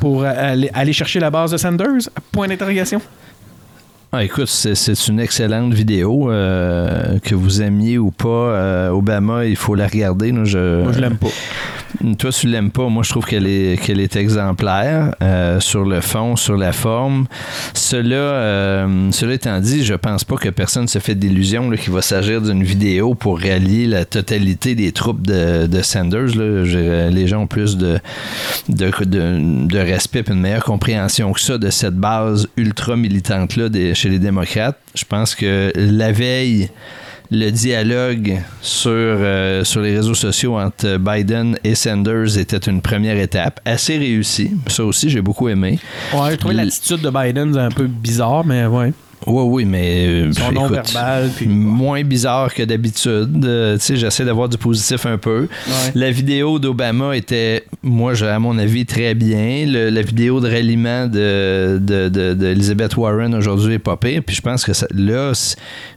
pour 0.00 0.24
aller 0.24 0.92
chercher 0.92 1.18
la 1.20 1.30
base 1.30 1.50
de 1.52 1.56
Sanders? 1.56 2.10
Point 2.32 2.48
d'interrogation. 2.48 3.00
Ah, 4.18 4.24
écoute, 4.24 4.46
c'est- 4.48 4.74
une 5.08 5.20
excellente 5.20 5.74
vidéo. 5.74 6.30
euh, 6.30 7.18
que 7.22 7.34
vous 7.34 7.60
aimiez 7.60 7.98
ou 7.98 8.10
pas, 8.10 8.26
euh, 8.28 8.88
Obama, 8.88 9.44
il 9.44 9.56
faut 9.56 9.74
la 9.74 9.86
regarder. 9.86 10.32
là. 10.32 10.44
je, 10.44 10.82
Moi, 10.82 10.92
je 10.92 11.00
l'aime 11.00 11.18
pas. 11.18 11.28
Toi, 12.18 12.30
tu 12.30 12.46
l'aimes 12.48 12.70
pas. 12.70 12.88
Moi, 12.88 13.02
je 13.02 13.10
trouve 13.10 13.24
qu'elle 13.26 13.46
est, 13.46 13.80
qu'elle 13.82 14.00
est 14.00 14.16
exemplaire 14.16 15.14
euh, 15.22 15.60
sur 15.60 15.84
le 15.84 16.00
fond, 16.00 16.36
sur 16.36 16.56
la 16.56 16.72
forme. 16.72 17.26
Cela, 17.74 18.14
euh, 18.16 19.10
cela 19.12 19.34
étant 19.34 19.58
dit, 19.60 19.84
je 19.84 19.94
pense 19.94 20.24
pas 20.24 20.36
que 20.36 20.48
personne 20.48 20.88
se 20.88 20.98
fait 20.98 21.14
d'illusion 21.14 21.70
qu'il 21.70 21.92
va 21.92 22.02
s'agir 22.02 22.40
d'une 22.42 22.62
vidéo 22.62 23.14
pour 23.14 23.40
rallier 23.40 23.86
la 23.86 24.04
totalité 24.04 24.74
des 24.74 24.92
troupes 24.92 25.26
de, 25.26 25.66
de 25.66 25.82
Sanders. 25.82 26.36
là. 26.36 27.10
Les 27.10 27.26
gens 27.26 27.42
ont 27.42 27.46
plus 27.46 27.76
de, 27.76 27.98
de, 28.68 28.90
de, 29.04 29.66
de 29.66 29.78
respect 29.78 30.24
et 30.26 30.30
une 30.32 30.40
meilleure 30.40 30.64
compréhension 30.64 31.32
que 31.32 31.40
ça 31.40 31.58
de 31.58 31.70
cette 31.70 31.96
base 31.96 32.48
ultra-militante-là 32.56 33.68
des- 33.68 33.94
chez 33.94 34.08
les 34.08 34.18
démocrates. 34.18 34.78
Je 34.94 35.04
pense 35.04 35.34
que 35.34 35.72
la 35.74 36.12
veille 36.12 36.70
le 37.30 37.50
dialogue 37.50 38.40
sur, 38.60 38.90
euh, 38.92 39.64
sur 39.64 39.80
les 39.80 39.96
réseaux 39.96 40.14
sociaux 40.14 40.58
entre 40.58 40.98
Biden 40.98 41.58
et 41.64 41.74
Sanders 41.74 42.38
était 42.38 42.56
une 42.58 42.80
première 42.80 43.18
étape, 43.18 43.60
assez 43.64 43.98
réussie. 43.98 44.52
Ça 44.68 44.84
aussi, 44.84 45.10
j'ai 45.10 45.22
beaucoup 45.22 45.48
aimé. 45.48 45.78
Ouais, 46.14 46.30
j'ai 46.30 46.36
trouvé 46.36 46.54
l'attitude 46.54 47.00
de 47.00 47.10
Biden 47.10 47.56
un 47.56 47.70
peu 47.70 47.86
bizarre, 47.86 48.44
mais 48.44 48.66
ouais. 48.66 48.92
Oui, 49.26 49.42
oui, 49.46 49.64
mais 49.64 50.06
euh, 50.06 50.30
écoute. 50.30 50.96
Puis... 51.36 51.46
moins 51.48 52.02
bizarre 52.04 52.52
que 52.52 52.62
d'habitude. 52.62 53.44
Euh, 53.44 53.78
j'essaie 53.80 54.24
d'avoir 54.24 54.48
du 54.48 54.58
positif 54.58 55.06
un 55.06 55.18
peu. 55.18 55.48
Ouais. 55.66 55.92
La 55.94 56.10
vidéo 56.10 56.58
d'Obama 56.58 57.16
était, 57.16 57.64
moi, 57.82 58.12
à 58.22 58.38
mon 58.38 58.58
avis, 58.58 58.84
très 58.86 59.14
bien. 59.14 59.64
Le- 59.66 59.88
la 59.90 60.02
vidéo 60.02 60.40
de 60.40 60.48
ralliement 60.48 61.06
de, 61.06 61.78
de, 61.80 62.08
de- 62.08 62.34
d'Elizabeth 62.34 62.96
Warren 62.96 63.34
aujourd'hui 63.34 63.74
est 63.74 63.78
pas 63.78 63.96
pire. 63.96 64.22
Puis 64.24 64.36
je 64.36 64.42
pense 64.42 64.64
que 64.64 64.72
ça- 64.72 64.86
là, 64.94 65.32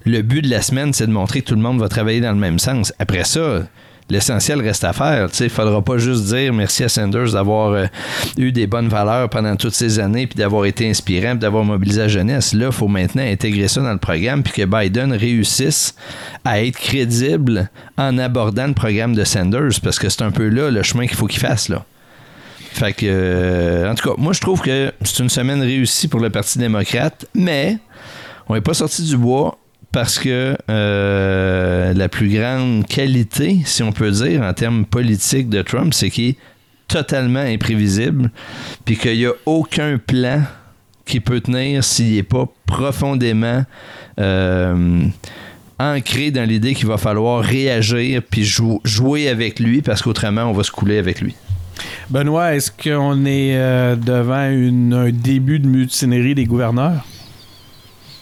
le 0.05 0.21
but 0.21 0.41
de 0.41 0.49
la 0.49 0.61
semaine, 0.61 0.93
c'est 0.93 1.05
de 1.07 1.11
montrer 1.11 1.41
que 1.41 1.47
tout 1.49 1.55
le 1.55 1.61
monde 1.61 1.79
va 1.79 1.89
travailler 1.89 2.21
dans 2.21 2.31
le 2.31 2.37
même 2.39 2.57
sens. 2.57 2.93
Après 2.99 3.25
ça, 3.25 3.63
l'essentiel 4.09 4.61
reste 4.61 4.83
à 4.83 4.93
faire. 4.93 5.29
Il 5.39 5.43
ne 5.43 5.49
faudra 5.49 5.81
pas 5.81 5.97
juste 5.97 6.25
dire 6.25 6.53
merci 6.53 6.83
à 6.83 6.89
Sanders 6.89 7.33
d'avoir 7.33 7.71
euh, 7.71 7.85
eu 8.37 8.51
des 8.51 8.67
bonnes 8.67 8.89
valeurs 8.89 9.29
pendant 9.29 9.55
toutes 9.55 9.73
ces 9.73 9.99
années, 9.99 10.27
puis 10.27 10.37
d'avoir 10.37 10.65
été 10.65 10.89
inspirant, 10.89 11.31
puis 11.31 11.39
d'avoir 11.39 11.63
mobilisé 11.63 12.01
la 12.01 12.07
jeunesse. 12.07 12.53
Là, 12.53 12.67
il 12.67 12.71
faut 12.71 12.87
maintenant 12.87 13.23
intégrer 13.23 13.67
ça 13.67 13.81
dans 13.81 13.93
le 13.93 13.99
programme, 13.99 14.43
puis 14.43 14.53
que 14.53 14.65
Biden 14.65 15.13
réussisse 15.13 15.95
à 16.43 16.63
être 16.63 16.77
crédible 16.77 17.69
en 17.97 18.17
abordant 18.17 18.67
le 18.67 18.73
programme 18.73 19.15
de 19.15 19.23
Sanders, 19.23 19.79
parce 19.83 19.99
que 19.99 20.09
c'est 20.09 20.23
un 20.23 20.31
peu 20.31 20.49
là 20.49 20.71
le 20.71 20.83
chemin 20.83 21.05
qu'il 21.05 21.17
faut 21.17 21.27
qu'il 21.27 21.39
fasse. 21.39 21.69
Là. 21.69 21.85
Fait 22.71 22.93
que, 22.93 23.05
euh, 23.05 23.91
en 23.91 23.95
tout 23.95 24.09
cas, 24.09 24.15
moi, 24.17 24.33
je 24.33 24.41
trouve 24.41 24.61
que 24.61 24.93
c'est 25.03 25.19
une 25.23 25.29
semaine 25.29 25.61
réussie 25.61 26.07
pour 26.07 26.19
le 26.19 26.29
Parti 26.29 26.59
démocrate, 26.59 27.25
mais 27.33 27.77
on 28.47 28.55
n'est 28.55 28.61
pas 28.61 28.73
sorti 28.73 29.03
du 29.03 29.17
bois 29.17 29.57
parce 29.91 30.19
que 30.19 30.55
euh, 30.69 31.93
la 31.93 32.09
plus 32.09 32.29
grande 32.29 32.85
qualité, 32.87 33.59
si 33.65 33.81
on 33.83 33.91
peut 33.91 34.11
dire, 34.11 34.43
en 34.43 34.53
termes 34.53 34.85
politiques 34.85 35.49
de 35.49 35.61
Trump, 35.61 35.93
c'est 35.93 36.09
qu'il 36.09 36.29
est 36.29 36.37
totalement 36.87 37.39
imprévisible, 37.39 38.31
puis 38.85 38.97
qu'il 38.97 39.17
n'y 39.17 39.25
a 39.25 39.33
aucun 39.45 39.97
plan 39.97 40.41
qui 41.05 41.19
peut 41.19 41.39
tenir 41.41 41.83
s'il 41.83 42.15
n'est 42.15 42.23
pas 42.23 42.47
profondément 42.67 43.65
euh, 44.19 45.01
ancré 45.79 46.29
dans 46.31 46.47
l'idée 46.47 46.73
qu'il 46.75 46.87
va 46.87 46.97
falloir 46.97 47.43
réagir 47.43 48.21
puis 48.29 48.43
jou- 48.43 48.81
jouer 48.83 49.27
avec 49.27 49.59
lui, 49.59 49.81
parce 49.81 50.01
qu'autrement, 50.01 50.43
on 50.43 50.53
va 50.53 50.63
se 50.63 50.71
couler 50.71 50.97
avec 50.99 51.21
lui. 51.21 51.35
Benoît, 52.09 52.55
est-ce 52.55 52.71
qu'on 52.71 53.25
est 53.25 53.55
euh, 53.55 53.95
devant 53.95 54.33
un 54.35 55.09
début 55.11 55.59
de 55.59 55.67
mutinerie 55.67 56.35
des 56.35 56.45
gouverneurs? 56.45 57.05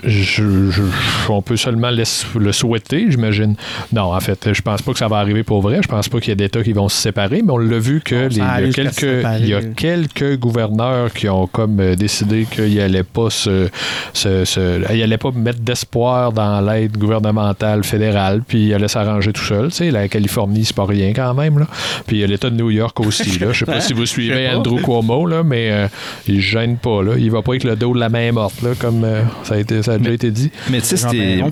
Je, 0.04 0.70
je- 0.72 0.82
on 1.30 1.42
peut 1.42 1.58
seulement 1.58 1.90
le, 1.90 2.04
le 2.40 2.52
souhaiter, 2.52 3.06
j'imagine. 3.10 3.56
Non, 3.92 4.14
en 4.14 4.20
fait, 4.20 4.54
je 4.54 4.62
pense 4.62 4.82
pas 4.82 4.94
que 4.94 5.00
ça 5.00 5.08
va 5.08 5.18
arriver 5.18 5.44
pour 5.44 5.62
vrai. 5.62 5.80
Je 5.82 5.88
pense 5.88 6.08
pas 6.10 6.20
qu'il 6.20 6.30
y 6.30 6.34
ait 6.34 6.36
d'États 6.36 6.62
qui 6.64 6.74
vont 6.74 6.88
se 6.90 6.98
séparer, 7.02 7.42
mais 7.44 7.52
on 7.52 7.58
l'a 7.58 7.80
vu 7.80 8.02
que 8.02 8.28
les- 8.30 8.40
il, 8.66 8.68
y 8.70 8.74
quelques, 8.74 9.02
il 9.42 9.48
y 9.48 9.54
a 9.54 9.62
quelques 9.76 10.38
gouverneurs 10.38 11.12
qui 11.14 11.28
ont 11.30 11.48
comme 11.48 11.80
euh, 11.80 11.96
décidé 11.96 12.46
qu'ils 12.50 12.80
allaient 12.80 13.04
pas 13.04 13.30
se, 13.30 13.70
se- 14.14 14.46
se- 14.46 14.94
ils 14.94 15.02
allaient 15.04 15.18
pas 15.18 15.32
mettre 15.32 15.60
d'espoir 15.60 16.32
dans 16.32 16.62
l'aide 16.62 16.98
gouvernementale 16.98 17.84
fédérale, 17.84 18.42
puis 18.48 18.68
ils 18.68 18.74
allaient 18.74 18.88
s'arranger 18.88 19.34
tout 19.34 19.44
seul. 19.44 19.70
Tu 19.70 19.76
sais, 19.78 19.92
la 19.92 20.08
Californie, 20.08 20.66
c'est 20.66 20.76
pas 20.76 20.86
rien 20.86 21.14
quand 21.14 21.34
même. 21.34 21.60
Là. 21.60 21.68
Puis 22.06 22.18
il 22.18 22.20
y 22.20 22.24
a 22.24 22.28
l'État 22.28 22.50
de 22.50 22.56
New 22.56 22.70
York 22.70 23.00
aussi. 23.00 23.40
Là. 23.40 23.52
Je 23.52 23.60
sais 23.60 23.66
pas 23.66 23.82
si 23.82 23.94
vous 23.94 24.06
suivez. 24.06 24.48
Andrew 24.58 24.80
Cuomo, 24.82 25.26
là, 25.26 25.44
mais 25.44 25.72
euh, 25.72 25.88
il 26.28 26.40
gêne 26.42 26.78
pas. 26.78 27.02
Là. 27.04 27.14
Il 27.18 27.32
va 27.32 27.42
pas 27.42 27.52
avec 27.54 27.64
le 27.64 27.76
dos 27.76 27.94
de 27.94 28.00
la 28.00 28.10
main 28.10 28.32
morte, 28.32 28.62
là, 28.62 28.70
comme 28.80 29.04
euh, 29.04 29.22
ça, 29.44 29.56
a 29.56 29.58
été, 29.58 29.82
ça 29.88 29.94
a 29.94 29.98
déjà 29.98 30.10
Mais- 30.12 30.16
été 30.16 30.32
dit. 30.32 30.52
Mais 30.70 30.80
tu 30.82 30.88
sais, 30.88 30.98
c'était-. 30.98 31.44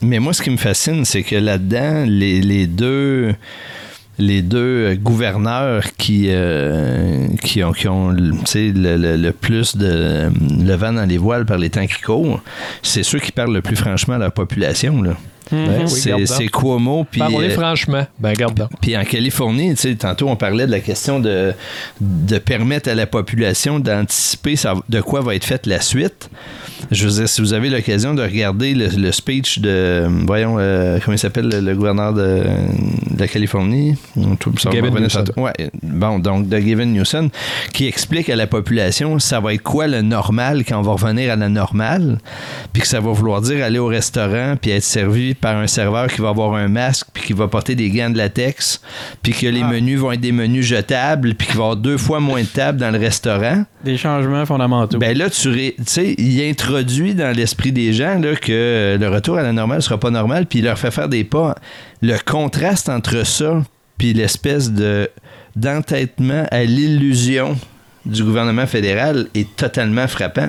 Mais 0.00 0.18
moi, 0.18 0.32
ce 0.32 0.42
qui 0.42 0.50
me 0.50 0.56
fascine, 0.56 1.04
c'est 1.04 1.22
que 1.22 1.36
là-dedans, 1.36 2.04
les, 2.06 2.40
les 2.40 2.66
deux 2.66 3.34
les 4.18 4.42
deux 4.42 4.94
gouverneurs 4.96 5.84
qui, 5.96 6.26
euh, 6.28 7.28
qui 7.42 7.64
ont, 7.64 7.72
qui 7.72 7.88
ont 7.88 8.14
tu 8.14 8.32
sais, 8.44 8.72
le, 8.74 8.96
le- 8.96 9.16
le 9.16 9.32
plus 9.32 9.76
de 9.76 10.30
le 10.64 10.74
vent 10.74 10.92
dans 10.92 11.08
les 11.08 11.16
voiles 11.18 11.46
par 11.46 11.56
les 11.58 11.70
temps 11.70 11.86
qui 11.86 12.00
courent, 12.00 12.40
c'est 12.82 13.02
ceux 13.04 13.18
qui 13.20 13.32
parlent 13.32 13.54
le 13.54 13.62
plus 13.62 13.74
franchement 13.76 14.14
à 14.14 14.18
leur 14.18 14.32
population. 14.32 15.00
Là. 15.02 15.16
Oui, 15.52 16.26
c'est, 16.26 16.46
Cuomo. 16.48 17.06
Puis, 17.10 17.20
Parlez 17.20 17.48
euh, 17.48 17.50
franchement. 17.50 18.06
Ben, 18.18 18.32
garde 18.32 18.68
puis 18.80 18.96
en 18.96 19.04
Californie, 19.04 19.74
tantôt 19.98 20.28
on 20.28 20.36
parlait 20.36 20.66
de 20.66 20.70
la 20.70 20.80
question 20.80 21.20
de, 21.20 21.52
de 22.00 22.38
permettre 22.38 22.88
à 22.88 22.94
la 22.94 23.06
population 23.06 23.78
d'anticiper 23.78 24.54
de 24.88 25.00
quoi 25.00 25.20
va 25.20 25.34
être 25.34 25.44
faite 25.44 25.66
la 25.66 25.80
suite. 25.80 26.30
Je 26.90 27.06
veux 27.06 27.12
dire, 27.12 27.28
si 27.28 27.40
vous 27.40 27.52
avez 27.52 27.70
l'occasion 27.70 28.14
de 28.14 28.22
regarder 28.22 28.74
le, 28.74 28.88
le 28.88 29.12
speech 29.12 29.60
de, 29.60 30.06
voyons, 30.26 30.56
euh, 30.58 30.98
comment 31.04 31.14
il 31.14 31.18
s'appelle, 31.18 31.48
le, 31.48 31.60
le 31.60 31.74
gouverneur 31.74 32.12
de, 32.12 32.42
de 33.10 33.20
la 33.20 33.28
Californie, 33.28 33.96
Gavin 34.16 34.90
Newsom. 35.00 35.24
Ouais, 35.36 35.52
bon, 35.82 36.18
donc 36.18 36.48
de 36.48 36.58
Gavin 36.58 36.86
Newsom, 36.86 37.30
qui 37.72 37.86
explique 37.86 38.28
à 38.28 38.36
la 38.36 38.46
population 38.46 39.18
ça 39.18 39.40
va 39.40 39.54
être 39.54 39.62
quoi 39.62 39.86
le 39.86 40.02
normal 40.02 40.64
quand 40.66 40.78
on 40.78 40.82
va 40.82 40.92
revenir 40.92 41.32
à 41.32 41.36
la 41.36 41.48
normale, 41.48 42.18
puis 42.72 42.82
que 42.82 42.88
ça 42.88 43.00
va 43.00 43.12
vouloir 43.12 43.40
dire 43.40 43.64
aller 43.64 43.78
au 43.78 43.86
restaurant 43.86 44.56
puis 44.60 44.72
être 44.72 44.82
servi 44.82 45.34
par 45.42 45.56
un 45.56 45.66
serveur 45.66 46.06
qui 46.06 46.22
va 46.22 46.30
avoir 46.30 46.54
un 46.54 46.68
masque 46.68 47.08
puis 47.12 47.22
qui 47.24 47.32
va 47.34 47.48
porter 47.48 47.74
des 47.74 47.90
gants 47.90 48.08
de 48.08 48.16
latex, 48.16 48.80
puis 49.22 49.32
que 49.34 49.46
les 49.46 49.60
Ah. 49.62 49.66
menus 49.68 49.98
vont 49.98 50.12
être 50.12 50.20
des 50.20 50.32
menus 50.32 50.64
jetables, 50.64 51.34
puis 51.34 51.46
qu'il 51.48 51.56
va 51.56 51.62
y 51.62 51.64
avoir 51.64 51.76
deux 51.76 51.98
fois 51.98 52.20
moins 52.20 52.40
de 52.40 52.46
tables 52.46 52.78
dans 52.78 52.90
le 52.90 52.98
restaurant. 52.98 53.64
Des 53.84 53.98
changements 53.98 54.46
fondamentaux. 54.46 54.96
Ben 54.98 55.18
là, 55.18 55.28
tu 55.28 55.48
ré- 55.50 55.76
sais, 55.84 56.14
il 56.16 56.40
introduit 56.48 57.14
dans 57.14 57.36
l'esprit 57.36 57.72
des 57.72 57.92
gens 57.92 58.18
là, 58.18 58.34
que 58.36 58.96
le 58.98 59.08
retour 59.10 59.36
à 59.36 59.42
la 59.42 59.52
normale 59.52 59.82
sera 59.82 59.98
pas 59.98 60.10
normal, 60.10 60.46
puis 60.46 60.60
il 60.60 60.64
leur 60.64 60.78
fait 60.78 60.90
faire 60.92 61.08
des 61.10 61.24
pas. 61.24 61.54
Le 62.00 62.16
contraste 62.24 62.88
entre 62.88 63.26
ça 63.26 63.62
puis 63.98 64.14
l'espèce 64.14 64.72
de 64.72 65.10
d'entêtement 65.54 66.46
à 66.50 66.64
l'illusion 66.64 67.58
du 68.06 68.24
gouvernement 68.24 68.66
fédéral 68.66 69.26
est 69.34 69.54
totalement 69.54 70.08
frappant. 70.08 70.48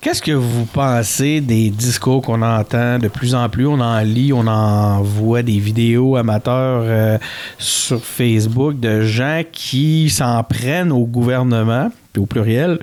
Qu'est-ce 0.00 0.22
que 0.22 0.30
vous 0.30 0.64
pensez 0.64 1.40
des 1.40 1.70
discours 1.70 2.22
qu'on 2.22 2.40
entend 2.42 3.00
de 3.00 3.08
plus 3.08 3.34
en 3.34 3.48
plus? 3.48 3.66
On 3.66 3.80
en 3.80 3.98
lit, 3.98 4.32
on 4.32 4.46
en 4.46 5.02
voit 5.02 5.42
des 5.42 5.58
vidéos 5.58 6.14
amateurs 6.14 6.82
euh, 6.84 7.18
sur 7.58 8.04
Facebook 8.04 8.78
de 8.78 9.00
gens 9.00 9.42
qui 9.50 10.08
s'en 10.08 10.44
prennent 10.44 10.92
au 10.92 11.04
gouvernement, 11.04 11.90
puis 12.12 12.22
au 12.22 12.26
pluriel, 12.26 12.78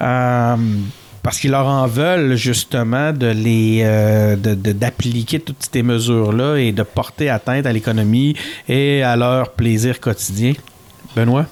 euh, 0.00 0.56
parce 1.22 1.38
qu'ils 1.38 1.50
leur 1.50 1.66
en 1.66 1.86
veulent 1.86 2.36
justement 2.36 3.12
de 3.12 3.26
les 3.26 3.82
euh, 3.84 4.34
d'appliquer 4.36 5.40
toutes 5.40 5.68
ces 5.70 5.82
mesures-là 5.82 6.56
et 6.56 6.72
de 6.72 6.82
porter 6.82 7.28
atteinte 7.28 7.66
à 7.66 7.74
l'économie 7.74 8.36
et 8.70 9.02
à 9.02 9.16
leur 9.16 9.50
plaisir 9.50 10.00
quotidien. 10.00 10.54
Benoît? 11.14 11.44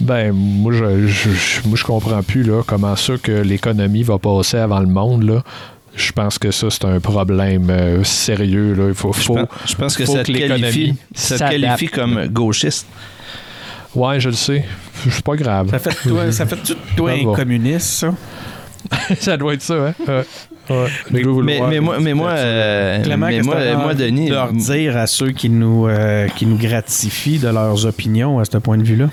Ben, 0.00 0.32
moi, 0.32 0.72
je, 0.72 1.06
je, 1.06 1.30
je- 1.30 1.68
moi, 1.68 1.76
je 1.76 1.84
comprends 1.84 2.22
plus 2.22 2.42
là, 2.44 2.62
comment 2.66 2.94
ça 2.96 3.14
que 3.22 3.32
l'économie 3.32 4.02
va 4.02 4.18
passer 4.18 4.56
avant 4.58 4.80
le 4.80 4.86
monde. 4.86 5.24
Là. 5.24 5.42
Je 5.96 6.12
pense 6.12 6.38
que 6.38 6.50
ça, 6.52 6.68
c'est 6.70 6.84
un 6.84 7.00
problème 7.00 7.68
euh, 7.70 8.04
sérieux. 8.04 8.74
Là. 8.74 8.84
Il 8.88 8.94
faut, 8.94 9.12
Je 9.12 9.20
faut- 9.20 9.34
pense, 9.34 9.48
je 9.66 9.74
pense 9.74 9.96
que 9.96 10.04
faut 10.04 10.14
ça 10.14 10.22
que 10.22 10.32
te 10.32 10.38
qualifie, 10.38 10.94
ça 11.14 11.36
te 11.38 11.50
qualifie 11.50 11.88
comme 11.88 12.26
gauchiste. 12.28 12.86
Ouais, 13.94 14.20
je 14.20 14.28
le 14.28 14.34
sais. 14.36 14.64
C'est 15.10 15.24
pas 15.24 15.34
grave. 15.36 15.70
Ça 15.70 15.78
fait 15.80 15.90
de 16.04 16.10
toi, 16.10 16.32
ça 16.32 16.46
fait 16.46 16.56
de 16.56 16.76
toi 16.96 17.10
un 17.12 17.34
communiste, 17.34 17.86
ça? 17.88 18.14
ça 19.18 19.36
doit 19.36 19.54
être 19.54 19.62
ça, 19.62 19.74
hein? 19.88 19.94
Ouais. 20.06 20.24
Ouais. 20.70 20.86
Mais, 21.10 21.22
mais, 21.24 21.60
mais 21.68 21.80
moi, 21.80 21.96
mais 21.98 22.14
moi, 22.14 22.30
euh, 22.30 23.02
Clément, 23.02 23.26
mais 23.26 23.36
qu'est-ce 23.38 23.46
moi, 23.46 23.56
moi, 23.76 23.94
Denis, 23.94 24.28
de 24.28 24.34
leur 24.34 24.52
dire 24.52 24.96
à 24.98 25.06
ceux 25.06 25.30
qui 25.30 25.48
nous, 25.48 25.88
euh, 25.88 26.28
qui 26.36 26.44
nous 26.44 26.58
gratifient 26.58 27.38
de 27.38 27.48
leurs 27.48 27.86
opinions 27.86 28.38
à 28.38 28.44
ce 28.44 28.58
point 28.58 28.76
de 28.76 28.82
vue-là? 28.84 29.08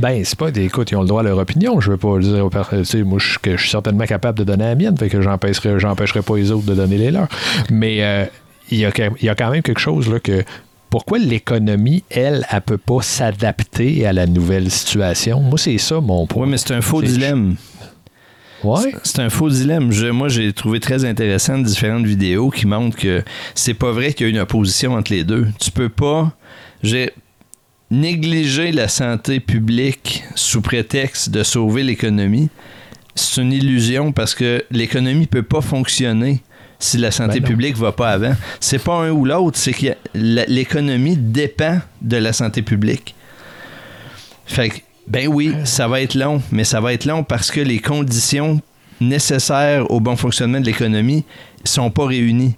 Ben, 0.00 0.24
c'est 0.24 0.38
pas. 0.38 0.48
Écoute, 0.54 0.90
ils 0.90 0.96
ont 0.96 1.02
le 1.02 1.08
droit 1.08 1.20
à 1.20 1.24
leur 1.24 1.38
opinion. 1.38 1.80
Je 1.80 1.90
veux 1.92 1.96
pas 1.96 2.18
dire. 2.18 2.44
aux 2.46 2.50
per- 2.50 2.62
Tu 2.70 2.84
sais, 2.84 3.02
moi, 3.02 3.18
je, 3.20 3.38
que 3.38 3.56
je 3.56 3.60
suis 3.62 3.70
certainement 3.70 4.06
capable 4.06 4.38
de 4.38 4.44
donner 4.44 4.64
la 4.64 4.74
mienne, 4.74 4.96
fait 4.96 5.08
que 5.08 5.20
j'empêcherai, 5.20 6.22
pas 6.22 6.36
les 6.36 6.50
autres 6.50 6.66
de 6.66 6.74
donner 6.74 6.96
les 6.98 7.10
leurs. 7.10 7.28
Mais 7.70 8.02
euh, 8.02 8.24
il 8.70 8.78
y, 8.78 8.84
a, 8.84 8.92
quand- 8.92 9.10
il 9.20 9.26
y 9.26 9.28
a 9.28 9.34
quand 9.34 9.50
même 9.50 9.62
quelque 9.62 9.80
chose 9.80 10.10
là 10.10 10.18
que. 10.20 10.42
Pourquoi 10.90 11.18
l'économie, 11.18 12.02
elle, 12.10 12.44
elle 12.50 12.60
peut 12.62 12.76
pas 12.76 13.00
s'adapter 13.00 14.04
à 14.06 14.12
la 14.12 14.26
nouvelle 14.26 14.72
situation? 14.72 15.38
Moi, 15.40 15.56
c'est 15.56 15.78
ça 15.78 16.00
mon 16.00 16.26
point. 16.26 16.44
Oui, 16.46 16.50
mais 16.50 16.56
c'est 16.56 16.74
un 16.74 16.80
faux 16.80 17.00
dilemme. 17.00 17.54
Ouais. 18.64 18.92
C'est 19.04 19.20
un 19.20 19.30
faux 19.30 19.48
dilemme. 19.48 19.92
Je- 19.92 20.08
moi, 20.08 20.28
j'ai 20.28 20.52
trouvé 20.52 20.80
très 20.80 21.04
intéressant 21.04 21.58
différentes 21.58 22.06
vidéos 22.06 22.50
qui 22.50 22.66
montrent 22.66 22.96
que 22.96 23.22
c'est 23.54 23.74
pas 23.74 23.92
vrai 23.92 24.12
qu'il 24.12 24.26
y 24.26 24.30
a 24.30 24.32
une 24.32 24.40
opposition 24.40 24.94
entre 24.94 25.12
les 25.12 25.22
deux. 25.24 25.46
Tu 25.60 25.70
peux 25.70 25.88
pas 25.88 26.32
j'ai 26.82 27.12
négliger 27.90 28.72
la 28.72 28.88
santé 28.88 29.40
publique 29.40 30.22
sous 30.34 30.60
prétexte 30.60 31.30
de 31.30 31.42
sauver 31.42 31.82
l'économie. 31.82 32.48
C'est 33.14 33.42
une 33.42 33.52
illusion 33.52 34.12
parce 34.12 34.34
que 34.34 34.64
l'économie 34.70 35.26
peut 35.26 35.42
pas 35.42 35.60
fonctionner 35.60 36.42
si 36.78 36.96
la 36.96 37.10
santé 37.10 37.40
Ben 37.40 37.48
publique 37.48 37.76
va 37.76 37.92
pas 37.92 38.10
avant. 38.10 38.34
C'est 38.58 38.82
pas 38.82 38.94
un 38.94 39.10
ou 39.10 39.24
l'autre, 39.24 39.58
c'est 39.58 39.72
que 39.72 39.88
l'économie 40.14 41.16
dépend 41.16 41.80
de 42.00 42.16
la 42.16 42.32
santé 42.32 42.62
publique. 42.62 43.14
Fait 44.46 44.70
que, 44.70 44.76
ben 45.06 45.28
oui, 45.28 45.54
ça 45.64 45.88
va 45.88 46.00
être 46.00 46.14
long, 46.14 46.40
mais 46.50 46.64
ça 46.64 46.80
va 46.80 46.92
être 46.92 47.04
long 47.04 47.22
parce 47.22 47.50
que 47.50 47.60
les 47.60 47.80
conditions 47.80 48.60
nécessaires 49.00 49.90
au 49.90 50.00
bon 50.00 50.16
fonctionnement 50.16 50.60
de 50.60 50.66
l'économie 50.66 51.24
sont 51.64 51.90
pas 51.90 52.06
réunies. 52.06 52.54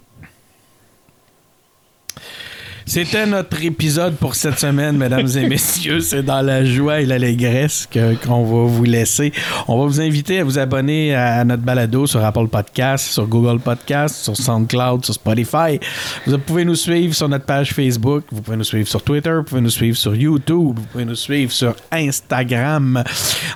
C'était 2.85 3.25
notre 3.25 3.63
épisode 3.63 4.15
pour 4.15 4.35
cette 4.35 4.59
semaine, 4.59 4.97
mesdames 4.97 5.27
et 5.37 5.47
messieurs. 5.47 6.01
C'est 6.01 6.23
dans 6.23 6.41
la 6.41 6.65
joie 6.65 6.99
et 7.01 7.05
l'allégresse 7.05 7.87
que- 7.89 8.15
qu'on 8.15 8.43
va 8.43 8.67
vous 8.69 8.83
laisser. 8.83 9.31
On 9.67 9.79
va 9.79 9.85
vous 9.85 10.01
inviter 10.01 10.39
à 10.39 10.43
vous 10.43 10.59
abonner 10.59 11.15
à 11.15 11.43
notre 11.45 11.63
balado 11.63 12.05
sur 12.07 12.23
Apple 12.23 12.47
Podcast, 12.47 13.11
sur 13.13 13.25
Google 13.27 13.59
Podcast, 13.59 14.15
sur 14.23 14.35
SoundCloud, 14.35 15.05
sur 15.05 15.13
Spotify. 15.13 15.79
Vous 16.27 16.37
pouvez 16.39 16.65
nous 16.65 16.75
suivre 16.75 17.13
sur 17.15 17.29
notre 17.29 17.45
page 17.45 17.71
Facebook, 17.73 18.25
vous 18.31 18.41
pouvez 18.41 18.57
nous 18.57 18.63
suivre 18.65 18.87
sur 18.87 19.01
Twitter, 19.01 19.31
vous 19.33 19.43
pouvez 19.43 19.61
nous 19.61 19.69
suivre 19.69 19.97
sur 19.97 20.15
YouTube, 20.15 20.75
vous 20.77 20.85
pouvez 20.91 21.05
nous 21.05 21.15
suivre 21.15 21.51
sur 21.51 21.75
Instagram. 21.91 23.01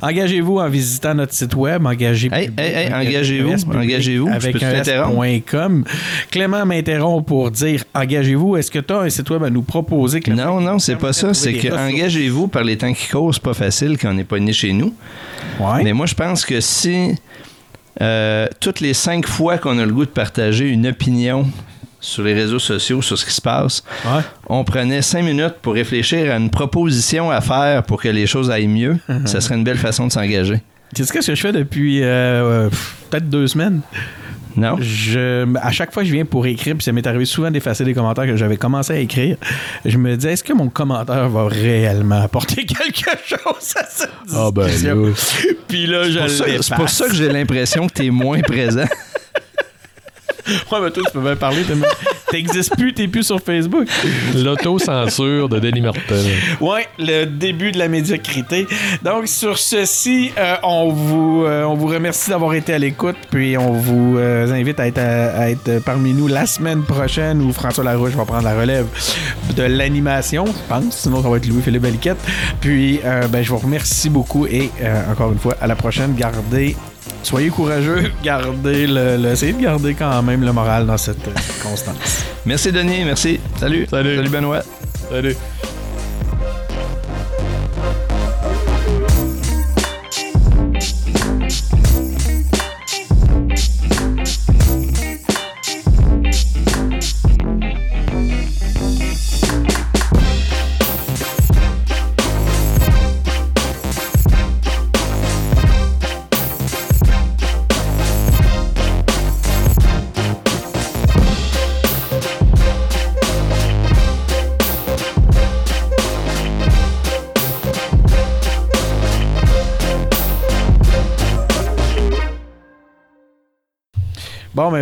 Engagez-vous 0.02 0.58
en 0.60 0.70
visitant 0.70 1.14
notre 1.14 1.34
site 1.34 1.54
web, 1.56 1.86
engagez 1.86 2.30
Hey, 2.32 2.50
hey, 2.58 2.74
hey, 2.88 2.94
engagez-vous, 2.94 3.72
engagez-vous. 3.74 4.28
Je 4.30 4.34
avec 4.34 4.64
un? 4.64 4.72
S.com. 4.82 5.84
Clément 6.32 6.66
m'interrompt 6.66 7.28
pour 7.28 7.52
dire 7.52 7.84
engagez-vous. 7.94 8.56
Est-ce 8.58 8.72
que 8.72 8.80
tu 8.80 8.94
as 8.94 9.00
un 9.00 9.10
site 9.18 9.30
web 9.30 9.44
à 9.44 9.50
nous 9.50 9.62
proposer? 9.62 10.22
Clément, 10.22 10.60
Non, 10.60 10.62
non, 10.62 10.80
c'est 10.80 10.96
pas 10.96 11.14
ça. 11.14 11.34
C'est 11.34 11.54
que 11.54 11.68
engagez-vous 11.70 12.48
par 12.48 12.64
les 12.64 12.78
temps 12.78 12.94
qui 12.94 13.08
courent, 13.10 13.34
c'est 13.34 13.44
pas 13.44 13.54
facile 13.54 13.98
quand 13.98 14.10
on 14.10 14.14
n'est 14.14 14.24
pas 14.24 14.40
né 14.40 14.54
chez 14.54 14.72
nous. 14.74 14.94
Ouais. 15.60 15.84
Mais 15.84 15.94
moi, 15.94 16.06
je 16.06 16.16
pense 16.16 16.46
que 16.46 16.60
si 16.62 17.16
euh, 18.02 18.48
toutes 18.60 18.80
les 18.80 18.94
cinq 18.94 19.28
fois 19.28 19.58
qu'on 19.58 19.78
a 19.80 19.86
le 19.86 19.92
goût 19.92 20.06
de 20.06 20.10
partager 20.12 20.68
une 20.70 20.88
opinion 20.88 21.48
sur 22.00 22.24
les 22.24 22.34
réseaux 22.36 22.60
sociaux, 22.60 23.02
sur 23.02 23.18
ce 23.18 23.26
qui 23.26 23.32
se 23.34 23.42
passe, 23.42 23.84
Ouais. 24.06 24.22
on 24.48 24.64
prenait 24.64 25.02
cinq 25.02 25.24
minutes 25.24 25.56
pour 25.64 25.74
réfléchir 25.74 26.32
à 26.32 26.38
une 26.38 26.50
proposition 26.52 27.32
à 27.32 27.42
faire 27.42 27.82
pour 27.84 28.00
que 28.02 28.08
les 28.10 28.28
choses 28.28 28.52
aillent 28.52 28.68
mieux, 28.68 28.98
ça 29.26 29.42
serait 29.42 29.56
une 29.56 29.64
belle 29.64 29.80
façon 29.80 30.06
de 30.08 30.12
s'engager. 30.12 30.62
Tu 30.96 31.04
sais 31.04 31.08
ce 31.22 31.30
que 31.30 31.36
je 31.36 31.42
fais 31.42 31.52
depuis 31.52 32.00
euh, 32.04 32.70
pff, 32.70 32.96
peut-être 33.10 33.28
deux 33.30 33.48
semaines? 33.48 33.82
Non? 34.58 34.76
Je, 34.82 35.46
à 35.60 35.72
chaque 35.72 35.94
fois 35.94 36.02
que 36.04 36.10
je 36.10 36.14
viens 36.14 36.26
pour 36.26 36.46
écrire, 36.48 36.74
puis 36.76 36.84
ça 36.84 36.92
m'est 36.92 37.06
arrivé 37.06 37.26
souvent 37.26 37.52
d'effacer 37.52 37.84
des 37.86 37.94
commentaires 37.94 38.26
que 38.26 38.36
j'avais 38.36 38.58
commencé 38.58 38.92
à 38.94 38.98
écrire, 38.98 39.38
je 39.86 39.98
me 39.98 40.18
dis, 40.18 40.28
est-ce 40.28 40.44
que 40.44 40.52
mon 40.54 40.68
commentaire 40.70 41.30
va 41.30 41.48
réellement 41.48 42.22
apporter 42.22 42.66
quelque 42.66 43.12
chose 43.28 43.74
à 43.76 43.86
cette 43.88 44.10
Ah, 44.34 44.50
ben 44.52 44.66
discussion? 44.66 45.06
là. 45.06 45.12
Puis 45.68 45.86
là, 45.86 46.10
je 46.10 46.28
C'est 46.62 46.76
pour 46.76 46.90
ça- 46.90 47.08
que 47.08 47.14
j'ai 47.16 47.30
l'impression 47.30 47.88
que 47.88 47.94
tu 47.94 48.06
es 48.06 48.10
moins 48.10 48.42
présent. 48.42 48.86
Ouais, 50.72 50.80
mais 50.82 50.92
toi, 50.92 51.04
tu 51.06 51.12
peux 51.12 51.20
bien 51.20 51.36
parler. 51.36 51.62
T'es- 52.32 52.38
T'existes 52.38 52.76
plus, 52.78 52.94
t'es 52.94 53.08
plus 53.08 53.24
sur 53.24 53.40
Facebook. 53.42 53.88
L'autocensure 54.36 55.50
de 55.50 55.60
Denis 55.60 55.82
Martin. 55.82 56.16
Ouais, 56.62 56.88
le 57.00 57.26
début 57.26 57.72
de 57.72 57.78
la 57.80 57.88
médiocrité. 57.88 58.68
Donc, 59.04 59.28
sur 59.28 59.58
ceci, 59.58 60.32
euh, 60.38 60.56
on, 60.64 60.90
vous, 60.92 61.44
euh, 61.46 61.64
on 61.64 61.74
vous 61.76 61.88
remercie 61.88 62.30
d'avoir 62.30 62.54
été 62.54 62.74
à 62.74 62.80
l'écoute, 62.80 63.16
puis 63.30 63.58
on 63.58 63.72
vous 63.74 64.18
euh, 64.18 64.52
invite 64.54 64.80
à 64.80 64.88
être, 64.88 64.98
à, 65.00 65.38
à 65.42 65.50
être 65.50 65.84
parmi 65.84 66.14
nous 66.14 66.28
la 66.28 66.46
semaine 66.46 66.84
prochaine 66.84 67.42
où 67.42 67.52
François 67.52 67.84
Larouche 67.84 68.14
va 68.14 68.26
prendre 68.26 68.44
la 68.44 68.58
relève 68.60 68.86
de 69.56 69.64
l'animation, 69.64 70.46
je 70.46 70.52
pense. 70.74 70.96
Sinon, 70.98 71.22
ça 71.22 71.30
va 71.30 71.38
être 71.38 71.48
Louis-Philippe 71.48 71.82
Baliquette. 71.82 72.18
Puis, 72.62 73.00
euh, 73.04 73.28
ben, 73.28 73.44
je 73.44 73.50
vous 73.50 73.58
remercie 73.58 74.10
beaucoup 74.10 74.46
et 74.48 74.70
euh, 74.82 75.12
encore 75.12 75.32
une 75.32 75.40
fois, 75.40 75.56
à 75.60 75.68
la 75.68 75.76
prochaine. 75.76 76.16
Gardez. 76.16 76.76
Soyez 77.24 77.50
courageux, 77.50 78.12
gardez 78.24 78.88
le, 78.88 79.18
le- 79.18 79.32
essayez 79.32 79.54
de 79.54 79.62
garder 79.62 79.94
quand 79.94 80.22
même 80.24 80.44
le 80.44 80.52
moral 80.54 80.86
dans 80.86 80.98
cette 80.98 81.28
euh, 81.28 81.32
constance. 81.62 82.24
Merci 82.46 82.72
Denis, 82.72 83.04
merci. 83.04 83.40
Salut. 83.60 83.86
Salut. 83.90 84.16
Salut 84.16 84.30
Benoît. 84.30 84.62
Salut. 85.10 85.36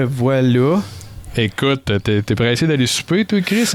Voilà. 0.05 0.81
Écoute, 1.37 1.91
t'es 2.03 2.35
pressé 2.35 2.65
d'aller 2.65 2.87
souper, 2.87 3.25
toi, 3.25 3.41
Chris? 3.41 3.63